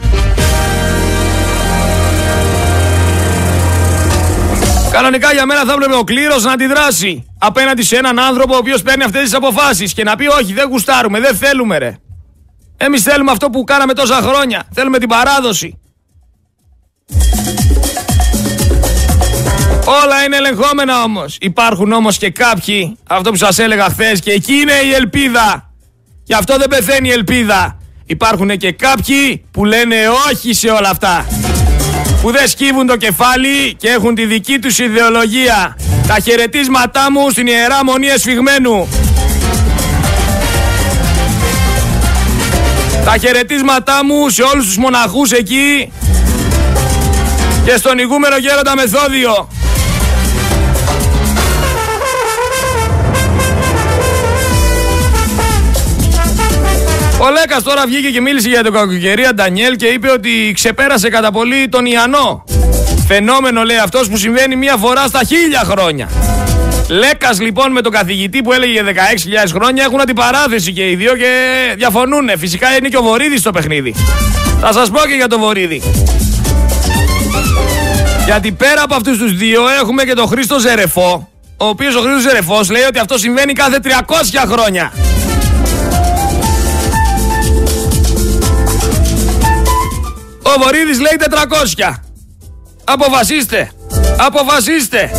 Κανονικά 4.91 5.33
για 5.33 5.45
μένα 5.45 5.65
θα 5.65 5.73
έπρεπε 5.73 5.95
ο 5.95 6.03
κλήρος 6.03 6.43
να 6.43 6.51
αντιδράσει 6.51 7.25
απέναντι 7.39 7.83
σε 7.83 7.95
έναν 7.95 8.19
άνθρωπο 8.19 8.53
ο 8.53 8.57
οποίος 8.57 8.81
παίρνει 8.81 9.03
αυτές 9.03 9.21
τις 9.21 9.33
αποφάσεις 9.33 9.93
και 9.93 10.03
να 10.03 10.15
πει 10.15 10.27
όχι 10.27 10.53
δεν 10.53 10.67
γουστάρουμε, 10.67 11.19
δεν 11.19 11.35
θέλουμε 11.35 11.77
ρε. 11.77 11.97
Εμείς 12.77 13.03
θέλουμε 13.03 13.31
αυτό 13.31 13.49
που 13.49 13.63
κάναμε 13.63 13.93
τόσα 13.93 14.15
χρόνια. 14.15 14.67
Θέλουμε 14.73 14.99
την 14.99 15.07
παράδοση. 15.07 15.79
Όλα 19.85 20.23
είναι 20.25 20.35
ελεγχόμενα 20.35 21.03
όμως. 21.03 21.37
Υπάρχουν 21.39 21.91
όμως 21.91 22.17
και 22.17 22.29
κάποιοι, 22.29 22.97
αυτό 23.07 23.29
που 23.31 23.37
σας 23.37 23.59
έλεγα 23.59 23.83
χθες 23.83 24.19
και 24.19 24.31
εκεί 24.31 24.53
είναι 24.53 24.73
η 24.85 24.93
ελπίδα. 24.93 25.71
Γι' 26.23 26.33
αυτό 26.33 26.57
δεν 26.57 26.67
πεθαίνει 26.67 27.07
η 27.07 27.11
ελπίδα. 27.11 27.77
Υπάρχουν 28.05 28.57
και 28.57 28.71
κάποιοι 28.71 29.45
που 29.51 29.65
λένε 29.65 29.95
όχι 30.29 30.53
σε 30.53 30.67
όλα 30.67 30.89
αυτά. 30.89 31.25
Που 32.21 32.31
δεν 32.31 32.47
σκύβουν 32.47 32.87
το 32.87 32.97
κεφάλι 32.97 33.75
και 33.77 33.89
έχουν 33.89 34.15
τη 34.15 34.25
δική 34.25 34.59
τους 34.59 34.79
ιδεολογία. 34.79 35.77
Τα 36.07 36.19
χαιρετίσματά 36.19 37.11
μου 37.11 37.29
στην 37.29 37.47
Ιερά 37.47 37.83
Μονή 37.83 38.07
Εσφυγμένου. 38.07 38.87
Τα 43.07 43.17
χαιρετίσματά 43.17 44.05
μου 44.05 44.29
σε 44.29 44.43
όλους 44.43 44.65
τους 44.65 44.77
μοναχούς 44.77 45.31
εκεί 45.31 45.91
και 47.65 47.77
στον 47.77 47.97
ηγούμενο 47.97 48.37
γέροντα 48.37 48.75
Μεθόδιο. 48.75 49.49
Ο 57.19 57.29
Λέκας 57.29 57.63
τώρα 57.63 57.85
βγήκε 57.85 58.09
και 58.09 58.21
μίλησε 58.21 58.49
για 58.49 58.63
τον 58.63 58.73
κακοκαιρία 58.73 59.33
Ντανιέλ 59.33 59.75
και 59.75 59.85
είπε 59.87 60.11
ότι 60.11 60.51
ξεπέρασε 60.53 61.09
κατά 61.09 61.31
πολύ 61.31 61.69
τον 61.69 61.85
Ιαννό. 61.85 62.43
Φαινόμενο 63.07 63.63
λέει 63.63 63.77
αυτός 63.77 64.09
που 64.09 64.17
συμβαίνει 64.17 64.55
μία 64.55 64.77
φορά 64.77 65.07
στα 65.07 65.23
χίλια 65.23 65.63
χρόνια. 65.65 66.09
Λέκας 66.87 67.39
λοιπόν 67.39 67.71
με 67.71 67.81
τον 67.81 67.91
καθηγητή 67.91 68.41
που 68.41 68.53
έλεγε 68.53 68.81
16.000 68.85 68.91
χρόνια 69.53 69.83
έχουν 69.83 70.01
αντιπαράθεση 70.01 70.73
και 70.73 70.89
οι 70.89 70.95
δύο 70.95 71.15
και 71.15 71.31
διαφωνούν. 71.77 72.29
Φυσικά 72.37 72.75
είναι 72.75 72.87
και 72.87 72.97
ο 72.97 73.01
Βορύδης 73.01 73.39
στο 73.39 73.51
παιχνίδι. 73.51 73.95
Θα 74.61 74.71
σας 74.71 74.89
πω 74.89 74.99
και 74.99 75.13
για 75.13 75.27
τον 75.27 75.39
Βορύδη. 75.39 75.81
Γιατί 78.25 78.51
πέρα 78.51 78.81
από 78.81 78.95
αυτούς 78.95 79.17
τους 79.17 79.37
δύο 79.37 79.61
έχουμε 79.81 80.03
και 80.03 80.13
τον 80.13 80.27
Χρήστο 80.27 80.59
Ζερεφό. 80.59 81.29
Ο 81.57 81.65
οποίος 81.65 81.95
ο 81.95 81.99
Χρήστος 81.99 82.21
Ζερεφός 82.21 82.69
λέει 82.69 82.83
ότι 82.83 82.99
αυτό 82.99 83.17
συμβαίνει 83.17 83.53
κάθε 83.53 83.79
300 83.83 83.89
χρόνια. 84.47 84.91
Ο 90.41 90.59
Βορύδης 90.63 90.99
λέει 90.99 91.17
400. 91.19 92.01
Αποφασίστε. 92.83 93.71
Αποφασίστε. 94.17 95.11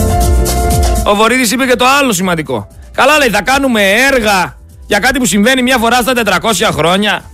Ο 1.08 1.14
Βορύδης 1.14 1.50
είπε 1.50 1.66
και 1.66 1.76
το 1.76 1.84
άλλο 1.86 2.12
σημαντικό. 2.12 2.68
Καλά 2.92 3.18
λέει, 3.18 3.28
θα 3.28 3.42
κάνουμε 3.42 3.82
έργα 3.92 4.56
για 4.86 4.98
κάτι 4.98 5.18
που 5.18 5.26
συμβαίνει 5.26 5.62
μια 5.62 5.78
φορά 5.78 6.00
στα 6.00 6.12
400 6.14 6.68
χρόνια. 6.72 7.24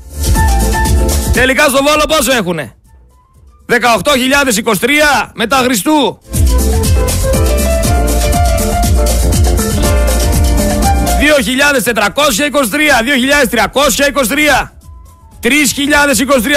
Τελικά 1.33 1.69
στο 1.69 1.83
Βόλο 1.83 2.05
πόσο 2.09 2.33
έχουνε; 2.33 2.75
18.023 3.69 3.77
μετά 5.35 5.57
Χριστού. 5.57 6.19
2.423, 6.23 6.29
2.323, 14.61 14.71
3.023 15.43 15.49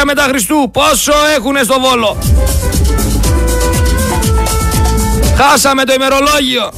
μετά 0.05 0.23
Χριστού. 0.23 0.69
Πόσο 0.71 1.13
έχουνε 1.35 1.63
στο 1.63 1.79
Βόλο; 1.79 2.17
Χάσαμε 5.37 5.83
το 5.83 5.93
ημερολόγιο. 5.93 6.71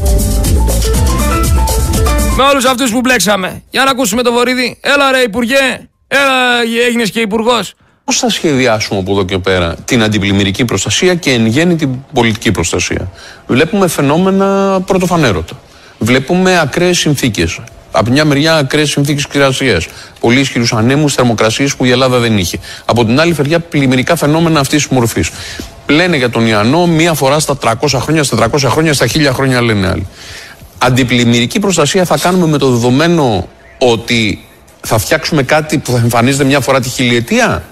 Με 2.42 2.46
όλους 2.46 2.66
αυτούς 2.66 2.92
που 2.92 3.00
μπλέξαμε. 3.00 3.64
Για 3.70 3.84
να 3.84 3.92
ακούσουμε 3.92 4.22
το 4.22 4.32
Βορύδι. 4.32 4.78
Έλα 4.82 5.12
ρε 5.12 5.18
Υπουργέ. 5.18 5.90
Έλα 6.08 6.62
έγινες 6.86 7.12
και 7.12 7.20
υπουργός. 7.20 7.74
Πώς 8.04 8.18
θα 8.18 8.30
σχεδιάσουμε 8.30 9.00
από 9.00 9.12
εδώ 9.12 9.26
και 9.26 9.38
πέρα 9.38 9.76
την 9.86 10.04
αντιπλημμυρική 10.04 10.66
προστασία 10.66 11.16
και 11.16 11.32
εν 11.32 11.46
γέννη 11.46 11.76
την 11.76 11.90
πολιτική 12.14 12.52
προστασία; 12.52 13.12
Βλέπουμε 13.48 13.88
φαινόμενα 13.88 14.80
πρωτοφανέρωτα. 14.86 15.60
Βλέπουμε 16.00 16.60
ακραίες 16.60 16.98
συνθήκες. 16.98 17.60
Από 17.92 18.12
μια 18.12 18.26
μεριά, 18.26 18.56
ακραίες 18.56 18.90
συνθήκες 18.90 19.28
κυριαρχία. 19.28 19.82
Πολύ 20.20 20.40
ισχυρούς 20.40 20.74
ανέμους, 20.74 21.14
θερμοκρασίες 21.14 21.76
που 21.76 21.86
η 21.86 21.92
Ελλάδα 21.92 22.20
δεν 22.20 22.38
είχε. 22.38 22.60
Από 22.86 23.06
την 23.06 23.20
άλλη 23.20 23.36
μεριά, 23.38 23.60
πλημμυρικά 23.60 24.16
φαινόμενα 24.16 24.60
αυτής 24.60 24.88
της 24.88 24.98
μορφής. 24.98 25.30
Λένε 25.88 26.18
για 26.18 26.30
τον 26.30 26.48
Ιαννό 26.48 26.88
μία 26.88 27.14
φορά 27.14 27.40
στα 27.40 27.58
300 27.58 28.00
χρόνια, 28.00 28.24
στα 28.24 28.36
400 28.36 28.70
χρόνια, 28.70 28.94
στα 28.94 29.08
1000 29.08 29.34
χρόνια 29.34 29.62
λένε 29.62 29.88
άλλοι. 29.88 30.08
Αντιπλημμυρική 30.82 31.60
προστασία 31.60 32.06
θα 32.06 32.18
κάνουμε 32.18 32.48
με 32.48 32.58
το 32.58 32.70
δεδομένο 32.70 33.48
ότι 33.78 34.46
θα 34.82 34.98
φτιάξουμε 34.98 35.44
κάτι 35.44 35.78
που 35.78 35.92
θα 35.92 35.98
εμφανίζεται 35.98 36.44
μια 36.44 36.60
φορά 36.60 36.80
τη 36.80 36.90
χιλιετία; 36.90 37.64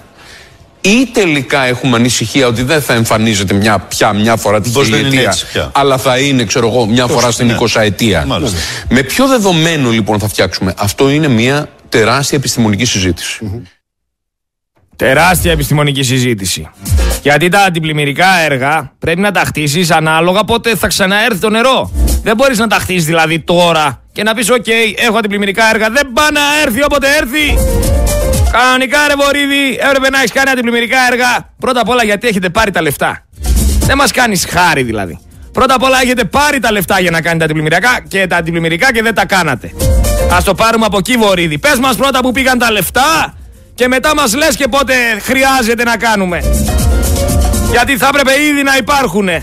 Ή 0.80 1.06
τελικά 1.12 1.64
έχουμε 1.64 1.96
ανησυχία 1.96 2.46
ότι 2.46 2.62
δεν 2.62 2.82
θα 2.82 2.94
εμφανίζεται 2.94 3.54
μια, 3.54 3.78
πια 3.78 4.12
μια 4.12 4.36
φορά 4.36 4.60
τη 4.60 4.70
χιλιετία, 4.70 5.34
αλλά 5.72 5.98
θα 5.98 6.18
είναι, 6.18 6.44
ξέρω 6.44 6.68
εγώ, 6.68 6.86
μια 6.86 7.06
φορά 7.06 7.30
στην 7.30 7.56
20 7.60 7.66
ναι. 7.76 7.84
ετία. 7.84 8.26
Με 8.88 9.02
ποιο 9.02 9.26
δεδομένο 9.26 9.90
λοιπόν 9.90 10.18
θα 10.18 10.28
φτιάξουμε; 10.28 10.74
Αυτό 10.76 11.10
είναι 11.10 11.28
μια 11.28 11.68
τεράστια 11.88 12.38
επιστημονική 12.38 12.84
συζήτηση. 12.84 13.62
Τεράστια 14.96 15.52
επιστημονική 15.52 16.02
συζήτηση. 16.02 16.68
Γιατί 17.22 17.48
τα 17.48 17.60
αντιπλημμυρικά 17.60 18.38
έργα 18.38 18.92
πρέπει 18.98 19.20
να 19.20 19.30
τα 19.30 19.40
χτίσεις 19.40 19.90
ανάλογα 19.90 20.44
πότε 20.44 20.76
θα 20.76 20.86
ξαναέρθει 20.86 21.38
το 21.38 21.50
νερό. 21.50 21.90
Δεν 22.22 22.36
μπορείς 22.36 22.58
να 22.58 22.66
τα 22.66 22.76
χτίσεις 22.76 23.04
δηλαδή 23.04 23.40
τώρα 23.40 24.02
και 24.12 24.22
να 24.22 24.34
πεις: 24.34 24.50
Οκ, 24.50 24.66
έχω 24.96 25.18
αντιπλημμυρικά 25.18 25.70
έργα. 25.74 25.90
Δεν 25.90 26.12
πάει 26.12 26.30
να 26.32 26.40
έρθει 26.64 26.82
όποτε 26.84 27.06
έρθει. 27.20 27.58
Κανονικά 28.52 28.98
ρε 29.08 29.14
Βορίδη, 29.16 29.78
έπρεπε 29.88 30.10
να 30.10 30.18
έχεις 30.18 30.32
κάνει 30.32 30.50
αντιπλημμυρικά 30.50 30.96
έργα. 31.10 31.50
Πρώτα 31.58 31.80
απ' 31.80 31.88
όλα 31.88 32.04
γιατί 32.04 32.28
έχετε 32.28 32.48
πάρει 32.48 32.70
τα 32.70 32.82
λεφτά. 32.82 33.24
Δεν 33.80 33.96
μας 33.96 34.10
κάνεις 34.10 34.46
χάρη 34.50 34.82
δηλαδή. 34.82 35.18
Πρώτα 35.52 35.74
απ' 35.74 35.82
όλα 35.82 35.98
έχετε 36.02 36.24
πάρει 36.24 36.58
τα 36.58 36.72
λεφτά 36.72 37.00
για 37.00 37.10
να 37.10 37.20
κάνετε 37.20 37.44
αντιπλημμυρικά 37.44 38.00
και 38.08 38.26
τα 38.26 38.36
αντιπλημμυρικά 38.36 38.92
και 38.92 39.02
δεν 39.02 39.14
τα 39.14 39.26
κάνατε. 39.26 39.72
Α 40.32 40.42
το 40.44 40.54
πάρουμε 40.54 40.86
από 40.86 40.98
εκεί, 40.98 41.16
Βορύδη. 41.16 41.58
Πες 41.58 41.78
μας 41.78 41.96
πρώτα 41.96 42.20
που 42.20 42.32
πήγαν 42.32 42.58
τα 42.58 42.70
λεφτά 42.70 43.34
και 43.74 43.88
μετά 43.88 44.14
μας 44.14 44.34
λες 44.34 44.56
και 44.56 44.68
πότε 44.68 44.94
χρειάζεται 45.20 45.84
να 45.84 45.96
κάνουμε. 45.96 46.42
Γιατί 47.70 47.96
θα 47.96 48.06
έπρεπε 48.06 48.42
ήδη 48.42 48.62
να 48.62 48.76
υπάρχουνε. 48.76 49.42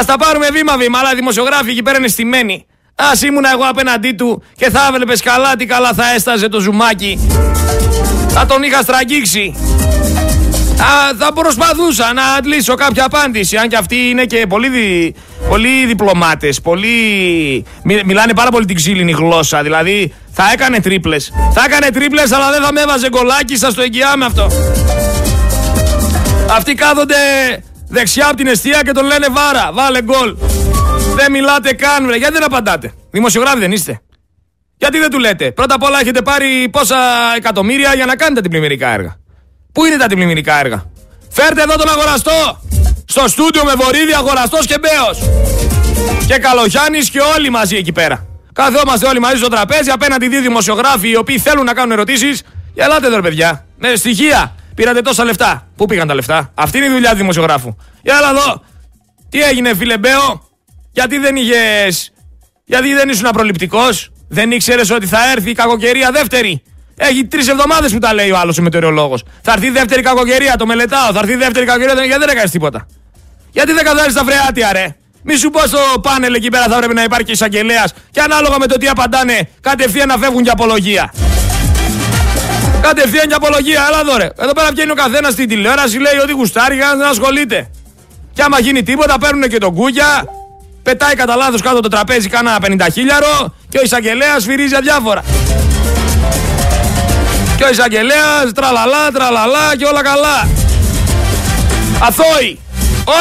Α 0.00 0.04
τα 0.04 0.16
πάρουμε 0.16 0.48
βήμα-βήμα, 0.52 0.98
αλλά 0.98 1.12
οι 1.12 1.14
δημοσιογράφοι 1.14 1.70
εκεί 1.70 1.82
πέρα 1.82 1.98
είναι 1.98 2.08
στημένοι. 2.08 2.66
Α 2.94 3.26
ήμουν 3.26 3.44
εγώ 3.52 3.64
απέναντί 3.68 4.12
του 4.12 4.42
και 4.56 4.70
θα 4.70 4.86
έβλεπες 4.88 5.22
καλά 5.22 5.56
τι 5.56 5.66
καλά 5.66 5.92
θα 5.92 6.12
έσταζε 6.14 6.48
το 6.48 6.60
ζουμάκι. 6.60 7.18
Θα 8.28 8.46
τον 8.46 8.62
είχα 8.62 8.82
στραγγίξει. 8.82 9.54
Α, 10.80 11.16
θα 11.18 11.32
προσπαθούσα 11.32 12.12
να 12.12 12.24
αντλήσω 12.24 12.74
κάποια 12.74 13.04
απάντηση. 13.04 13.56
Αν 13.56 13.68
και 13.68 13.76
αυτοί 13.76 13.96
είναι 13.96 14.24
και 14.24 14.46
πολύ, 14.48 14.68
δι, 14.68 15.14
πολύ 15.48 15.86
διπλωμάτες. 15.86 16.60
Πολύ... 16.60 16.88
μιλάνε 18.04 18.34
πάρα 18.34 18.50
πολύ 18.50 18.64
την 18.64 18.76
ξύλινη 18.76 19.12
γλώσσα. 19.12 19.62
Δηλαδή 19.62 20.14
θα 20.32 20.44
έκανε 20.52 20.80
τρίπλες. 20.80 21.32
Θα 21.54 21.64
έκανε 21.66 21.90
τρίπλες, 21.90 22.32
αλλά 22.32 22.50
δεν 22.50 22.62
θα 22.62 22.72
με 22.72 22.80
έβαζε 22.80 23.08
γκολάκι. 23.08 23.56
Σας 23.56 23.74
το 23.74 23.82
εγγυάμαι 23.82 24.24
αυτό. 24.24 24.50
Αυτοί 26.50 26.74
κάθονται 26.74 27.16
δεξιά 27.92 28.26
από 28.26 28.36
την 28.36 28.46
αιστεία 28.46 28.82
και 28.82 28.92
τον 28.92 29.06
λένε 29.06 29.26
βάρα. 29.30 29.70
Βάλε 29.72 30.02
γκολ. 30.02 30.36
Δεν 31.14 31.30
μιλάτε 31.30 31.72
καν, 31.72 32.06
βρε. 32.06 32.16
Γιατί 32.16 32.32
δεν 32.32 32.44
απαντάτε; 32.44 32.92
Δημοσιογράφοι 33.10 33.58
δεν 33.58 33.72
είστε. 33.72 34.00
Γιατί 34.76 34.98
δεν 34.98 35.10
του 35.10 35.18
λέτε; 35.18 35.52
Πρώτα 35.52 35.74
απ' 35.74 35.82
όλα 35.82 36.00
έχετε 36.00 36.22
πάρει 36.22 36.68
πόσα 36.70 36.96
εκατομμύρια 37.36 37.94
για 37.94 38.06
να 38.06 38.16
κάνετε 38.16 38.40
την 38.40 38.50
πλημμυρικά 38.50 38.88
έργα. 38.88 39.16
Πού 39.72 39.84
είναι 39.84 39.96
τα 39.96 40.04
αντιπλημμυρικά 40.04 40.58
έργα; 40.58 40.84
Φέρτε 41.30 41.62
εδώ 41.62 41.76
τον 41.76 41.88
αγοραστό. 41.88 42.60
Στο 43.04 43.28
στούντιο 43.28 43.64
με 43.64 43.72
βορίδι 43.74 44.12
αγοραστός 44.14 44.66
και 44.66 44.78
μπέος. 44.78 45.30
Και 46.26 46.38
Καλογιάννης 46.38 47.10
και 47.10 47.20
όλοι 47.20 47.50
μαζί 47.50 47.76
εκεί 47.76 47.92
πέρα. 47.92 48.26
Καθόμαστε 48.52 49.06
όλοι 49.06 49.20
μαζί 49.20 49.36
στο 49.36 49.48
τραπέζι 49.48 49.90
απέναντι 49.90 50.28
δύο 50.28 50.40
δημοσιογράφοι 50.40 51.08
οι 51.08 51.16
οποίοι 51.16 51.38
θέλουν 51.38 51.64
να 51.64 51.74
κάνουν 51.74 51.92
ερωτήσεις. 51.92 52.42
Για 52.74 52.84
ελάτε 52.84 53.06
εδώ, 53.06 53.20
παιδιά. 53.20 53.64
Με 53.78 53.94
στοιχεία. 53.94 54.54
Πήρατε 54.74 55.00
τόσα 55.00 55.24
λεφτά. 55.24 55.68
Πού 55.76 55.86
πήγαν 55.86 56.08
τα 56.08 56.14
λεφτά; 56.14 56.50
Αυτή 56.54 56.78
είναι 56.78 56.86
η 56.86 56.90
δουλειά 56.90 57.10
του 57.10 57.16
δημοσιογράφου. 57.16 57.76
Για 58.02 58.16
έλα 58.16 58.30
εδώ. 58.30 58.62
Τι 59.28 59.40
έγινε, 59.42 59.74
φίλε 59.74 59.98
Μπέο; 59.98 60.48
Γιατί 60.92 61.18
δεν 61.18 61.36
είχε. 61.36 61.88
Γιατί 62.64 62.94
δεν 62.94 63.08
ήσουν 63.08 63.28
προληπτικό. 63.32 63.82
Δεν 64.28 64.50
ήξερες 64.50 64.90
ότι 64.90 65.06
θα 65.06 65.30
έρθει 65.30 65.50
η 65.50 65.54
κακοκαιρία 65.54 66.10
δεύτερη; 66.10 66.62
Έχει 66.96 67.24
τρεις 67.24 67.48
εβδομάδες 67.48 67.92
που 67.92 67.98
τα 67.98 68.14
λέει 68.14 68.30
ο 68.30 68.38
άλλος 68.38 68.58
ο 68.58 68.62
μετεωρολόγος. 68.62 69.22
Θα 69.42 69.52
έρθει 69.52 69.70
δεύτερη 69.70 70.02
κακοκαιρία, 70.02 70.56
το 70.56 70.66
μελετάω. 70.66 71.12
Θα 71.12 71.18
έρθει 71.18 71.34
δεύτερη 71.36 71.66
κακοκαιρία, 71.66 72.04
γιατί 72.04 72.20
δεν 72.20 72.28
έκανες 72.28 72.50
τίποτα; 72.50 72.86
Γιατί 73.50 73.72
δεν 73.72 73.84
καθάρισε 73.84 74.16
τα 74.16 74.24
φρεάτια, 74.24 74.72
ρε; 74.72 74.96
Μη 75.22 75.36
σου 75.36 75.50
πω 75.50 75.66
στο 75.66 75.78
πάνελ 76.02 76.34
εκεί 76.34 76.48
πέρα 76.48 76.64
θα 76.64 76.76
πρέπει 76.76 76.94
να 76.94 77.02
υπάρχει 77.02 77.32
εισαγγελέας 77.32 77.92
και 78.10 78.20
ανάλογα 78.20 78.58
με 78.58 78.66
το 78.66 78.76
τι 78.76 78.88
απαντάνε, 78.88 79.48
κατευθείαν 79.60 80.08
να 80.08 80.16
φεύγουν 80.16 80.42
για 80.42 80.52
απολογία. 80.52 81.12
Κατευθείαν 82.82 83.26
για 83.26 83.36
απολογία, 83.36 83.84
έλα 83.88 84.00
εδώ 84.00 84.16
ρε. 84.16 84.28
Εδώ 84.38 84.52
πέρα 84.52 84.68
βγαίνει 84.70 84.90
ο 84.90 84.94
καθένας 84.94 85.32
στην 85.32 85.48
τηλεόραση, 85.48 85.98
λέει 85.98 86.18
ότι 86.22 86.32
γουστάρει 86.32 86.74
για 86.74 86.94
να 86.98 87.08
ασχολείται. 87.08 87.70
Και 88.32 88.42
άμα 88.42 88.60
γίνει 88.60 88.82
τίποτα, 88.82 89.18
παίρνουν 89.18 89.48
και 89.48 89.58
τον 89.58 89.74
κούγια, 89.74 90.24
πετάει 90.82 91.14
κατά 91.14 91.36
λάθος 91.36 91.62
κάτω 91.62 91.80
το 91.80 91.88
τραπέζι 91.88 92.28
κάνα 92.28 92.58
50 92.62 92.86
χίλιαρο 92.92 93.54
και 93.68 93.78
ο 93.78 93.82
εισαγγελέας 93.82 94.42
σφυρίζει 94.42 94.74
αδιάφορα. 94.74 95.22
Και 97.56 97.64
ο 97.64 97.70
εισαγγελέας 97.70 98.52
τραλαλά, 98.54 99.10
τραλαλά 99.12 99.76
και 99.78 99.84
όλα 99.84 100.02
καλά. 100.02 100.48
Αθώοι! 102.00 102.58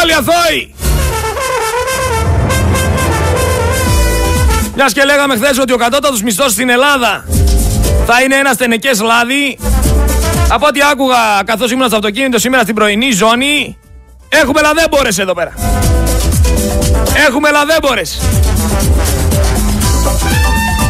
Όλοι 0.02 0.14
αθώοι! 0.14 0.76
Μιας 4.76 4.94
και 4.94 5.04
λέγαμε 5.04 5.36
χθες 5.36 5.60
ότι 5.60 5.74
ο 5.74 5.78
κατώτατος 5.78 6.22
μισθός 6.22 6.52
στην 6.52 6.70
Ελλάδα 6.70 7.26
θα 8.14 8.22
είναι 8.22 8.36
ένα 8.36 8.56
τενεκέ 8.56 8.92
λάδι. 9.02 9.58
Από 10.50 10.68
ό,τι 10.68 10.80
άκουγα 10.92 11.18
καθώς 11.46 11.72
ήμουν 11.72 11.88
στο 11.88 11.96
αυτοκίνητο 11.96 12.40
σήμερα 12.40 12.62
στην 12.62 12.76
πρωινή 12.76 13.12
ζώνη, 13.12 13.78
έχουμε 14.30 14.62
λαδέμπορε 14.62 15.10
εδώ 15.18 15.34
πέρα. 15.34 15.54
Έχουμε 17.28 17.52
λαδέμπορε. 17.52 18.02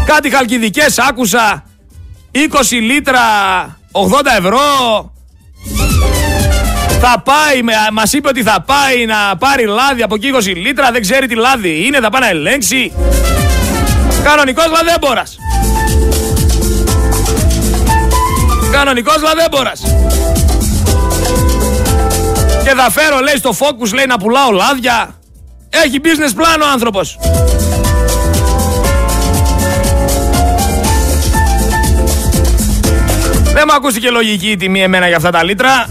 Κάτι 0.05 0.29
χαλκιδικές 0.29 0.99
άκουσα 0.99 1.63
20 2.33 2.37
λίτρα 2.81 3.19
80 3.91 4.01
ευρώ 4.37 4.59
θα 7.01 7.21
πάει, 7.23 7.61
μας 7.91 8.13
είπε 8.13 8.27
ότι 8.27 8.43
θα 8.43 8.63
πάει 8.65 9.05
να 9.05 9.37
πάρει 9.37 9.65
λάδι 9.65 10.01
από 10.01 10.15
εκεί 10.15 10.29
20 10.33 10.55
λίτρα, 10.55 10.91
δεν 10.91 11.01
ξέρει 11.01 11.27
τι 11.27 11.35
λάδι 11.35 11.85
είναι, 11.85 11.99
θα 11.99 12.09
πάει 12.09 12.21
να 12.21 12.29
ελέγξει. 12.29 12.91
Κανονικός 14.23 14.65
λαδέμπορας. 14.71 15.37
Κανονικός 18.71 19.21
λαδέμπορας. 19.21 19.81
Και 22.63 22.69
θα 22.69 22.89
φέρω 22.91 23.19
λέει 23.19 23.35
στο 23.37 23.49
Focus 23.59 23.93
λέει 23.93 24.05
να 24.05 24.17
πουλάω 24.17 24.51
λάδια. 24.51 25.15
Έχει 25.69 26.01
business 26.03 26.41
plan 26.41 26.61
ο 26.63 26.71
άνθρωπος. 26.71 27.19
Δεν 33.53 33.63
μου 33.67 33.73
ακούστηκε 33.75 34.09
λογική 34.09 34.49
η 34.49 34.55
τιμή 34.55 34.81
εμένα 34.81 35.07
για 35.07 35.17
αυτά 35.17 35.29
τα 35.31 35.43
λίτρα. 35.43 35.87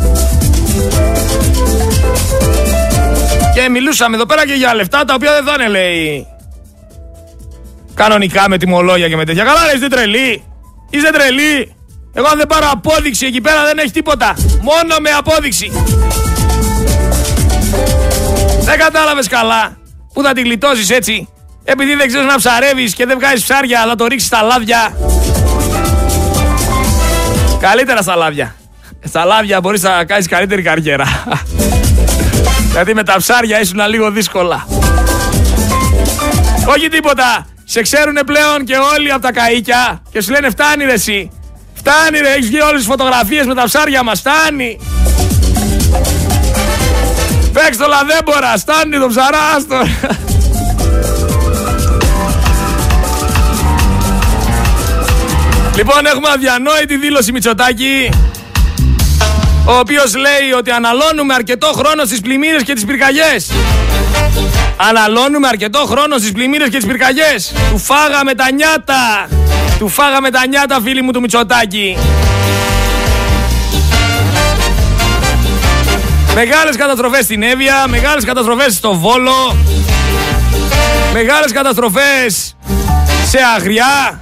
Και 3.54 3.68
μιλούσαμε 3.68 4.16
εδώ 4.16 4.26
πέρα 4.26 4.46
και 4.46 4.52
για 4.52 4.74
λεφτά 4.74 5.04
τα 5.04 5.14
οποία 5.14 5.32
δεν 5.32 5.44
θα 5.44 5.54
είναι 5.58 5.68
λέει 5.68 6.26
κανονικά 7.94 8.48
με 8.48 8.58
τιμολόγια 8.58 9.08
και 9.08 9.16
με 9.16 9.24
τέτοια. 9.24 9.44
Καλά 9.44 9.66
ρε 9.66 9.72
είστε 9.74 9.88
τρελοί. 9.88 10.44
Είστε 10.90 11.10
τρελοί. 11.10 11.74
Εγώ 12.12 12.26
αν 12.26 12.36
δεν 12.36 12.46
πάρω 12.46 12.68
απόδειξη 12.70 13.26
εκεί 13.26 13.40
πέρα 13.40 13.64
δεν 13.64 13.78
έχει 13.78 13.90
τίποτα. 13.90 14.34
Μόνο 14.60 14.96
με 15.00 15.10
απόδειξη. 15.10 15.72
Δεν 18.60 18.78
κατάλαβες 18.78 19.28
καλά. 19.28 19.76
Πού 20.12 20.22
θα 20.22 20.32
τη 20.32 20.40
γλιτώσεις 20.40 20.90
έτσι. 20.90 21.28
Επειδή 21.64 21.94
δεν 21.94 22.06
ξέρεις 22.06 22.26
να 22.26 22.36
ψαρεύεις 22.36 22.94
και 22.94 23.06
δεν 23.06 23.18
βγάζεις 23.18 23.42
ψάρια 23.42 23.84
θα 23.88 23.94
το 23.94 24.06
ρίξεις 24.06 24.28
στα 24.28 24.42
λάδια. 24.42 24.96
Καλύτερα 27.60 28.02
στα 28.02 28.16
λάδια. 28.16 28.54
Στα 29.04 29.24
λάδια 29.24 29.60
μπορείς 29.60 29.82
να 29.82 30.04
κάνεις 30.04 30.28
καλύτερη 30.28 30.62
καριέρα. 30.62 31.06
Γιατί 32.72 32.94
με 32.94 33.02
τα 33.02 33.16
ψάρια 33.16 33.60
ήσουν 33.60 33.80
λίγο 33.88 34.10
δύσκολα. 34.10 34.66
Όχι 36.66 36.88
τίποτα. 36.88 37.46
Σε 37.64 37.82
ξέρουν 37.82 38.18
πλέον 38.26 38.64
και 38.64 38.76
όλοι 38.76 39.12
από 39.12 39.22
τα 39.22 39.30
καΐκια 39.32 40.02
και 40.10 40.20
σου 40.22 40.30
λένε 40.30 40.50
φτάνει 40.50 40.84
ρε 40.84 40.92
εσύ. 40.92 41.30
Φτάνει 41.80 42.18
ρε, 42.18 42.28
έχεις 42.28 42.46
βγει 42.46 42.60
όλες 42.60 42.76
τις 42.76 42.86
φωτογραφίες 42.86 43.46
με 43.46 43.54
τα 43.54 43.64
ψάρια 43.64 44.02
μας, 44.02 44.18
φτάνει. 44.18 44.78
Παίξ 47.52 47.76
το 47.76 47.86
λαδέμπορα, 47.86 48.54
φτάνει 48.58 48.98
το 48.98 49.06
ψαρά, 49.08 49.38
άστο. 49.56 49.76
Λοιπόν, 55.76 56.06
έχουμε 56.06 56.28
αδιανόητη 56.34 56.96
δήλωση 56.96 57.32
Μητσοτάκη 57.32 58.08
ο 59.66 59.78
οποίος 59.78 60.16
λέει 60.16 60.52
ότι 60.58 60.70
αναλώνουμε 60.70 61.34
αρκετό 61.34 61.66
χρόνο 61.66 62.04
στις 62.04 62.20
πλημμύρες 62.20 62.62
και 62.62 62.72
τις 62.72 62.84
πυρκαγιές. 62.84 63.50
Αναλώνουμε 64.76 65.48
αρκετό 65.48 65.78
χρόνο 65.78 66.18
στις 66.18 66.32
πλημμύρες 66.32 66.68
και 66.68 66.76
τις 66.76 66.86
πυρκαγιές. 66.86 67.52
Του 67.70 67.78
φάγαμε 67.78 68.34
τα 68.34 68.52
νιάτα. 68.52 69.28
Του 69.80 69.88
φάγαμε 69.88 70.30
τα 70.30 70.46
νιάτα 70.46 70.80
φίλοι 70.82 71.02
μου 71.02 71.10
του 71.10 71.20
Μητσοτάκη. 71.20 71.96
Μεγάλες 76.34 76.76
καταστροφές 76.76 77.24
στην 77.24 77.42
Εύβοια, 77.42 77.84
μεγάλες 77.88 78.24
καταστροφές 78.24 78.74
στο 78.74 78.94
Βόλο, 78.94 79.56
μεγάλες 81.12 81.52
καταστροφές 81.52 82.56
σε 83.28 83.38
Αγριά 83.56 84.20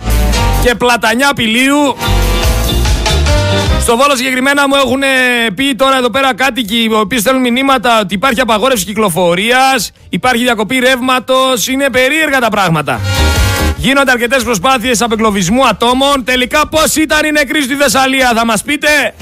και 0.63 0.75
Πλατανιά 0.75 1.33
Πηλίου. 1.35 1.97
Στο 3.81 3.97
Βόλο 3.97 4.17
συγκεκριμένα 4.17 4.69
μου 4.69 4.75
έχουν 4.75 5.01
πει 5.55 5.75
τώρα 5.75 5.97
εδώ 5.97 6.11
πέρα 6.11 6.35
κάτοικοι 6.35 6.83
οι 6.83 6.95
οποίοι 6.95 7.19
στέλνουν 7.19 7.43
μηνύματα 7.43 8.01
ότι 8.01 8.15
υπάρχει 8.15 8.41
απαγόρευση 8.41 8.85
κυκλοφορίας, 8.85 9.91
υπάρχει 10.09 10.43
διακοπή 10.43 10.79
ρεύματος. 10.79 11.69
Είναι 11.69 11.89
περίεργα 11.91 12.39
τα 12.39 12.49
πράγματα. 12.49 13.01
Γίνονται 13.79 14.11
αρκετές 14.11 14.43
προσπάθειες 14.43 15.01
απεγκλωβισμού 15.01 15.67
ατόμων. 15.67 16.25
Τελικά 16.25 16.67
πώς 16.67 16.95
ήταν 16.97 17.25
οι 17.25 17.31
νεκροί 17.31 17.63
στη 17.63 17.75
Θεσσαλία, 17.75 18.33
θα 18.35 18.45
μας 18.45 18.63
πείτε; 18.63 19.15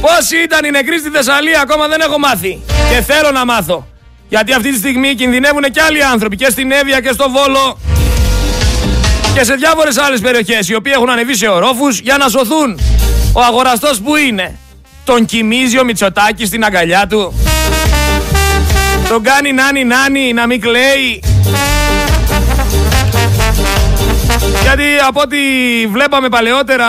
Πώς 0.00 0.30
ήταν 0.44 0.64
οι 0.64 0.70
νεκροί 0.70 0.98
στη 0.98 1.10
Θεσσαλία, 1.10 1.60
ακόμα 1.60 1.88
δεν 1.88 2.00
έχω 2.00 2.18
μάθει. 2.18 2.60
Και 2.90 3.02
θέλω 3.02 3.30
να 3.30 3.44
μάθω. 3.44 3.86
Γιατί 4.28 4.52
αυτή 4.52 4.70
τη 4.70 4.78
στιγμή 4.78 5.14
κινδυνεύουν 5.14 5.62
και 5.62 5.80
άλλοι 5.80 6.04
άνθρωποι 6.04 6.36
και 6.36 6.50
στην 6.50 6.72
Εύβοια 6.72 7.00
και 7.00 7.12
στο 7.12 7.30
Βόλο 7.30 7.78
και 9.34 9.44
σε 9.44 9.54
διάφορες 9.54 9.98
άλλες 9.98 10.20
περιοχές 10.20 10.68
οι 10.68 10.74
οποίοι 10.74 10.92
έχουν 10.94 11.10
ανεβεί 11.10 11.34
σε 11.34 11.48
ορόφους 11.48 12.00
για 12.00 12.16
να 12.16 12.28
σωθούν. 12.28 12.80
Ο 13.32 13.40
αγοραστός 13.40 14.00
που 14.00 14.16
είναι. 14.16 14.58
Τον 15.04 15.24
κοιμίζει 15.24 15.78
ο 15.78 15.84
Μητσοτάκης 15.84 16.48
στην 16.48 16.64
αγκαλιά 16.64 17.06
του. 17.06 17.34
Τον 19.08 19.22
κάνει 19.22 19.52
νάνι 19.52 19.84
νάνι 19.84 20.32
να 20.32 20.46
μην 20.46 20.60
κλαίει. 20.60 21.22
Γιατί 24.66 24.84
από 25.06 25.20
ό,τι 25.20 25.36
βλέπαμε 25.92 26.28
παλαιότερα, 26.28 26.86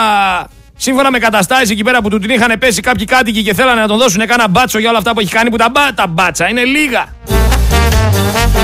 σύμφωνα 0.78 1.12
με 1.12 1.20
καταστάσεις 1.20 1.70
εκεί 1.70 1.84
πέρα 1.84 2.02
που 2.02 2.10
του 2.10 2.20
την 2.20 2.30
είχαν 2.30 2.60
πέσει 2.60 2.82
κάποιοι 2.82 3.06
κάτοικοι 3.06 3.44
και 3.44 3.54
θέλανε 3.54 3.82
να 3.82 3.88
τον 3.88 3.98
δώσουν 3.98 4.26
κάνα 4.26 4.48
μπάτσο 4.48 4.80
για 4.80 4.90
όλα 4.90 4.98
αυτά 4.98 5.14
που 5.14 5.20
έχει 5.20 5.30
κάνει, 5.30 5.50
που 5.50 5.58
τα, 5.58 5.70
μπά, 5.70 5.94
τα 5.94 6.08
μπάτσα 6.08 6.50
είναι 6.50 6.64
λίγα. 6.64 7.06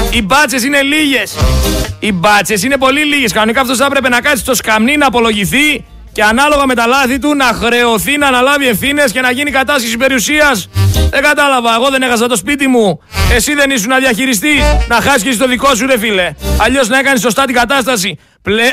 Οι 0.09 0.21
μπάτσες 0.21 0.63
είναι 0.63 0.81
λίγες. 0.81 1.35
Οι 1.99 2.11
μπάτσες 2.11 2.63
είναι 2.63 2.77
πολύ 2.77 3.05
λίγες. 3.05 3.31
Κανονικά 3.31 3.61
αυτός 3.61 3.77
θα 3.77 3.85
έπρεπε 3.85 4.09
να 4.09 4.21
κάτσει 4.21 4.43
στο 4.43 4.55
σκαμνί 4.55 4.97
να 4.97 5.07
απολογηθεί 5.07 5.85
και 6.13 6.23
ανάλογα 6.23 6.65
με 6.65 6.75
τα 6.75 6.87
λάθη 6.87 7.19
του 7.19 7.35
να 7.35 7.45
χρεωθεί 7.45 8.17
να 8.17 8.27
αναλάβει 8.27 8.67
ευθύνες 8.67 9.11
και 9.11 9.21
να 9.21 9.31
γίνει 9.31 9.51
κατάσχεση 9.51 9.97
περιουσίας. 9.97 10.69
Δεν 11.09 11.21
κατάλαβα. 11.21 11.73
Εγώ 11.73 11.89
δεν 11.89 12.01
έχασα 12.01 12.27
το 12.27 12.35
σπίτι 12.35 12.67
μου. 12.67 12.99
Εσύ 13.33 13.53
δεν 13.53 13.69
ήσουν 13.71 13.89
να 13.89 13.97
διαχειριστεί. 13.97 14.61
Να 14.87 14.95
χάσει 14.95 15.37
το 15.37 15.47
δικό 15.47 15.75
σου, 15.75 15.85
ρε 15.85 15.97
φίλε. 15.97 16.33
Αλλιώς 16.57 16.87
να 16.87 16.99
έκανες 16.99 17.21
σωστά 17.21 17.45
την 17.45 17.55
κατάσταση. 17.55 18.19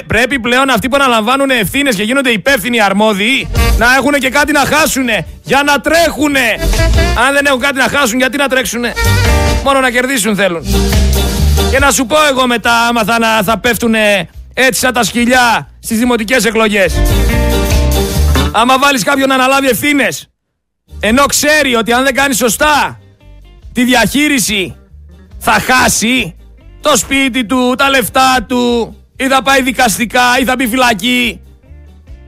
πρέπει 0.07 0.38
πλέον 0.40 0.70
αυτοί 0.70 0.88
που 0.88 0.96
αναλαμβάνουν 1.00 1.50
ευθύνες 1.50 1.94
και 1.94 2.03
γίνονται 2.03 2.31
υπεύθυνοι 2.31 2.81
αρμόδιοι 2.81 3.48
να 3.79 3.87
έχουν 3.94 4.12
και 4.12 4.31
κάτι 4.31 4.53
να 4.53 4.61
χάσουν. 4.61 5.09
Για 5.42 5.62
να 5.66 5.81
τρέχουν. 5.81 6.37
Αν 7.26 7.35
δεν 7.35 7.46
έχουν 7.46 7.61
κάτι 7.61 7.76
να 7.76 7.88
χάσουν, 7.88 8.18
γιατί 8.18 8.37
να 8.37 8.48
τρέξουν. 8.48 8.85
Μόνο 9.64 9.81
να 9.81 9.90
κερδίσουν 9.90 10.37
θέλουν. 10.37 10.62
Και 11.70 11.79
να 11.79 11.90
σου 11.90 12.07
πω 12.07 12.16
εγώ 12.31 12.46
μετά, 12.46 12.87
άμα 12.88 13.05
θα, 13.05 13.40
θα 13.44 13.59
πέφτουν 13.59 13.94
έτσι 14.55 14.81
σαν 14.81 14.92
τα 14.92 15.05
σκυλιά 15.05 15.68
στις 15.81 15.98
δημοτικές 15.98 16.44
εκλογές. 16.44 16.92
Άμα 18.52 18.78
βάλεις 18.78 19.02
κάποιον 19.02 19.28
να 19.28 19.34
αναλάβει 19.34 19.68
ευθύνες, 19.68 20.28
ενώ 21.00 21.26
ξέρει 21.26 21.74
ότι 21.74 21.92
αν 21.92 22.04
δεν 22.04 22.14
κάνει 22.14 22.34
σωστά 22.34 23.00
τη 23.72 23.84
διαχείριση 23.84 24.76
θα 25.38 25.52
χάσει 25.52 26.36
το 26.80 26.96
σπίτι 26.96 27.44
του, 27.44 27.74
τα 27.78 27.88
λεφτά 27.88 28.44
του 28.48 28.94
ή 29.16 29.26
θα 29.26 29.42
πάει 29.42 29.62
δικαστικά 29.62 30.38
ή 30.40 30.44
θα 30.44 30.54
μπει 30.56 30.66
φυλακή. 30.66 31.40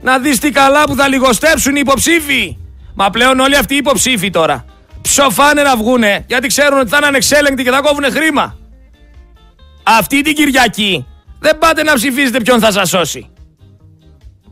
Να 0.03 0.19
δεις 0.19 0.39
τι 0.39 0.51
καλά 0.51 0.85
που 0.85 0.95
θα 0.95 1.09
λιγοστέψουν 1.09 1.77
οι 1.77 1.81
υποψήφοι. 1.81 2.57
Μα 2.95 3.11
πλέον 3.11 3.41
όλοι 3.41 3.57
αυτοί 3.57 3.75
οι 3.75 3.77
υποψήφοι 3.77 4.31
τώρα 4.31 4.65
ψοφάνε 5.03 5.63
να 5.63 5.77
βγούνε 5.77 6.25
γιατί 6.27 6.47
ξέρουν 6.47 6.79
ότι 6.79 6.89
θα 6.89 6.97
είναι 6.97 7.07
ανεξέλεγκτοι 7.07 7.63
και 7.63 7.71
θα 7.71 7.81
κόβουν 7.81 8.05
χρήμα. 8.13 8.57
Αυτή 9.83 10.23
την 10.23 10.35
Κυριακή 10.35 11.07
δεν 11.39 11.59
πάτε 11.59 11.83
να 11.83 11.95
ψηφίσετε 11.95 12.41
ποιον 12.41 12.61
θα 12.61 12.73
σας 12.73 12.89
σώσει. 12.89 13.31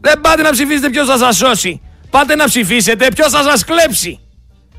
Δεν 0.01 0.21
πάτε 0.21 0.43
να 0.43 0.51
ψηφίσετε 0.51 0.89
ποιος 0.91 1.07
θα 1.07 1.19
σας 1.19 1.37
σώσει. 1.37 1.81
Πάτε 2.11 2.35
να 2.35 2.45
ψηφίσετε 2.45 3.09
ποιος 3.15 3.31
θα 3.31 3.43
σας 3.43 3.65
κλέψει. 3.65 4.21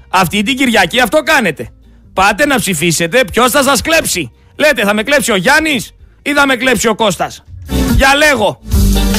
Αυτή 0.10 0.44
την 0.44 0.58
Κυριακή 0.58 1.00
αυτό 1.00 1.24
κάνετε. 1.24 1.70
Πάτε 2.14 2.46
να 2.46 2.56
ψηφίσετε 2.56 3.24
ποιος 3.32 3.52
θα 3.52 3.64
σας 3.64 3.82
κλέψει. 3.82 4.32
Λέτε 4.56 4.84
θα 4.84 4.94
με 4.94 5.04
κλέψει 5.04 5.32
ο 5.32 5.36
Γιάννης 5.36 5.92
ή 6.22 6.34
θα 6.34 6.46
με 6.48 6.56
κλέψει 6.56 6.88
ο 6.88 6.96
Κώστας. 6.96 7.44
Για 7.96 8.16
λέγω. 8.16 8.60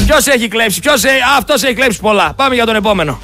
Ποιος 0.07 0.27
έχει 0.27 0.49
κλέψει. 0.49 0.81
Ποιος, 0.81 1.03
αυτός 1.39 1.63
έχει 1.63 1.75
κλέψει 1.75 2.01
πολλά. 2.01 2.33
Πάμε 2.37 2.55
για 2.55 2.67
τον 2.67 2.75
επόμενο. 2.75 3.21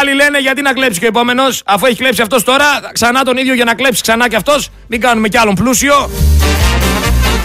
Άλλοι 0.00 0.14
λένε 0.14 0.38
γιατί 0.38 0.62
να 0.62 0.72
κλέψει 0.72 0.98
και 0.98 1.04
ο 1.04 1.08
επόμενος, 1.08 1.62
αφού 1.66 1.86
έχει 1.86 1.96
κλέψει 1.96 2.22
αυτός 2.22 2.44
τώρα, 2.44 2.64
ξανά 2.92 3.22
τον 3.22 3.36
ίδιο 3.36 3.54
για 3.54 3.64
να 3.64 3.74
κλέψει 3.74 4.02
ξανά 4.02 4.28
και 4.28 4.36
αυτός. 4.36 4.68
Μην 4.86 5.00
κάνουμε 5.00 5.28
κι 5.28 5.38
άλλον 5.38 5.54
πλούσιο. 5.54 6.10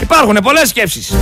Υπάρχουν 0.02 0.38
πολλές 0.44 0.70
σκέψεις. 0.70 1.14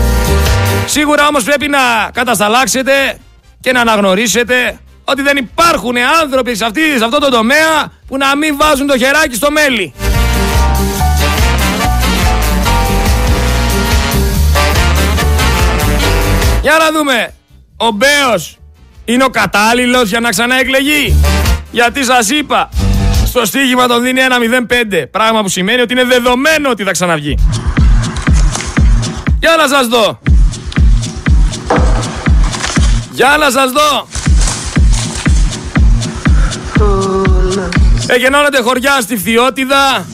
Σίγουρα 0.86 1.28
όμως 1.28 1.43
πρέπει 1.43 1.67
να 1.67 1.80
κατασταλάξετε 2.13 3.17
και 3.60 3.72
να 3.72 3.82
αναγνωρίσετε 3.82 4.80
ότι 5.04 5.22
δεν 5.22 5.38
υπάρχουν 5.38 5.96
άνθρωποι 6.22 6.56
σε, 6.56 6.65
αυτή, 6.65 6.82
σε 6.98 7.04
αυτό 7.04 7.17
το 7.19 7.30
τομέα 7.30 7.91
που 8.08 8.17
να 8.17 8.36
μην 8.36 8.58
βάζουν 8.58 8.88
το 8.88 8.98
χεράκι 8.98 9.36
στο 9.36 9.52
μέλι. 9.52 9.93
Για 16.62 16.78
να 16.80 16.91
δούμε. 16.98 17.34
Ο 17.78 17.91
Μπέος 17.91 18.58
είναι 19.06 19.24
ο 19.24 19.30
κατάλληλος 19.30 20.10
για 20.10 20.19
να 20.19 20.30
ξαναεκλεγεί. 20.30 21.15
Γιατί 21.72 22.04
σας 22.04 22.30
είπα, 22.30 22.69
στο 23.26 23.46
στοίχημα 23.46 23.88
τον 23.88 24.02
δίνει 24.02 24.22
1-0-5. 24.91 25.04
Πράγμα 25.12 25.41
που 25.41 25.50
σημαίνει 25.50 25.82
ότι 25.82 25.93
είναι 25.93 26.04
δεδομένο 26.04 26.69
ότι 26.69 26.84
θα 26.84 26.91
ξαναβγεί. 26.91 27.38
Για 29.39 29.56
να 29.58 29.67
σας 29.67 29.88
δω. 29.88 30.19
Για 33.13 33.36
να 33.39 33.52
σας 33.52 33.71
δω. 33.71 34.08
Εγενώνονται 38.08 38.62
χωριά 38.62 39.02
στη 39.02 39.17
Φθιώτιδα. 39.17 40.06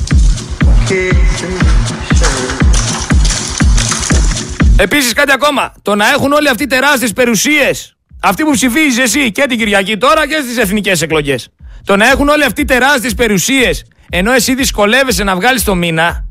Επίσης 4.78 5.14
κάτι 5.14 5.32
ακόμα. 5.32 5.74
Το 5.82 5.96
να 5.96 6.10
έχουν 6.10 6.32
όλοι 6.32 6.50
αυτοί 6.50 6.68
τεράστιες 6.68 7.14
περιουσίες 7.14 7.96
αυτοί 8.22 8.44
που 8.44 8.52
ψηφίζεις 8.52 8.98
εσύ 8.98 9.32
και 9.32 9.46
την 9.50 9.58
Κυριακή 9.58 9.98
τώρα 9.98 10.28
και 10.28 10.40
στις 10.44 10.58
εθνικές 10.58 11.02
εκλογές. 11.02 11.50
Το 11.84 11.96
να 11.96 12.10
έχουν 12.10 12.28
όλοι 12.30 12.44
αυτοί 12.44 12.66
τεράστιες 12.66 13.14
περιουσίες 13.14 13.86
ενώ 14.10 14.32
εσύ 14.32 14.56
δυσκολεύεσαι 14.56 15.24
να 15.24 15.36
βγάλεις 15.36 15.64
το 15.64 15.76
μήνα, 15.76 16.26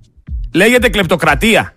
λέγεται 0.54 0.88
κλεπτοκρατία. 0.88 1.72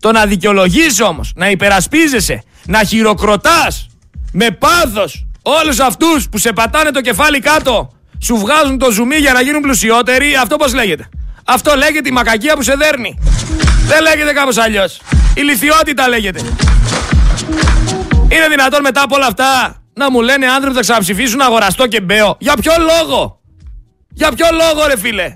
Το 0.00 0.12
να 0.12 0.26
δικαιολογείς 0.26 1.00
όμως, 1.00 1.32
να 1.34 1.50
υπερασπίζεσαι, 1.50 2.42
να 2.66 2.84
χειροκροτάς 2.84 3.86
με 4.32 4.50
πάθος 4.50 5.26
όλους 5.42 5.78
αυτούς 5.78 6.28
που 6.28 6.38
σε 6.38 6.52
πατάνε 6.52 6.90
το 6.90 7.00
κεφάλι 7.00 7.40
κάτω, 7.40 7.90
σου 8.22 8.36
βγάζουν 8.36 8.78
το 8.78 8.90
ζουμί 8.90 9.16
για 9.16 9.32
να 9.32 9.40
γίνουν 9.40 9.60
πλουσιότεροι, 9.60 10.36
αυτό 10.36 10.56
πώς 10.56 10.74
λέγεται; 10.74 11.08
Αυτό 11.44 11.74
λέγεται 11.76 12.08
η 12.08 12.12
μακακία 12.12 12.54
που 12.54 12.62
σε 12.62 12.74
δέρνει. 12.74 13.18
Δεν 13.86 14.02
λέγεται 14.02 14.32
κάπως 14.32 14.56
αλλιώς. 14.56 15.00
Η 15.34 15.40
λυθιότητα 15.40 16.08
λέγεται. 16.08 16.40
Είναι 18.28 18.48
δυνατόν 18.50 18.80
μετά 18.80 19.02
από 19.02 19.14
όλα 19.16 19.26
αυτά 19.26 19.82
να 19.94 20.10
μου 20.10 20.20
λένε 20.20 20.46
άνθρωποι 20.46 20.74
θα 20.74 20.80
ξαναψηφίσουν 20.80 21.40
αγοραστό 21.40 21.86
και 21.86 22.00
μπέο. 22.00 22.36
Για 22.38 22.54
ποιο 22.60 22.72
λόγο; 22.78 23.40
Για 24.08 24.32
ποιο 24.32 24.46
λόγο 24.52 24.86
ρε 24.86 24.98
φίλε; 24.98 25.32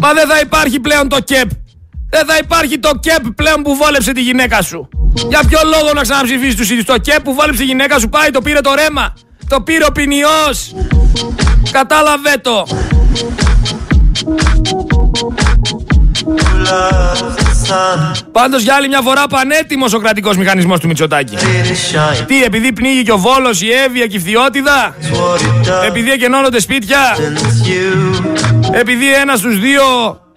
Μα 0.00 0.12
δεν 0.12 0.28
θα 0.28 0.40
υπάρχει 0.40 0.80
πλέον 0.80 1.08
το 1.08 1.20
ΚΕΠ. 1.20 1.50
Δεν 2.10 2.26
θα 2.26 2.36
υπάρχει 2.42 2.78
το 2.78 2.90
ΚΕΠ 3.00 3.30
πλέον 3.34 3.62
που 3.62 3.76
βόλεψε 3.76 4.12
τη 4.12 4.20
γυναίκα 4.20 4.62
σου. 4.62 4.88
Για 5.28 5.40
ποιο 5.48 5.58
λόγο 5.64 5.92
να 5.94 6.00
ξαναψηφίσεις 6.00 6.56
τους 6.56 6.70
ίδιους; 6.70 6.84
Το 6.84 6.98
ΚΕΠ 6.98 7.20
που 7.20 7.34
βόλεψε 7.34 7.60
τη 7.60 7.66
γυναίκα 7.66 7.98
σου 7.98 8.08
πάει, 8.08 8.30
το 8.30 8.40
πήρε 8.40 8.60
το 8.60 8.74
ρέμα. 8.74 9.14
Το 9.48 9.60
πήρε 9.60 9.84
ο 9.84 9.92
ποινιός. 9.92 10.74
Κατάλαβε 11.70 12.36
το. 12.42 12.66
Πάντως 18.32 18.62
για 18.62 18.74
άλλη 18.74 18.88
μια 18.88 19.00
φορά 19.00 19.26
πανέτοιμος 19.26 19.92
ο 19.92 19.98
κρατικός 19.98 20.36
μηχανισμός 20.36 20.80
του 20.80 20.86
Μητσοτάκη. 20.86 21.36
Τι, 22.26 22.42
επειδή 22.42 22.72
πνίγει 22.72 23.02
και 23.02 23.12
ο 23.12 23.18
Βόλος, 23.18 23.62
η 23.62 23.70
Εύβοια 23.86 24.06
και 24.06 24.16
η 24.16 24.20
Φθιώτιδα. 24.20 24.94
Επειδή 25.86 26.10
εκενώνονται 26.10 26.60
σπίτια; 26.60 26.98
Επειδή 28.72 29.14
ένας 29.14 29.38
στους 29.38 29.58
δύο 29.58 29.82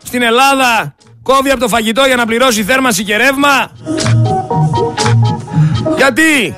στην 0.03 0.21
Ελλάδα 0.21 0.95
κόβει 1.23 1.49
από 1.49 1.59
το 1.59 1.67
φαγητό 1.67 2.05
για 2.05 2.15
να 2.15 2.25
πληρώσει 2.25 2.63
θέρμανση 2.63 3.03
και 3.03 3.17
ρεύμα. 3.17 3.71
Γιατί; 5.95 6.55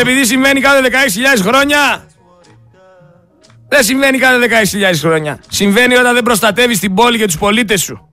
Επειδή 0.00 0.24
συμβαίνει 0.24 0.60
κάθε 0.60 0.80
16.000 1.36 1.42
χρόνια. 1.42 2.02
Δεν 3.68 3.82
συμβαίνει 3.84 4.18
κάθε 4.18 4.36
16.000 4.92 4.94
χρόνια. 5.00 5.38
Συμβαίνει 5.48 5.96
όταν 5.96 6.14
δεν 6.14 6.22
προστατεύεις 6.22 6.78
την 6.78 6.94
πόλη 6.94 7.18
και 7.18 7.26
τους 7.26 7.38
πολίτες 7.38 7.82
σου. 7.82 8.08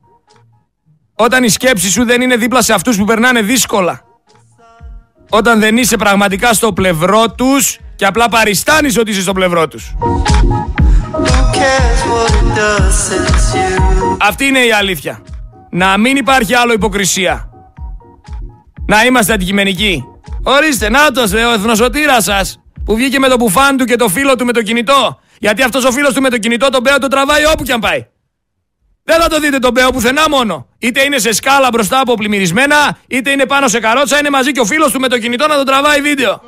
Όταν 1.15 1.43
η 1.43 1.49
σκέψη 1.49 1.91
σου 1.91 2.05
δεν 2.05 2.21
είναι 2.21 2.35
δίπλα 2.35 2.61
σε 2.61 2.73
αυτούς 2.73 2.97
που 2.97 3.03
περνάνε 3.03 3.41
δύσκολα. 3.41 4.01
Όταν 5.29 5.59
δεν 5.59 5.77
είσαι 5.77 5.95
πραγματικά 5.95 6.53
στο 6.53 6.73
πλευρό 6.73 7.31
τους 7.31 7.79
και 7.95 8.05
απλά 8.05 8.29
παριστάνεις 8.29 8.97
ότι 8.97 9.11
είσαι 9.11 9.21
στο 9.21 9.33
πλευρό 9.33 9.67
τους. 9.67 9.95
Αυτή 14.21 14.45
είναι 14.45 14.59
η 14.59 14.71
αλήθεια. 14.71 15.21
Να 15.69 15.97
μην 15.97 16.15
υπάρχει 16.15 16.53
άλλο 16.53 16.73
υποκρισία. 16.73 17.49
Να 18.87 19.05
είμαστε 19.05 19.33
αντικειμενικοί. 19.33 20.03
Ορίστε, 20.43 20.89
νάτος 20.89 21.31
ο 21.31 21.37
εθνοσωτήρας 21.37 22.23
σας 22.23 22.59
που 22.85 22.95
βγήκε 22.95 23.19
με 23.19 23.27
το 23.27 23.35
μπουφάν 23.35 23.77
του 23.77 23.85
και 23.85 23.95
το 23.95 24.07
φίλο 24.07 24.35
του 24.35 24.45
με 24.45 24.51
το 24.51 24.61
κινητό 24.61 25.19
γιατί 25.39 25.61
αυτός 25.61 25.83
ο 25.85 25.91
φίλο 25.91 26.13
του 26.13 26.21
με 26.21 26.29
το 26.29 26.37
κινητό 26.37 26.69
τον 26.69 26.81
Μπέο 26.81 26.97
τον 26.97 27.09
τραβάει 27.09 27.45
όπου 27.45 27.63
και 27.63 27.71
αν 27.71 27.79
πάει. 27.79 28.05
Δεν 29.03 29.21
θα 29.21 29.27
το 29.27 29.39
δείτε 29.39 29.59
τον 29.59 29.71
Μπέο 29.71 29.91
πουθενά 29.91 30.29
μόνο. 30.29 30.67
Είτε 30.77 31.03
είναι 31.03 31.17
σε 31.17 31.31
σκάλα 31.33 31.69
μπροστά 31.71 31.99
από 31.99 32.13
πλημμυρισμένα, 32.13 32.97
είτε 33.07 33.31
είναι 33.31 33.45
πάνω 33.45 33.67
σε 33.67 33.79
καρότσα, 33.79 34.19
είναι 34.19 34.29
μαζί 34.29 34.51
και 34.51 34.59
ο 34.59 34.65
φίλο 34.65 34.91
του 34.91 34.99
με 34.99 35.07
το 35.07 35.19
κινητό 35.19 35.47
να 35.47 35.55
τον 35.55 35.65
τραβάει 35.65 36.01
βίντεο. 36.01 36.41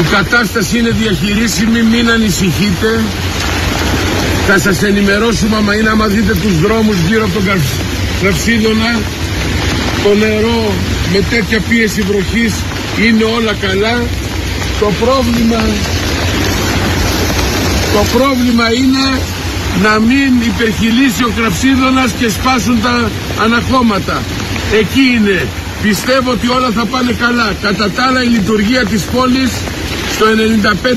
Η 0.00 0.02
κατάσταση 0.10 0.78
είναι 0.78 0.90
διαχειρίσιμη, 0.90 1.82
μην 1.82 2.10
ανησυχείτε. 2.10 3.00
Θα 4.46 4.58
σας 4.58 4.82
ενημερώσουμε 4.82 5.56
άμα 5.56 5.74
είναι 5.74 5.88
άμα 5.88 6.06
δείτε 6.06 6.32
τους 6.32 6.60
δρόμους 6.60 6.96
γύρω 7.08 7.24
από 7.24 7.32
τον 7.32 7.44
Καυσίδωνα. 8.22 9.00
Το 10.04 10.14
νερό 10.14 10.72
με 11.12 11.20
τέτοια 11.30 11.60
πίεση 11.68 12.02
βροχής 12.02 12.54
είναι 13.04 13.24
όλα 13.24 13.54
καλά. 13.60 14.02
Το 14.80 14.92
πρόβλημα 15.00 15.60
το 17.96 18.18
πρόβλημα 18.18 18.66
είναι 18.82 19.06
να 19.82 19.98
μην 19.98 20.30
υπερχειλήσει 20.50 21.22
ο 21.24 21.32
κραυσίδωνας 21.36 22.10
και 22.18 22.28
σπάσουν 22.28 22.82
τα 22.82 23.10
αναχώματα. 23.44 24.22
Εκεί 24.80 25.04
είναι. 25.16 25.46
Πιστεύω 25.82 26.30
ότι 26.30 26.48
όλα 26.48 26.70
θα 26.70 26.84
πάνε 26.84 27.12
καλά. 27.12 27.54
Κατά 27.62 27.90
τα 27.90 28.02
άλλα 28.02 28.22
η 28.22 28.26
λειτουργία 28.26 28.84
της 28.84 29.02
πόλης 29.02 29.50
στο 30.16 30.26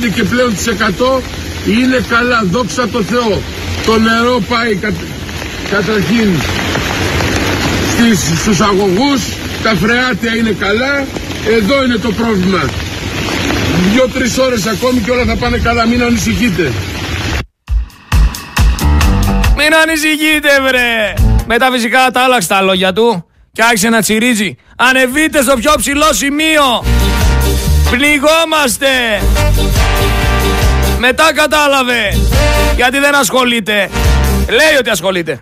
95 0.07 0.11
και 0.15 0.24
πλέον 0.24 0.55
της 0.55 0.67
100 0.67 1.22
είναι 1.67 2.05
καλά. 2.09 2.43
Δόξα 2.51 2.88
τω 2.88 3.03
Θεώ. 3.03 3.41
Το 3.86 3.99
νερό 3.99 4.41
πάει 4.49 4.80
καταρχήν 5.70 6.30
στις, 7.93 8.39
στους 8.39 8.61
αγωγούς, 8.61 9.22
τα 9.63 9.76
φρεάτια 9.76 10.36
είναι 10.36 10.55
καλά, 10.59 11.05
εδώ 11.57 11.84
είναι 11.84 11.95
το 11.95 12.11
πρόβλημα. 12.11 12.70
Δύο-τρεις 13.91 14.38
ώρες 14.38 14.65
ακόμη 14.65 14.99
και 14.99 15.11
όλα 15.11 15.26
θα 15.26 15.36
πάνε 15.36 15.57
καλά, 15.57 15.88
μην 15.88 16.03
ανησυχείτε. 16.03 16.72
Μην 19.57 19.74
ανησυχείτε 19.84 20.49
βρε! 20.67 21.13
Μετά 21.47 21.70
φυσικά 21.72 22.11
τα 22.11 22.22
άλλαξε 22.22 22.47
τα 22.47 22.61
λόγια 22.61 22.93
του 22.93 23.26
και 23.51 23.63
άρχισε 23.63 23.89
να 23.89 24.01
τσιρίζει. 24.01 24.55
Ανεβείτε 24.78 25.41
στο 25.41 25.55
πιο 25.55 25.74
ψηλό 25.78 26.13
σημείο! 26.13 26.99
Πνιγόμαστε! 27.91 28.87
Μετά 30.99 31.33
κατάλαβε 31.33 32.17
γιατί 32.75 32.99
δεν 32.99 33.15
ασχολείται. 33.15 33.89
Λέει 34.49 34.77
ότι 34.79 34.89
ασχολείται. 34.89 35.39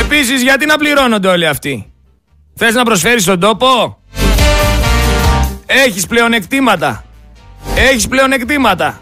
Επίσης 0.00 0.42
γιατί 0.42 0.66
να 0.66 0.76
πληρώνονται 0.76 1.28
όλοι 1.28 1.46
αυτοί; 1.46 1.92
Θες 2.56 2.74
να 2.74 2.84
προσφέρεις 2.84 3.24
τον 3.24 3.40
τόπο; 3.40 3.98
Έχεις 5.66 6.06
πλεονεκτήματα. 6.06 7.04
Έχεις 7.74 8.08
πλεονεκτήματα. 8.08 9.00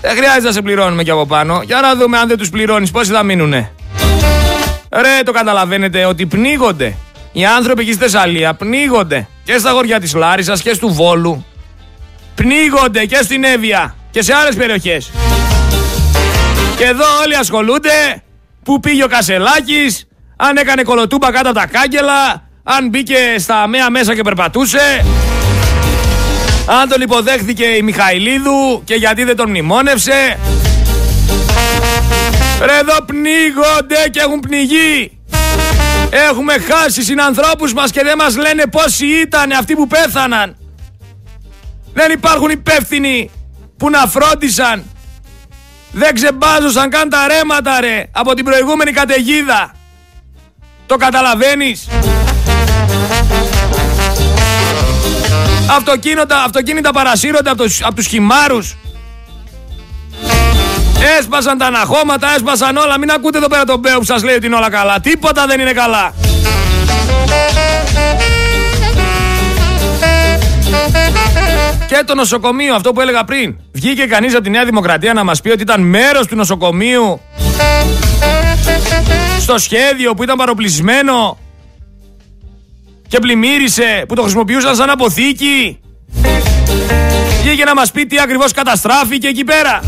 Δεν 0.00 0.16
χρειάζεται 0.16 0.46
να 0.46 0.52
σε 0.52 0.62
πληρώνουμε 0.62 1.02
κι 1.02 1.10
από 1.10 1.26
πάνω. 1.26 1.62
Για 1.64 1.80
να 1.80 1.94
δούμε 1.94 2.18
αν 2.18 2.28
δεν 2.28 2.38
τους 2.38 2.50
πληρώνεις 2.50 2.90
πόσοι 2.90 3.12
θα 3.12 3.22
μείνουνε; 3.22 3.72
Ρε 4.92 5.22
το 5.24 5.32
καταλαβαίνετε 5.32 6.04
ότι 6.04 6.26
πνίγονται. 6.26 6.94
Οι 7.32 7.44
άνθρωποι 7.44 7.82
εκεί 7.82 7.92
στη 7.92 8.02
Θεσσαλία 8.02 8.54
πνίγονται 8.54 9.28
και 9.44 9.58
στα 9.58 9.70
χωριά 9.70 10.00
της 10.00 10.14
Λάρισας 10.14 10.62
και 10.62 10.76
του 10.76 10.88
Βόλου. 10.88 11.46
Πνίγονται 12.34 13.04
και 13.04 13.16
στην 13.22 13.44
Εύβοια 13.44 13.94
και 14.10 14.22
σε 14.22 14.34
άλλες 14.34 14.54
περιοχές. 14.54 15.10
Και 16.76 16.84
εδώ 16.84 17.04
όλοι 17.22 17.36
ασχολούνται 17.36 18.22
που 18.62 18.80
πήγε 18.80 19.04
ο 19.04 19.08
Κασελάκης, 19.08 20.06
αν 20.36 20.56
έκανε 20.56 20.82
κολοτούμπα 20.82 21.32
κάτω 21.32 21.48
από 21.50 21.58
τα 21.58 21.66
κάγκελα, 21.66 22.48
αν 22.62 22.88
μπήκε 22.88 23.34
στα 23.38 23.66
μέα 23.66 23.90
μέσα 23.90 24.14
και 24.14 24.22
περπατούσε. 24.22 25.04
Αν 26.66 26.88
τον 26.88 27.00
υποδέχθηκε 27.00 27.64
η 27.64 27.82
Μιχαηλίδου 27.82 28.82
και 28.84 28.94
γιατί 28.94 29.24
δεν 29.24 29.36
τον 29.36 29.48
μνημόνευσε. 29.48 30.38
Ρε 32.60 32.78
εδώ 32.78 33.02
πνίγονται 33.06 34.08
και 34.10 34.20
έχουν 34.20 34.40
πνιγεί. 34.40 35.18
Έχουμε 36.10 36.52
χάσει 36.58 37.02
συνανθρώπους 37.02 37.72
μας 37.72 37.90
και 37.90 38.02
δεν 38.02 38.16
μας 38.18 38.36
λένε 38.36 38.66
πόσοι 38.66 39.06
ήταν 39.06 39.52
αυτοί 39.52 39.74
που 39.74 39.86
πέθαναν. 39.86 40.56
Δεν 41.92 42.12
υπάρχουν 42.12 42.50
υπεύθυνοι 42.50 43.30
που 43.76 43.90
να 43.90 43.98
φρόντισαν. 44.06 44.84
Δεν 45.92 46.14
ξεμπάζωσαν 46.14 46.90
καν 46.90 47.08
τα 47.08 47.26
ρέματα 47.28 47.80
ρε 47.80 48.04
από 48.12 48.34
την 48.34 48.44
προηγούμενη 48.44 48.92
καταιγίδα. 48.92 49.74
Το 50.86 50.96
καταλαβαίνεις; 50.96 51.88
Αυτοκίνητα, 55.76 56.42
αυτοκίνητα 56.42 56.92
παρασύρονται 56.92 57.50
από 57.50 57.62
τους, 57.62 57.82
από 57.82 57.94
τους 57.94 58.06
χυμάρους. 58.06 58.76
Έσπασαν 61.18 61.58
τα 61.58 61.66
αναχώματα, 61.66 62.34
έσπασαν 62.34 62.76
όλα. 62.76 62.98
Μην 62.98 63.10
ακούτε 63.10 63.38
εδώ 63.38 63.46
πέρα 63.48 63.64
τον 63.64 63.78
Μπέο 63.78 63.98
που 63.98 64.04
σας 64.04 64.22
λέει 64.22 64.34
ότι 64.34 64.46
είναι 64.46 64.56
όλα 64.56 64.70
καλά. 64.70 65.00
Τίποτα 65.00 65.46
δεν 65.46 65.60
είναι 65.60 65.72
καλά. 65.72 66.14
Και 71.86 72.02
το 72.06 72.14
νοσοκομείο, 72.14 72.74
αυτό 72.74 72.92
που 72.92 73.00
έλεγα 73.00 73.24
πριν. 73.24 73.56
Βγήκε 73.72 74.04
κανείς 74.06 74.34
από 74.34 74.42
τη 74.42 74.50
Νέα 74.50 74.64
Δημοκρατία 74.64 75.12
να 75.12 75.24
μας 75.24 75.40
πει 75.40 75.50
ότι 75.50 75.62
ήταν 75.62 75.80
μέρος 75.80 76.26
του 76.26 76.36
νοσοκομείου 76.36 77.20
στο 79.40 79.58
σχέδιο 79.58 80.14
που 80.14 80.22
ήταν 80.22 80.36
παροπλισμένο 80.36 81.38
και 83.08 83.18
πλημμύρισε 83.18 84.04
που 84.08 84.14
το 84.14 84.22
χρησιμοποιούσαν 84.22 84.74
σαν 84.74 84.90
αποθήκη. 84.90 85.80
Βγήκε 87.42 87.64
να 87.64 87.74
μας 87.74 87.90
πει 87.90 88.06
τι 88.06 88.20
ακριβώς 88.20 88.52
καταστράφηκε 88.52 89.28
εκεί 89.28 89.44
πέρα. 89.44 89.80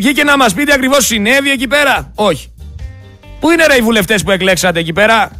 Βγήκε 0.00 0.24
να 0.24 0.36
μας 0.36 0.54
πει 0.54 0.64
τι 0.64 0.72
ακριβώς 0.72 1.06
συνέβη 1.06 1.50
εκεί 1.50 1.66
πέρα. 1.66 2.12
Όχι. 2.14 2.52
Πού 3.40 3.50
είναι 3.50 3.66
ρε 3.66 3.74
οι 3.74 3.80
βουλευτές 3.80 4.22
που 4.22 4.30
εκλέξατε 4.30 4.80
εκεί 4.80 4.92
πέρα; 4.92 5.30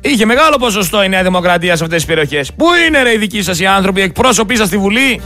Είχε 0.00 0.24
μεγάλο 0.24 0.56
ποσοστό 0.56 1.02
η 1.02 1.08
Νέα 1.08 1.22
Δημοκρατία 1.22 1.76
σε 1.76 1.84
αυτές 1.84 2.04
τις 2.04 2.14
περιοχές. 2.14 2.52
Πού 2.52 2.66
είναι 2.86 3.02
ρε 3.02 3.12
οι 3.12 3.16
δικοί 3.16 3.42
σας 3.42 3.60
οι 3.60 3.66
άνθρωποι, 3.66 4.00
εκπρόσωποι 4.00 4.56
σας 4.56 4.66
στη 4.66 4.76
Βουλή; 4.76 5.20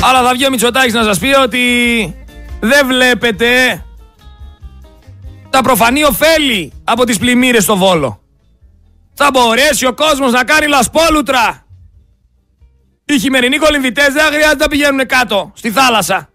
Αλλά 0.00 0.22
θα 0.22 0.32
βγει 0.32 0.46
ο 0.46 0.50
Μητσοτάκης 0.50 0.92
να 0.92 1.02
σας 1.02 1.18
πει 1.18 1.34
ότι 1.42 1.58
δεν 2.60 2.86
βλέπετε 2.86 3.84
τα 5.50 5.60
προφανή 5.62 6.04
ωφέλη 6.04 6.72
από 6.84 7.04
τις 7.04 7.18
πλημμύρες 7.18 7.62
στο 7.62 7.76
Βόλο. 7.76 8.23
Θα 9.14 9.28
μπορέσει 9.32 9.86
ο 9.86 9.94
κόσμος 9.94 10.32
να 10.32 10.44
κάνει 10.44 10.66
λασπόλουτρα. 10.66 11.64
Οι 13.04 13.18
χειμερινοί 13.18 13.56
κολυμβητές 13.56 14.12
δεν 14.12 14.24
χρειάζεται 14.24 14.56
να 14.56 14.68
πηγαίνουν 14.68 15.06
κάτω, 15.06 15.52
στη 15.54 15.70
θάλασσα. 15.70 16.28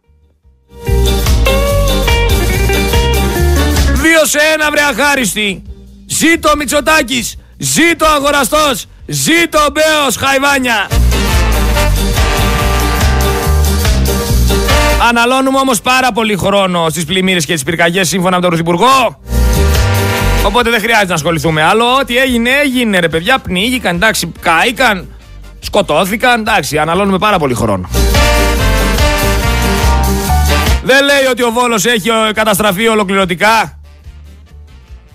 Δύο 3.94 4.26
σε 4.26 4.40
ένα 4.54 4.72
βρε 4.72 4.82
αχάριστη. 4.82 5.64
Ζήτω 6.06 6.50
ο 6.50 6.56
Μητσοτάκης, 6.56 7.36
ζήτω 7.58 8.06
ο 8.06 8.10
αγοραστός, 8.10 8.86
ζήτω 9.06 9.60
ο 9.60 9.70
Μπέος 9.72 10.16
Χαϊβάνια. 10.16 10.88
Αναλώνουμε 15.10 15.58
όμως 15.58 15.82
πάρα 15.82 16.12
πολύ 16.12 16.36
χρόνο 16.38 16.90
στις 16.90 17.06
πλημμύρες 17.06 17.46
και 17.46 17.54
τις 17.54 17.64
πυρκαγιές 17.64 18.08
σύμφωνα 18.08 18.36
με 18.36 18.42
τον 18.42 18.50
Πρωθυπουργό. 18.50 19.20
Οπότε 20.46 20.70
δεν 20.70 20.80
χρειάζεται 20.80 21.08
να 21.08 21.14
ασχοληθούμε 21.14 21.64
άλλο. 21.64 21.86
Ό,τι 22.00 22.18
έγινε, 22.18 22.50
έγινε 22.64 23.00
ρε 23.00 23.10
παιδιά. 23.10 23.40
Πνίγηκαν, 23.40 23.96
εντάξει, 23.96 24.32
κάηκαν, 24.42 25.08
σκοτώθηκαν. 25.60 26.40
Εντάξει, 26.40 26.78
αναλώνουμε 26.78 27.18
πάρα 27.18 27.40
πολύ 27.40 27.54
χρόνο. 27.54 27.90
Δεν 30.84 31.04
λέει 31.04 31.26
ότι 31.32 31.44
ο 31.44 31.52
Βόλος 31.52 31.86
έχει 31.86 32.10
καταστραφεί 32.34 32.88
ολοκληρωτικά. 32.88 33.80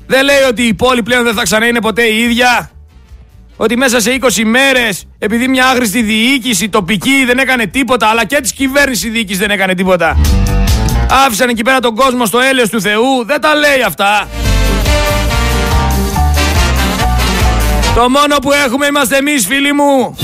Δεν 0.07 0.25
λέει 0.25 0.43
ότι 0.49 0.62
η 0.62 0.75
πόλη 0.75 1.03
πλέον 1.03 1.25
δεν 1.25 1.35
θα 1.35 1.43
ξανά 1.43 1.66
είναι 1.66 1.81
ποτέ 1.81 2.03
η 2.03 2.18
ίδια 2.18 2.70
ότι 3.57 3.77
μέσα 3.77 4.01
σε 4.01 4.18
20 4.20 4.43
μέρες, 4.45 5.05
επειδή 5.18 5.49
μια 5.49 5.66
άχρηστη 5.66 6.03
διοίκηση 6.03 6.68
τοπική 6.68 7.25
δεν 7.27 7.39
έκανε 7.39 7.66
τίποτα, 7.66 8.07
αλλά 8.07 8.25
και 8.25 8.41
της 8.41 8.53
κυβέρνησης 8.53 9.12
διοίκησης 9.12 9.41
δεν 9.41 9.51
έκανε 9.51 9.75
τίποτα. 9.75 10.16
Άφησαν 11.27 11.49
εκεί 11.49 11.62
πέρα 11.62 11.81
τον 11.81 11.95
κόσμο 11.95 12.27
στο 12.27 12.39
έλεος 12.39 12.68
του 12.68 12.81
Θεού. 12.81 13.25
Δεν 13.27 13.41
τα 13.41 13.55
λέει 13.55 13.83
αυτά. 13.87 14.29
Το 17.95 18.09
μόνο 18.09 18.36
που 18.42 18.53
έχουμε 18.53 18.86
είμαστε 18.86 19.16
εμείς 19.16 19.47
φίλοι 19.47 19.72
μου. 19.72 20.16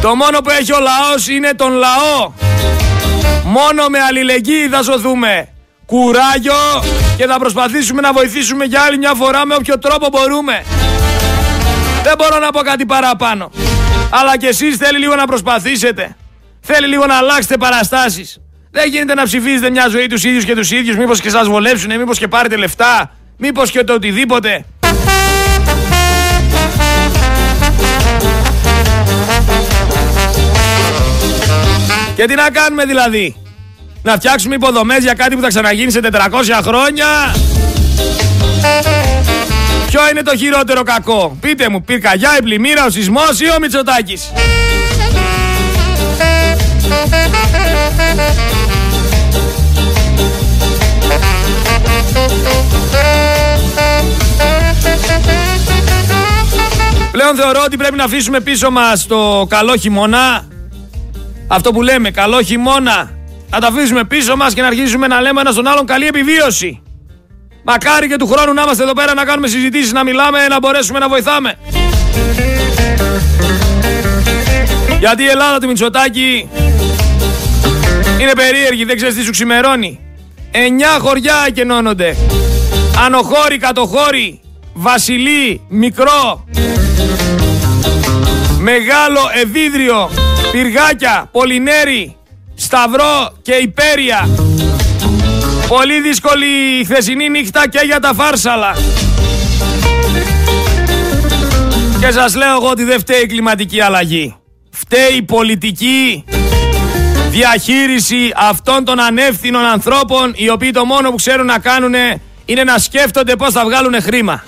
Το 0.00 0.14
μόνο 0.14 0.40
που 0.40 0.50
έχει 0.50 0.72
ο 0.72 0.78
λαός 0.78 1.28
είναι 1.28 1.54
τον 1.54 1.72
λαό. 1.72 2.32
Μόνο 3.44 3.86
με 3.88 3.98
αλληλεγγύη 4.08 4.68
θα 4.68 4.82
σωθούμε. 4.82 5.48
Κουράγιο 5.86 6.54
και 7.16 7.26
θα 7.26 7.38
προσπαθήσουμε 7.38 8.00
να 8.00 8.12
βοηθήσουμε 8.12 8.64
για 8.64 8.80
άλλη 8.80 8.98
μια 8.98 9.14
φορά 9.14 9.46
με 9.46 9.54
όποιο 9.54 9.78
τρόπο 9.78 10.08
μπορούμε. 10.10 10.64
Δεν 12.02 12.14
μπορώ 12.18 12.38
να 12.38 12.50
πω 12.50 12.60
κάτι 12.60 12.86
παραπάνω. 12.86 13.50
Αλλά 14.10 14.36
κι 14.36 14.46
εσείς 14.46 14.76
θέλει 14.76 14.98
λίγο 14.98 15.14
να 15.14 15.26
προσπαθήσετε. 15.26 16.16
Θέλει 16.60 16.86
λίγο 16.86 17.06
να 17.06 17.16
αλλάξετε 17.16 17.56
παραστάσεις. 17.56 18.40
Δεν 18.70 18.88
γίνεται 18.88 19.14
να 19.14 19.22
ψηφίζετε 19.22 19.70
μια 19.70 19.88
ζωή 19.88 20.06
τους 20.06 20.24
ίδιους 20.24 20.44
και 20.44 20.54
τους 20.54 20.70
ίδιους. 20.70 20.96
Μήπως 20.96 21.20
και 21.20 21.30
σας 21.30 21.48
βολέψουνε, 21.48 21.96
μήπως 21.96 22.18
και 22.18 22.28
πάρετε 22.28 22.56
λεφτά. 22.56 23.10
Μήπως 23.36 23.70
και 23.70 23.84
το 23.84 23.92
οτιδήποτε. 23.92 24.64
Και 32.20 32.26
τι 32.26 32.34
να 32.34 32.50
κάνουμε 32.50 32.84
δηλαδή; 32.84 33.36
Να 34.02 34.12
φτιάξουμε 34.12 34.54
υποδομές 34.54 35.02
για 35.02 35.14
κάτι 35.14 35.34
που 35.34 35.40
θα 35.40 35.48
ξαναγίνει 35.48 35.90
σε 35.90 36.00
400 36.12 36.60
χρόνια; 36.62 37.06
Ποιο 39.86 40.00
είναι 40.10 40.22
το 40.22 40.36
χειρότερο 40.36 40.82
κακό; 40.82 41.36
Πείτε 41.40 41.68
μου, 41.68 41.82
πυρκαγιά, 41.82 42.36
η 42.38 42.42
πλημμύρα, 42.42 42.84
ο 42.84 42.90
σεισμός 42.90 43.40
ή 43.40 43.50
ο 43.50 43.58
Μητσοτάκης; 43.60 44.32
Πλέον 57.10 57.36
θεωρώ 57.36 57.62
ότι 57.64 57.76
πρέπει 57.76 57.96
να 57.96 58.04
αφήσουμε 58.04 58.40
πίσω 58.40 58.70
μας 58.70 59.06
το 59.06 59.46
καλό 59.48 59.76
χειμώνα. 59.76 60.44
Αυτό 61.52 61.72
που 61.72 61.82
λέμε, 61.82 62.10
καλό 62.10 62.42
χειμώνα. 62.42 63.10
Να 63.50 63.60
τα 63.60 63.66
αφήσουμε 63.66 64.04
πίσω 64.04 64.36
μας 64.36 64.54
και 64.54 64.60
να 64.60 64.66
αρχίσουμε 64.66 65.06
να 65.06 65.20
λέμε 65.20 65.40
ένα 65.40 65.50
στον 65.50 65.66
άλλον 65.66 65.86
καλή 65.86 66.06
επιβίωση. 66.06 66.82
Μακάρι 67.64 68.08
και 68.08 68.16
του 68.16 68.26
χρόνου 68.26 68.52
να 68.52 68.62
είμαστε 68.62 68.82
εδώ 68.82 68.92
πέρα 68.92 69.14
να 69.14 69.24
κάνουμε 69.24 69.48
συζητήσεις, 69.48 69.92
να 69.92 70.04
μιλάμε, 70.04 70.46
να 70.46 70.58
μπορέσουμε 70.58 70.98
να 70.98 71.08
βοηθάμε. 71.08 71.54
Γιατί 74.98 75.22
η 75.22 75.26
Ελλάδα 75.26 75.58
του 75.58 75.66
Μητσοτάκη 75.66 76.48
είναι 78.20 78.32
περίεργη, 78.32 78.84
δεν 78.84 78.96
ξέρεις 78.96 79.14
τι 79.14 79.22
σου 79.22 79.30
ξημερώνει. 79.30 80.00
Εννιά 80.50 80.98
χωριά 81.00 81.44
εκενώνονται. 81.46 82.16
Ανοχώρη, 83.04 83.58
κατοχώρη, 83.58 84.40
Βασιλή, 84.72 85.60
Μικρό, 85.68 86.44
Μεγάλο, 88.58 89.20
Ευίδριο, 89.42 90.10
Πυργάκια, 90.52 91.28
Πολυνέρη, 91.32 92.16
Σταυρό 92.54 93.32
και 93.42 93.52
Υπέρια. 93.52 94.28
Πολύ 95.68 96.00
δύσκολη 96.00 96.46
η 96.80 96.84
χθεσινή 96.84 97.28
νύχτα 97.28 97.68
και 97.68 97.80
για 97.84 98.00
τα 98.00 98.14
φάρσαλα. 98.14 98.76
Και 102.00 102.10
σας 102.10 102.34
λέω 102.34 102.56
εγώ 102.56 102.68
ότι 102.68 102.84
δεν 102.84 102.98
φταίει 102.98 103.20
η 103.20 103.26
κλιματική 103.26 103.80
αλλαγή. 103.80 104.36
Φταίει 104.70 105.16
η 105.16 105.22
πολιτική 105.22 106.24
διαχείριση 107.30 108.32
αυτών 108.36 108.84
των 108.84 109.00
ανεύθυνων 109.00 109.64
ανθρώπων 109.64 110.32
οι 110.36 110.50
οποίοι 110.50 110.70
το 110.70 110.84
μόνο 110.84 111.10
που 111.10 111.16
ξέρουν 111.16 111.46
να 111.46 111.58
κάνουν 111.58 111.94
είναι 112.44 112.64
να 112.64 112.78
σκέφτονται 112.78 113.36
πώς 113.36 113.52
θα 113.52 113.64
βγάλουν 113.64 114.02
χρήμα. 114.02 114.44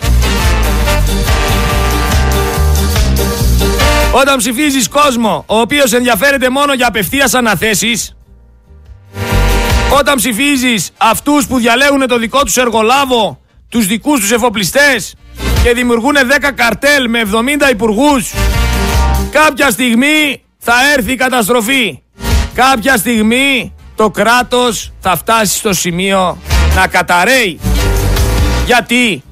Όταν 4.13 4.37
ψηφίζεις 4.37 4.89
κόσμο 4.89 5.45
ο 5.47 5.59
οποίος 5.59 5.93
ενδιαφέρεται 5.93 6.51
μόνο 6.51 6.73
για 6.73 6.87
απευθείας 6.87 7.35
αναθέσεις 7.35 8.17
όταν 9.99 10.17
ψηφίζεις 10.17 10.91
αυτούς 10.97 11.47
που 11.47 11.59
διαλέγουν 11.59 12.07
το 12.07 12.19
δικό 12.19 12.43
τους 12.43 12.57
εργολάβο 12.57 13.41
τους 13.69 13.87
δικούς 13.87 14.21
τους 14.21 14.31
εφοπλιστές 14.31 15.15
και 15.63 15.73
δημιουργούν 15.73 16.15
10 16.15 16.53
καρτέλ 16.55 17.09
με 17.09 17.23
70 17.67 17.71
υπουργούς 17.71 18.33
κάποια 19.31 19.71
στιγμή 19.71 20.43
θα 20.59 20.75
έρθει 20.97 21.13
η 21.13 21.17
καταστροφή. 21.17 22.03
Κάποια 22.55 22.97
στιγμή 22.97 23.75
το 23.95 24.11
κράτος 24.11 24.93
θα 25.01 25.17
φτάσει 25.17 25.57
στο 25.57 25.73
σημείο 25.73 26.39
να 26.75 26.87
καταραίει. 26.87 27.61
Γιατί; 28.67 29.23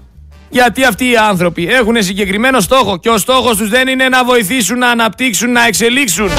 Γιατί 0.50 0.84
αυτοί 0.84 1.10
οι 1.10 1.16
άνθρωποι 1.16 1.68
έχουν 1.70 2.02
συγκεκριμένο 2.02 2.60
στόχο 2.60 2.98
και 2.98 3.08
ο 3.08 3.18
στόχος 3.18 3.56
τους 3.56 3.68
δεν 3.68 3.88
είναι 3.88 4.08
να 4.08 4.24
βοηθήσουν, 4.24 4.78
να 4.78 4.88
αναπτύξουν, 4.88 5.52
να 5.52 5.66
εξελίξουν. 5.66 6.30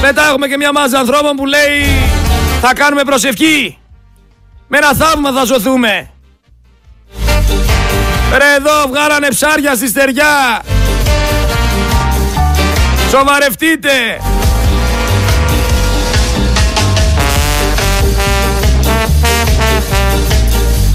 Μετά 0.00 0.28
έχουμε 0.28 0.46
και 0.46 0.56
μια 0.56 0.72
μάζα 0.72 0.98
ανθρώπων 0.98 1.36
που 1.36 1.46
λέει 1.46 1.86
θα 2.60 2.74
κάνουμε 2.74 3.02
προσευχή. 3.02 3.78
Με 4.68 4.76
ένα 4.76 4.94
θαύμα 4.94 5.32
θα 5.32 5.44
σωθούμε. 5.44 6.10
Ρε 8.36 8.54
εδώ 8.56 8.88
βγάλανε 8.88 9.28
ψάρια 9.28 9.74
στη 9.74 9.88
στεριά. 9.88 10.62
Σοβαρευτείτε. 13.10 14.20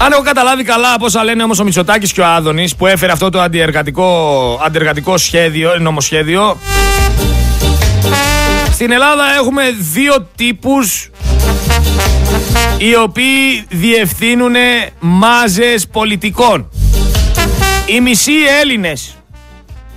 Αν 0.02 0.12
έχω 0.12 0.22
καταλάβει 0.22 0.62
καλά 0.62 0.92
από 0.92 1.04
όσα 1.04 1.24
λένε 1.24 1.42
όμως 1.42 1.58
ο 1.58 1.64
Μητσοτάκης 1.64 2.12
και 2.12 2.20
ο 2.20 2.26
Άδωνης 2.26 2.76
που 2.76 2.86
έφερε 2.86 3.12
αυτό 3.12 3.30
το 3.30 3.40
αντιεργατικό, 3.40 4.60
αντιεργατικό 4.64 5.18
σχέδιο, 5.18 5.78
νομοσχέδιο. 5.78 6.58
Στην 8.72 8.92
Ελλάδα 8.92 9.24
έχουμε 9.38 9.62
δύο 9.92 10.28
τύπους 10.36 11.10
οι 12.78 12.96
οποίοι 12.96 13.66
διευθύνουν 13.68 14.54
μάζες 15.00 15.86
πολιτικών. 15.86 16.70
Οι 17.86 18.00
μισοί 18.00 18.32
Έλληνες 18.60 19.14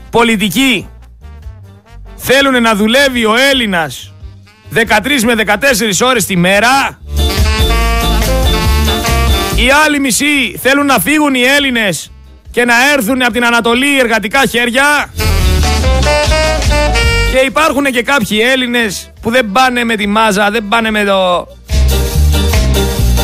πολιτικοί 0.09 0.87
θέλουν 2.15 2.61
να 2.61 2.75
δουλεύει 2.75 3.25
ο 3.25 3.33
Έλληνας 3.51 4.13
13 4.73 4.79
με 5.23 5.33
14 6.01 6.07
ώρες 6.07 6.25
τη 6.25 6.37
μέρα 6.37 6.99
οι 9.63 9.69
άλλοι 9.85 9.99
μισοί 9.99 10.59
θέλουν 10.61 10.85
να 10.85 10.99
φύγουν 10.99 11.33
οι 11.33 11.41
Έλληνες 11.41 12.11
και 12.51 12.65
να 12.65 12.73
έρθουν 12.93 13.21
από 13.21 13.31
την 13.31 13.45
Ανατολή 13.45 13.99
εργατικά 13.99 14.45
χέρια. 14.45 15.13
Και 17.31 17.37
υπάρχουν 17.45 17.83
και 17.83 18.01
κάποιοι 18.01 18.39
Έλληνες 18.51 19.11
που 19.21 19.31
δεν 19.31 19.51
πάνε 19.51 19.83
με 19.83 19.95
τη 19.95 20.07
μάζα, 20.07 20.49
δεν 20.51 20.67
πάνε 20.67 20.91
με 20.91 21.03
το... 21.03 21.47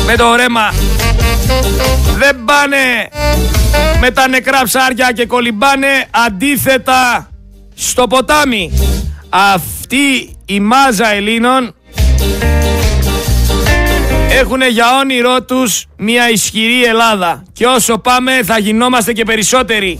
με 0.06 0.16
το 0.16 0.34
ρέμα. 0.34 0.72
Δεν 2.18 2.44
πάνε 2.44 3.08
με 4.00 4.10
τα 4.10 4.28
νεκρά 4.28 4.62
ψάρια 4.62 5.12
και 5.12 5.26
κολυμπάνε 5.26 6.04
αντίθετα 6.26 7.30
στο 7.74 8.06
ποτάμι. 8.06 8.72
Αυτή 9.28 10.36
η 10.46 10.60
μάζα 10.60 11.12
Ελλήνων 11.12 11.74
έχουν 14.38 14.60
για 14.70 14.98
όνειρό 15.00 15.42
τους 15.42 15.84
μια 15.96 16.30
ισχυρή 16.30 16.84
Ελλάδα. 16.84 17.42
Και 17.52 17.66
όσο 17.66 17.98
πάμε 17.98 18.32
θα 18.44 18.58
γινόμαστε 18.58 19.12
και 19.12 19.24
περισσότεροι. 19.24 19.98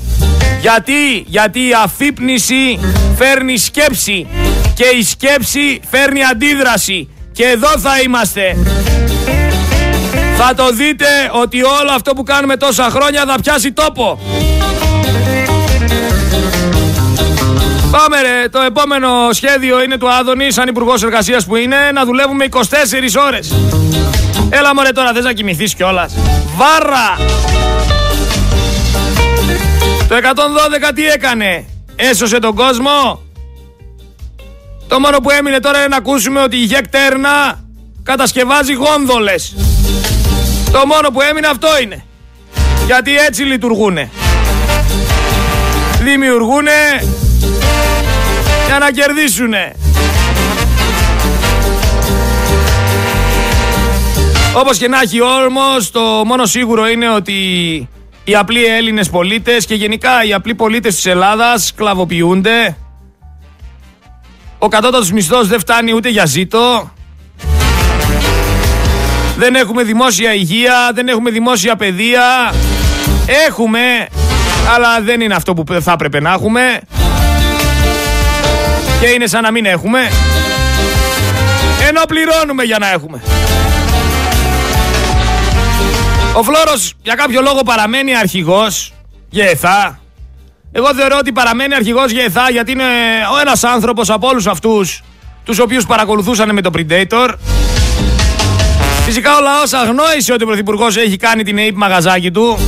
Γιατί, 0.61 1.25
γιατί 1.27 1.61
η 1.61 1.73
αφύπνιση 1.83 2.81
φέρνει 3.17 3.59
σκέψη 3.59 4.27
και 4.75 4.85
η 4.99 5.03
σκέψη 5.03 5.81
φέρνει 5.91 6.25
αντίδραση. 6.25 7.09
Και 7.33 7.45
εδώ 7.45 7.79
θα 7.79 8.01
είμαστε. 8.05 8.57
Θα 10.37 10.55
το 10.55 10.71
δείτε 10.71 11.07
ότι 11.33 11.63
όλο 11.63 11.91
αυτό 11.95 12.13
που 12.13 12.23
κάνουμε 12.23 12.57
τόσα 12.57 12.91
χρόνια 12.91 13.25
θα 13.27 13.35
πιάσει 13.43 13.73
τόπο. 13.73 14.21
Πάμε 17.91 18.21
ρε, 18.21 18.49
το 18.49 18.61
επόμενο 18.61 19.09
σχέδιο 19.31 19.83
είναι 19.83 19.99
του 19.99 20.11
Άδωνη, 20.11 20.53
σαν 20.53 20.69
υπουργός 20.69 21.03
εργασίας 21.03 21.45
που 21.45 21.57
είναι, 21.57 21.77
να 21.95 22.05
δουλεύουμε 22.05 22.45
24 22.45 22.59
ώρες. 23.27 23.53
Έλα 24.51 24.75
μωρέ 24.75 24.91
τώρα 24.91 25.13
θες 25.13 25.25
να 25.25 25.33
κοιμηθείς 25.33 25.75
κιόλας. 25.75 26.15
Βάρα! 26.57 27.17
Το 30.09 30.15
112 30.17 30.93
τι 30.95 31.07
έκανε; 31.07 31.65
Έσωσε 31.97 32.39
τον 32.39 32.55
κόσμο; 32.55 33.21
Το 34.89 35.01
μόνο 35.01 35.19
που 35.19 35.31
έμεινε 35.31 35.61
τώρα 35.61 35.79
είναι 35.79 35.89
να 35.89 35.97
ακούσουμε 35.97 36.41
ότι 36.41 36.57
η 36.57 36.65
ΓΕΚ 36.65 36.89
Τέρνα 36.89 37.61
κατασκευάζει 38.03 38.73
γόνδολες. 38.73 39.55
Το 40.73 40.83
μόνο 40.87 41.09
που 41.13 41.21
έμεινε 41.21 41.47
αυτό 41.47 41.69
είναι. 41.83 42.05
Γιατί 42.87 43.17
έτσι 43.17 43.43
λειτουργούνε. 43.43 44.11
Δημιουργούνε 46.03 47.05
για 48.67 48.79
να 48.79 48.91
κερδίσουνε. 48.91 49.73
Όπως 54.55 54.79
και 54.79 54.89
να 54.89 55.01
έχει 55.01 55.21
όμως, 55.23 55.91
το 55.91 56.01
μόνο 56.01 56.47
σίγουρο 56.47 56.89
είναι 56.89 57.11
ότι 57.11 57.33
οι 58.25 58.35
απλοί 58.35 58.65
Έλληνες 58.65 59.11
πολίτες 59.11 59.67
και 59.67 59.75
γενικά 59.75 60.25
οι 60.25 60.33
απλοί 60.33 60.55
πολίτες 60.55 60.95
της 60.95 61.07
Ελλάδας 61.07 61.75
κλαβοποιούνται. 61.75 62.77
Ο 64.59 64.69
κατώτατος 64.69 65.13
μισθός 65.13 65.49
δεν 65.49 65.59
φτάνει 65.59 65.93
ούτε 65.95 66.09
για 66.09 66.27
ζήτο. 66.27 66.93
Δεν 69.37 69.55
έχουμε 69.55 69.83
δημόσια 69.83 70.35
υγεία, 70.35 70.91
δεν 70.95 71.09
έχουμε 71.09 71.31
δημόσια 71.31 71.77
παιδεία. 71.77 72.53
Έχουμε, 73.47 73.81
αλλά 74.75 75.01
δεν 75.01 75.21
είναι 75.21 75.35
αυτό 75.35 75.55
που 75.55 75.81
θα 75.81 75.93
έπρεπε 75.93 76.21
να 76.21 76.33
έχουμε. 76.33 76.81
Και 79.01 79.07
είναι 79.07 79.27
σαν 79.27 79.43
να 79.43 79.51
μην 79.51 79.65
έχουμε. 79.65 80.11
Ενώ 81.89 82.01
πληρώνουμε 82.09 82.63
για 82.63 82.79
να 82.79 82.91
έχουμε. 82.91 83.23
Ο 86.35 86.43
Φλόρος 86.43 86.95
για 87.03 87.15
κάποιο 87.15 87.41
λόγο 87.41 87.63
παραμένει 87.63 88.17
αρχηγός 88.17 88.93
ΓΕΘΑ. 89.31 90.01
Εγώ 90.73 90.95
θεωρώ 90.95 91.17
ότι 91.19 91.33
παραμένει 91.33 91.75
αρχηγός 91.75 92.11
ΓΕΘΑ 92.11 92.51
γιατί 92.51 92.73
είναι 92.73 92.85
ο 93.35 93.41
ένας 93.41 93.65
άνθρωπος 93.65 94.11
από 94.11 94.29
όλους 94.29 94.47
αυτούς 94.47 95.03
τους 95.45 95.59
οποίους 95.59 95.87
παρακολουθούσαν 95.87 96.55
με 96.55 96.61
το 96.61 96.71
Predator. 96.77 97.35
Φυσικά 99.05 99.37
ο 99.37 99.41
λαός 99.41 99.73
αγνόησε 99.73 100.33
ότι 100.33 100.43
ο 100.43 100.47
Πρωθυπουργός 100.47 100.97
έχει 100.97 101.17
κάνει 101.17 101.43
την 101.43 101.59
ΑΕΠ 101.59 101.77
μαγαζάκι 101.77 102.31
του 102.31 102.59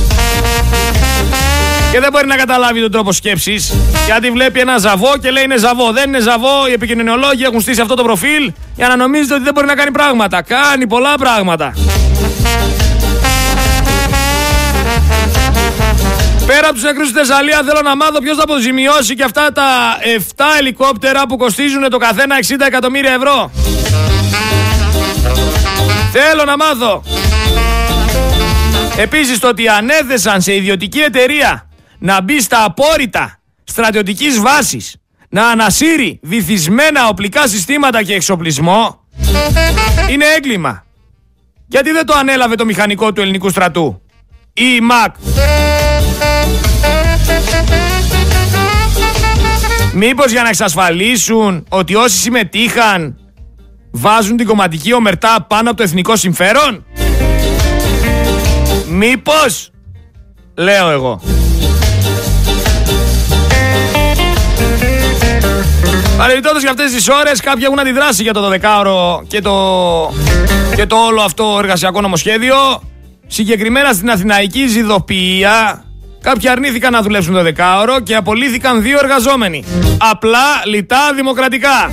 και 1.91 1.99
δεν 1.99 2.11
μπορεί 2.11 2.27
να 2.27 2.35
καταλάβει 2.35 2.81
τον 2.81 2.91
τρόπο 2.91 3.11
σκέψης. 3.11 3.73
Γιατί 4.05 4.31
βλέπει 4.31 4.59
ένα 4.59 4.77
ζαβό 4.77 5.17
και 5.21 5.31
λέει 5.31 5.43
είναι 5.43 5.57
ζαβό. 5.57 5.91
Δεν 5.91 6.07
είναι 6.07 6.19
ζαβό. 6.19 6.67
Οι 6.69 6.71
επικοινωνιολόγοι 6.71 7.43
έχουν 7.43 7.61
στήσει 7.61 7.81
αυτό 7.81 7.95
το 7.95 8.03
προφίλ 8.03 8.51
για 8.75 8.87
να 8.87 8.95
νομίζετε 8.95 9.33
ότι 9.33 9.43
δεν 9.43 9.53
μπορεί 9.53 9.67
να 9.67 9.75
κάνει 9.75 9.91
πράγματα. 9.91 10.41
Κάνει 10.41 10.87
πολλά 10.87 11.15
πράγματα. 11.17 11.73
Πέρα 16.45 16.65
από 16.65 16.73
τους 16.73 16.83
νεκρούς 16.83 17.07
στη 17.07 17.17
Θεσσαλία, 17.17 17.61
θέλω 17.65 17.81
να 17.83 17.95
μάθω 17.95 18.19
ποιος 18.19 18.37
θα 18.37 18.43
αποζημιώσει 18.43 19.15
και 19.15 19.23
αυτά 19.23 19.51
τα 19.51 19.97
7 20.35 20.43
ελικόπτερα 20.59 21.25
που 21.27 21.37
κοστίζουν 21.37 21.89
το 21.89 21.97
καθένα 21.97 22.35
60 22.41 22.65
εκατομμύρια 22.67 23.11
ευρώ. 23.11 23.51
Θέλω 26.11 26.43
να 26.45 26.57
μάθω. 26.57 27.03
Επίσης 28.97 29.39
το 29.39 29.47
ότι 29.47 29.67
ανέθεσαν 29.67 30.41
σε 30.41 30.55
ιδιωτική 30.55 30.99
εταιρεία 30.99 31.69
να 31.99 32.21
μπει 32.21 32.41
στα 32.41 32.63
απόρριτα 32.63 33.39
στρατιωτικής 33.63 34.39
βάσης 34.39 34.95
να 35.29 35.47
ανασύρει 35.47 36.19
βυθισμένα 36.23 37.07
οπλικά 37.07 37.47
συστήματα 37.47 38.03
και 38.03 38.13
εξοπλισμό 38.13 39.05
είναι 40.09 40.25
έγκλημα. 40.35 40.83
Γιατί 41.67 41.91
δεν 41.91 42.05
το 42.05 42.13
ανέλαβε 42.17 42.55
το 42.55 42.65
μηχανικό 42.65 43.13
του 43.13 43.21
ελληνικού 43.21 43.49
στρατού 43.49 44.01
ή 44.53 44.63
η 44.75 44.81
ΜΑΚ. 44.81 45.15
Μήπως 50.05 50.31
για 50.31 50.41
να 50.41 50.49
εξασφαλίσουν 50.49 51.65
ότι 51.69 51.95
όσοι 51.95 52.17
συμμετείχαν 52.17 53.17
βάζουν 53.91 54.37
την 54.37 54.47
κομματική 54.47 54.93
ομερτά 54.93 55.45
πάνω 55.47 55.69
από 55.69 55.77
το 55.77 55.83
εθνικό 55.83 56.15
συμφέρον; 56.15 56.85
Μήπως, 58.89 59.69
λέω 60.55 60.89
εγώ. 60.89 61.21
Παρεμπιπτόντως 66.17 66.61
για 66.61 66.71
αυτές 66.71 66.91
τις 66.91 67.07
ώρες, 67.07 67.39
κάποιοι 67.39 67.63
έχουν 67.65 67.79
αντιδράσει 67.79 68.23
για 68.23 68.33
το 68.33 68.51
12ωρο 68.51 69.23
και 69.27 69.41
το, 69.41 69.53
και 70.75 70.85
το 70.85 70.95
όλο 70.95 71.21
αυτό 71.21 71.55
εργασιακό 71.59 72.01
νομοσχέδιο. 72.01 72.55
Συγκεκριμένα 73.27 73.93
στην 73.93 74.09
Αθηναϊκή 74.09 74.67
Ζηδοποιία, 74.67 75.85
κάποιοι 76.23 76.49
αρνήθηκαν 76.49 76.91
να 76.91 77.01
δουλέψουν 77.01 77.33
το 77.33 77.39
12ωρο 77.39 78.03
και 78.03 78.15
απολύθηκαν 78.15 78.81
δύο 78.81 78.97
εργαζόμενοι. 79.01 79.63
Απλά, 80.11 80.61
λιτά, 80.65 81.13
δημοκρατικά. 81.15 81.91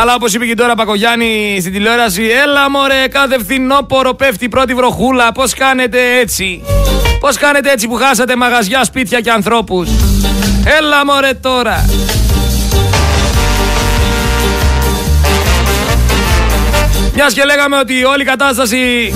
Αλλά 0.00 0.14
όπως 0.14 0.34
είπε 0.34 0.46
και 0.46 0.54
τώρα 0.54 0.74
Πακογιάννη 0.74 1.56
στην 1.60 1.72
τηλεόραση, 1.72 2.22
έλα 2.22 2.70
μωρέ, 2.70 3.08
κάθε 3.08 3.38
φθινόπορο 3.38 4.14
πέφτει 4.14 4.44
η 4.44 4.48
πρώτη 4.48 4.74
βροχούλα. 4.74 5.32
Πώς 5.32 5.54
κάνετε 5.54 6.18
έτσι; 6.20 6.62
Πώς 7.20 7.36
κάνετε 7.36 7.70
έτσι 7.70 7.88
που 7.88 7.94
χάσατε 7.94 8.36
μαγαζιά, 8.36 8.84
σπίτια 8.84 9.20
και 9.20 9.30
ανθρώπους; 9.30 9.88
Έλα 10.78 11.04
μωρέ 11.04 11.34
τώρα. 11.34 11.84
Μιας 17.20 17.34
και 17.34 17.44
λέγαμε 17.44 17.76
ότι 17.78 18.04
όλη 18.04 18.22
η 18.22 18.24
κατάσταση 18.24 19.14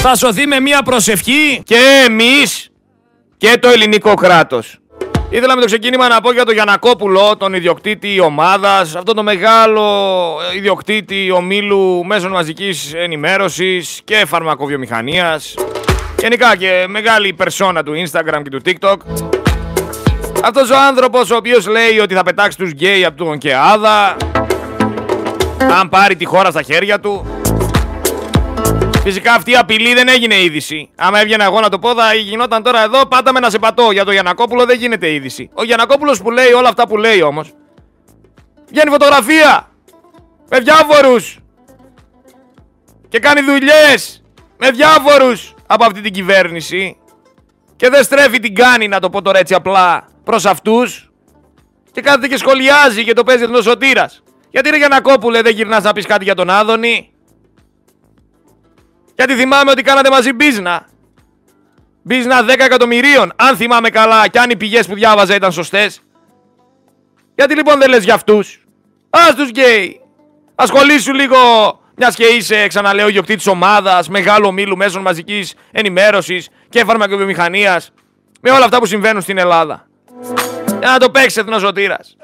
θα 0.00 0.16
σωθεί 0.16 0.46
με 0.46 0.60
μια 0.60 0.82
προσευχή 0.82 1.62
και 1.64 1.76
εμείς 2.06 2.70
και 3.36 3.58
το 3.60 3.68
ελληνικό 3.68 4.14
κράτος. 4.14 4.78
Ήθελα 5.30 5.54
με 5.54 5.60
το 5.60 5.66
ξεκίνημα 5.66 6.08
να 6.08 6.20
πω 6.20 6.32
για 6.32 6.44
τον 6.44 6.54
Γιανακόπουλο, 6.54 7.36
τον 7.36 7.54
ιδιοκτήτη 7.54 8.20
ομάδας, 8.20 8.94
αυτό 8.94 9.14
το 9.14 9.22
μεγάλο 9.22 10.36
ιδιοκτήτη 10.56 11.30
ομίλου 11.30 12.04
μέσων 12.04 12.30
μαζικής 12.30 12.94
ενημέρωσης 12.94 14.00
και 14.04 14.24
φαρμακοβιομηχανίας. 14.26 15.54
Γενικά 16.18 16.56
και 16.56 16.84
μεγάλη 16.88 17.32
περσόνα 17.32 17.82
του 17.82 17.92
Instagram 17.92 18.40
και 18.42 18.50
του 18.50 18.60
TikTok. 18.64 19.37
Αυτός 20.42 20.70
ο 20.70 20.76
άνθρωπος 20.78 21.30
ο 21.30 21.36
οποίος 21.36 21.66
λέει 21.66 21.98
ότι 21.98 22.14
θα 22.14 22.22
πετάξει 22.22 22.58
τους 22.58 22.70
γκέι 22.70 23.04
από 23.04 23.24
τον 23.24 23.38
ΚΕΑΔΑ 23.38 24.16
αν 25.80 25.88
πάρει 25.88 26.16
τη 26.16 26.24
χώρα 26.24 26.50
στα 26.50 26.62
χέρια 26.62 27.00
του. 27.00 27.26
Φυσικά 29.02 29.34
αυτή 29.34 29.50
η 29.50 29.56
απειλή 29.56 29.94
δεν 29.94 30.08
έγινε 30.08 30.42
είδηση. 30.42 30.90
Άμα 30.96 31.20
έβγαινα 31.20 31.44
εγώ 31.44 31.60
να 31.60 31.68
το 31.68 31.78
πω, 31.78 31.94
θα 31.94 32.14
γινόταν 32.14 32.62
τώρα 32.62 32.82
εδώ, 32.82 33.06
πάτα 33.06 33.32
με 33.32 33.40
να 33.40 33.50
σε 33.50 33.58
πατώ. 33.58 33.90
Για 33.90 34.04
το 34.04 34.12
Γιανακόπουλο 34.12 34.64
δεν 34.64 34.78
γίνεται 34.78 35.12
είδηση. 35.12 35.50
Ο 35.54 35.64
Γιανακόπουλος 35.64 36.22
που 36.22 36.30
λέει 36.30 36.52
όλα 36.52 36.68
αυτά 36.68 36.88
που 36.88 36.96
λέει 36.96 37.22
όμως. 37.22 37.52
Βγαίνει 38.68 38.90
φωτογραφία 38.90 39.68
με 40.48 40.58
διάφορους 40.58 41.38
και 43.08 43.18
κάνει 43.18 43.40
δουλειές 43.40 44.22
με 44.58 44.70
διάφορους 44.70 45.54
από 45.66 45.84
αυτή 45.84 46.00
την 46.00 46.12
κυβέρνηση 46.12 46.96
και 47.78 47.88
δεν 47.88 48.02
στρέφει 48.02 48.38
την 48.38 48.54
κάνει, 48.54 48.88
να 48.88 49.00
το 49.00 49.10
πω 49.10 49.22
τώρα 49.22 49.38
έτσι 49.38 49.54
απλά, 49.54 50.08
προς 50.24 50.46
αυτούς 50.46 51.10
και 51.92 52.00
κάθεται 52.00 52.28
και 52.28 52.36
σχολιάζει 52.36 53.04
και 53.04 53.12
το 53.12 53.24
παίζει 53.24 53.44
ο 53.44 53.62
Σωτήρας. 53.62 54.22
Γιατί 54.50 54.70
ρε 54.70 54.76
Γιανακόπουλε 54.76 55.42
δεν 55.42 55.54
γυρνάς 55.54 55.82
να 55.82 55.92
πεις 55.92 56.06
κάτι 56.06 56.24
για 56.24 56.34
τον 56.34 56.50
Άδωνη; 56.50 57.12
Γιατί 59.14 59.34
θυμάμαι 59.34 59.70
ότι 59.70 59.82
κάνατε 59.82 60.10
μαζί 60.10 60.32
μπίζνα. 60.32 60.86
Μπίζνα 62.02 62.44
10 62.44 62.48
εκατομμυρίων, 62.48 63.32
αν 63.36 63.56
θυμάμαι 63.56 63.90
καλά 63.90 64.28
και 64.28 64.38
αν 64.38 64.50
οι 64.50 64.56
πηγές 64.56 64.86
που 64.86 64.94
διάβαζα 64.94 65.34
ήταν 65.34 65.52
σωστές. 65.52 66.00
Γιατί 67.34 67.54
λοιπόν 67.54 67.78
δεν 67.78 67.88
λες 67.88 68.04
για 68.04 68.14
αυτούς; 68.14 68.64
Ας 69.10 69.34
τους 69.34 69.48
γκέι. 69.48 70.00
Ασχολήσου 70.54 71.14
λίγο, 71.14 71.36
μιας 71.98 72.14
και 72.14 72.24
είσαι, 72.24 72.66
ξαναλέω, 72.66 73.08
ιδιοκτήτης 73.08 73.46
ομάδας, 73.46 74.08
μεγάλο 74.08 74.52
μήλου 74.52 74.76
μέσων 74.76 75.02
μαζικής 75.02 75.54
ενημέρωσης 75.70 76.48
και 76.68 76.84
φαρμακοβιομηχανίας, 76.84 77.90
με 78.40 78.50
όλα 78.50 78.64
αυτά 78.64 78.78
που 78.78 78.86
συμβαίνουν 78.86 79.22
στην 79.22 79.38
Ελλάδα. 79.38 79.86
Για 80.78 80.90
να 80.90 80.98
το 80.98 81.10
παίξεις 81.10 81.36
εθνοσωτήρας. 81.36 82.16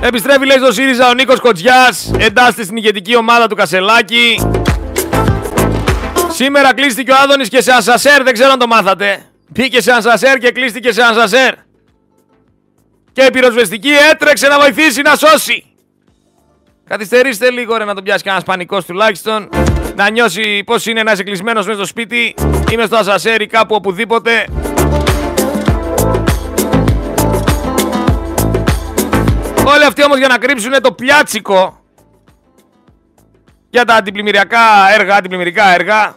Επιστρέφει 0.00 0.46
λέει 0.46 0.56
στο 0.56 0.72
ΣΥΡΙΖΑ 0.72 1.08
ο 1.08 1.14
Νίκος 1.14 1.40
Κοτζιάς, 1.40 2.10
εντάσσεται 2.18 2.62
στην 2.62 2.76
ηγετική 2.76 3.16
ομάδα 3.16 3.46
του 3.46 3.54
Κασελάκη. 3.54 4.40
Σήμερα 6.32 6.74
κλείστηκε 6.74 7.12
ο 7.12 7.14
Άδωνης 7.22 7.48
και 7.48 7.60
σε 7.60 7.72
ασασέρ, 7.72 8.22
δεν 8.22 8.32
ξέρω 8.32 8.52
αν 8.52 8.58
το 8.58 8.66
μάθατε. 8.66 9.22
Πήκε 9.52 9.80
σε 9.80 9.92
ασασέρ 9.92 10.38
και 10.38 10.50
κλείστηκε 10.50 10.92
σε 10.92 11.02
ασασέρ. 11.02 11.54
Και 13.18 13.24
η 13.24 13.30
πυροσβεστική 13.30 13.90
έτρεξε 14.10 14.48
να 14.48 14.60
βοηθήσει 14.60 15.02
να 15.02 15.16
σώσει. 15.16 15.64
Καθυστερήστε 16.84 17.50
λίγο 17.50 17.76
ρε 17.76 17.84
να 17.84 17.94
τον 17.94 18.04
πιάσει 18.04 18.22
κανένας 18.24 18.44
πανικός 18.44 18.84
τουλάχιστον. 18.84 19.48
Να 19.94 20.10
νιώσει 20.10 20.64
πώ 20.64 20.74
είναι 20.88 21.02
να 21.02 21.12
είσαι 21.12 21.22
κλεισμένο 21.22 21.60
μέσα 21.60 21.74
στο 21.74 21.86
σπίτι 21.86 22.34
ή 22.70 22.76
με 22.76 22.86
στο 22.86 22.96
ασασέρ 22.96 23.40
ή 23.40 23.46
κάπου 23.46 23.74
οπουδήποτε. 23.74 24.44
Όλοι 29.64 29.84
αυτοί 29.86 30.04
όμως 30.04 30.18
για 30.18 30.28
να 30.28 30.38
κρύψουν 30.38 30.72
το 30.82 30.92
πιάτσικο 30.92 31.84
για 33.70 33.84
τα 33.84 33.94
αντιπλημμυριακά 33.94 34.92
έργα, 34.94 35.16
αντιπλημμυρικά 35.16 35.74
έργα 35.74 36.16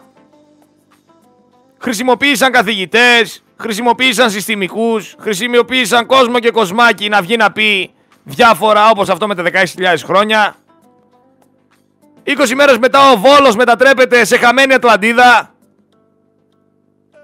χρησιμοποίησαν 1.82 2.52
καθηγητές, 2.52 3.42
χρησιμοποίησαν 3.62 4.30
συστημικούς, 4.30 5.14
χρησιμοποίησαν 5.18 6.06
κόσμο 6.06 6.38
και 6.38 6.50
κοσμάκι 6.50 7.08
να 7.08 7.22
βγει 7.22 7.36
να 7.36 7.52
πει 7.52 7.90
διάφορα 8.24 8.90
όπως 8.90 9.08
αυτό 9.08 9.26
με 9.26 9.34
τα 9.34 9.42
16.000 9.42 9.94
χρόνια. 10.04 10.54
20 12.24 12.54
μέρες 12.54 12.78
μετά 12.78 13.10
ο 13.10 13.16
Βόλος 13.16 13.56
μετατρέπεται 13.56 14.24
σε 14.24 14.36
χαμένη 14.36 14.74
Ατλαντίδα. 14.74 15.54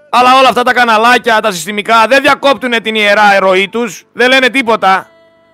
Αλλά 0.09 0.39
όλα 0.39 0.49
αυτά 0.49 0.63
τα 0.63 0.73
καναλάκια, 0.73 1.39
τα 1.39 1.51
συστημικά 1.51 2.07
δεν 2.07 2.21
διακόπτουν 2.21 2.81
την 2.81 2.95
ιερά 2.95 3.33
ερωή 3.33 3.69
τους, 3.69 4.05
δεν 4.13 4.29
λένε 4.29 4.49
τίποτα. 4.49 5.09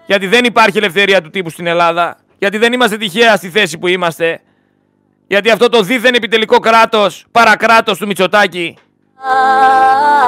Γιατί 0.05 0.27
δεν 0.27 0.45
υπάρχει 0.45 0.77
ελευθερία 0.77 1.21
του 1.21 1.29
τύπου 1.29 1.49
στην 1.49 1.67
Ελλάδα. 1.67 2.17
Γιατί 2.38 2.57
δεν 2.57 2.73
είμαστε 2.73 2.97
τυχαία 2.97 3.36
στη 3.36 3.49
θέση 3.49 3.77
που 3.77 3.88
είμαστε. 3.88 4.41
Γιατί 5.27 5.49
αυτό 5.49 5.69
το 5.69 5.81
δίθεν 5.81 6.13
επιτελικό 6.13 6.59
κράτος, 6.59 7.25
παρακράτος 7.31 7.97
του 7.97 8.07
Μητσοτάκη, 8.07 8.77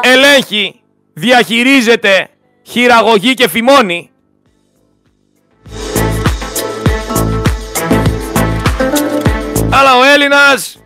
ελέγχει, 0.01 0.81
διαχειρίζεται, 1.13 2.29
χειραγωγεί 2.63 3.33
και 3.33 3.47
φημώνει. 3.47 4.11
Αλλά 9.71 9.97
ο 9.97 10.03
Έλληνας 10.03 10.81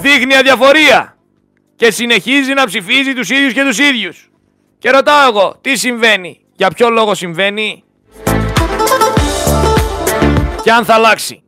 δείχνει 0.00 0.36
αδιαφορία 0.36 1.16
και 1.76 1.90
συνεχίζει 1.90 2.52
να 2.52 2.66
ψηφίζει 2.66 3.14
τους 3.14 3.30
ίδιους 3.30 3.52
και 3.52 3.62
τους 3.62 3.78
ίδιους. 3.78 4.30
Και 4.78 4.90
ρωτάω 4.90 5.28
εγώ, 5.28 5.56
τι 5.60 5.76
συμβαίνει, 5.76 6.40
για 6.56 6.70
ποιο 6.70 6.90
λόγο 6.90 7.14
συμβαίνει; 7.14 7.84
Και 10.62 10.72
αν 10.72 10.84
θα 10.84 10.94
αλλάξει. 10.94 11.42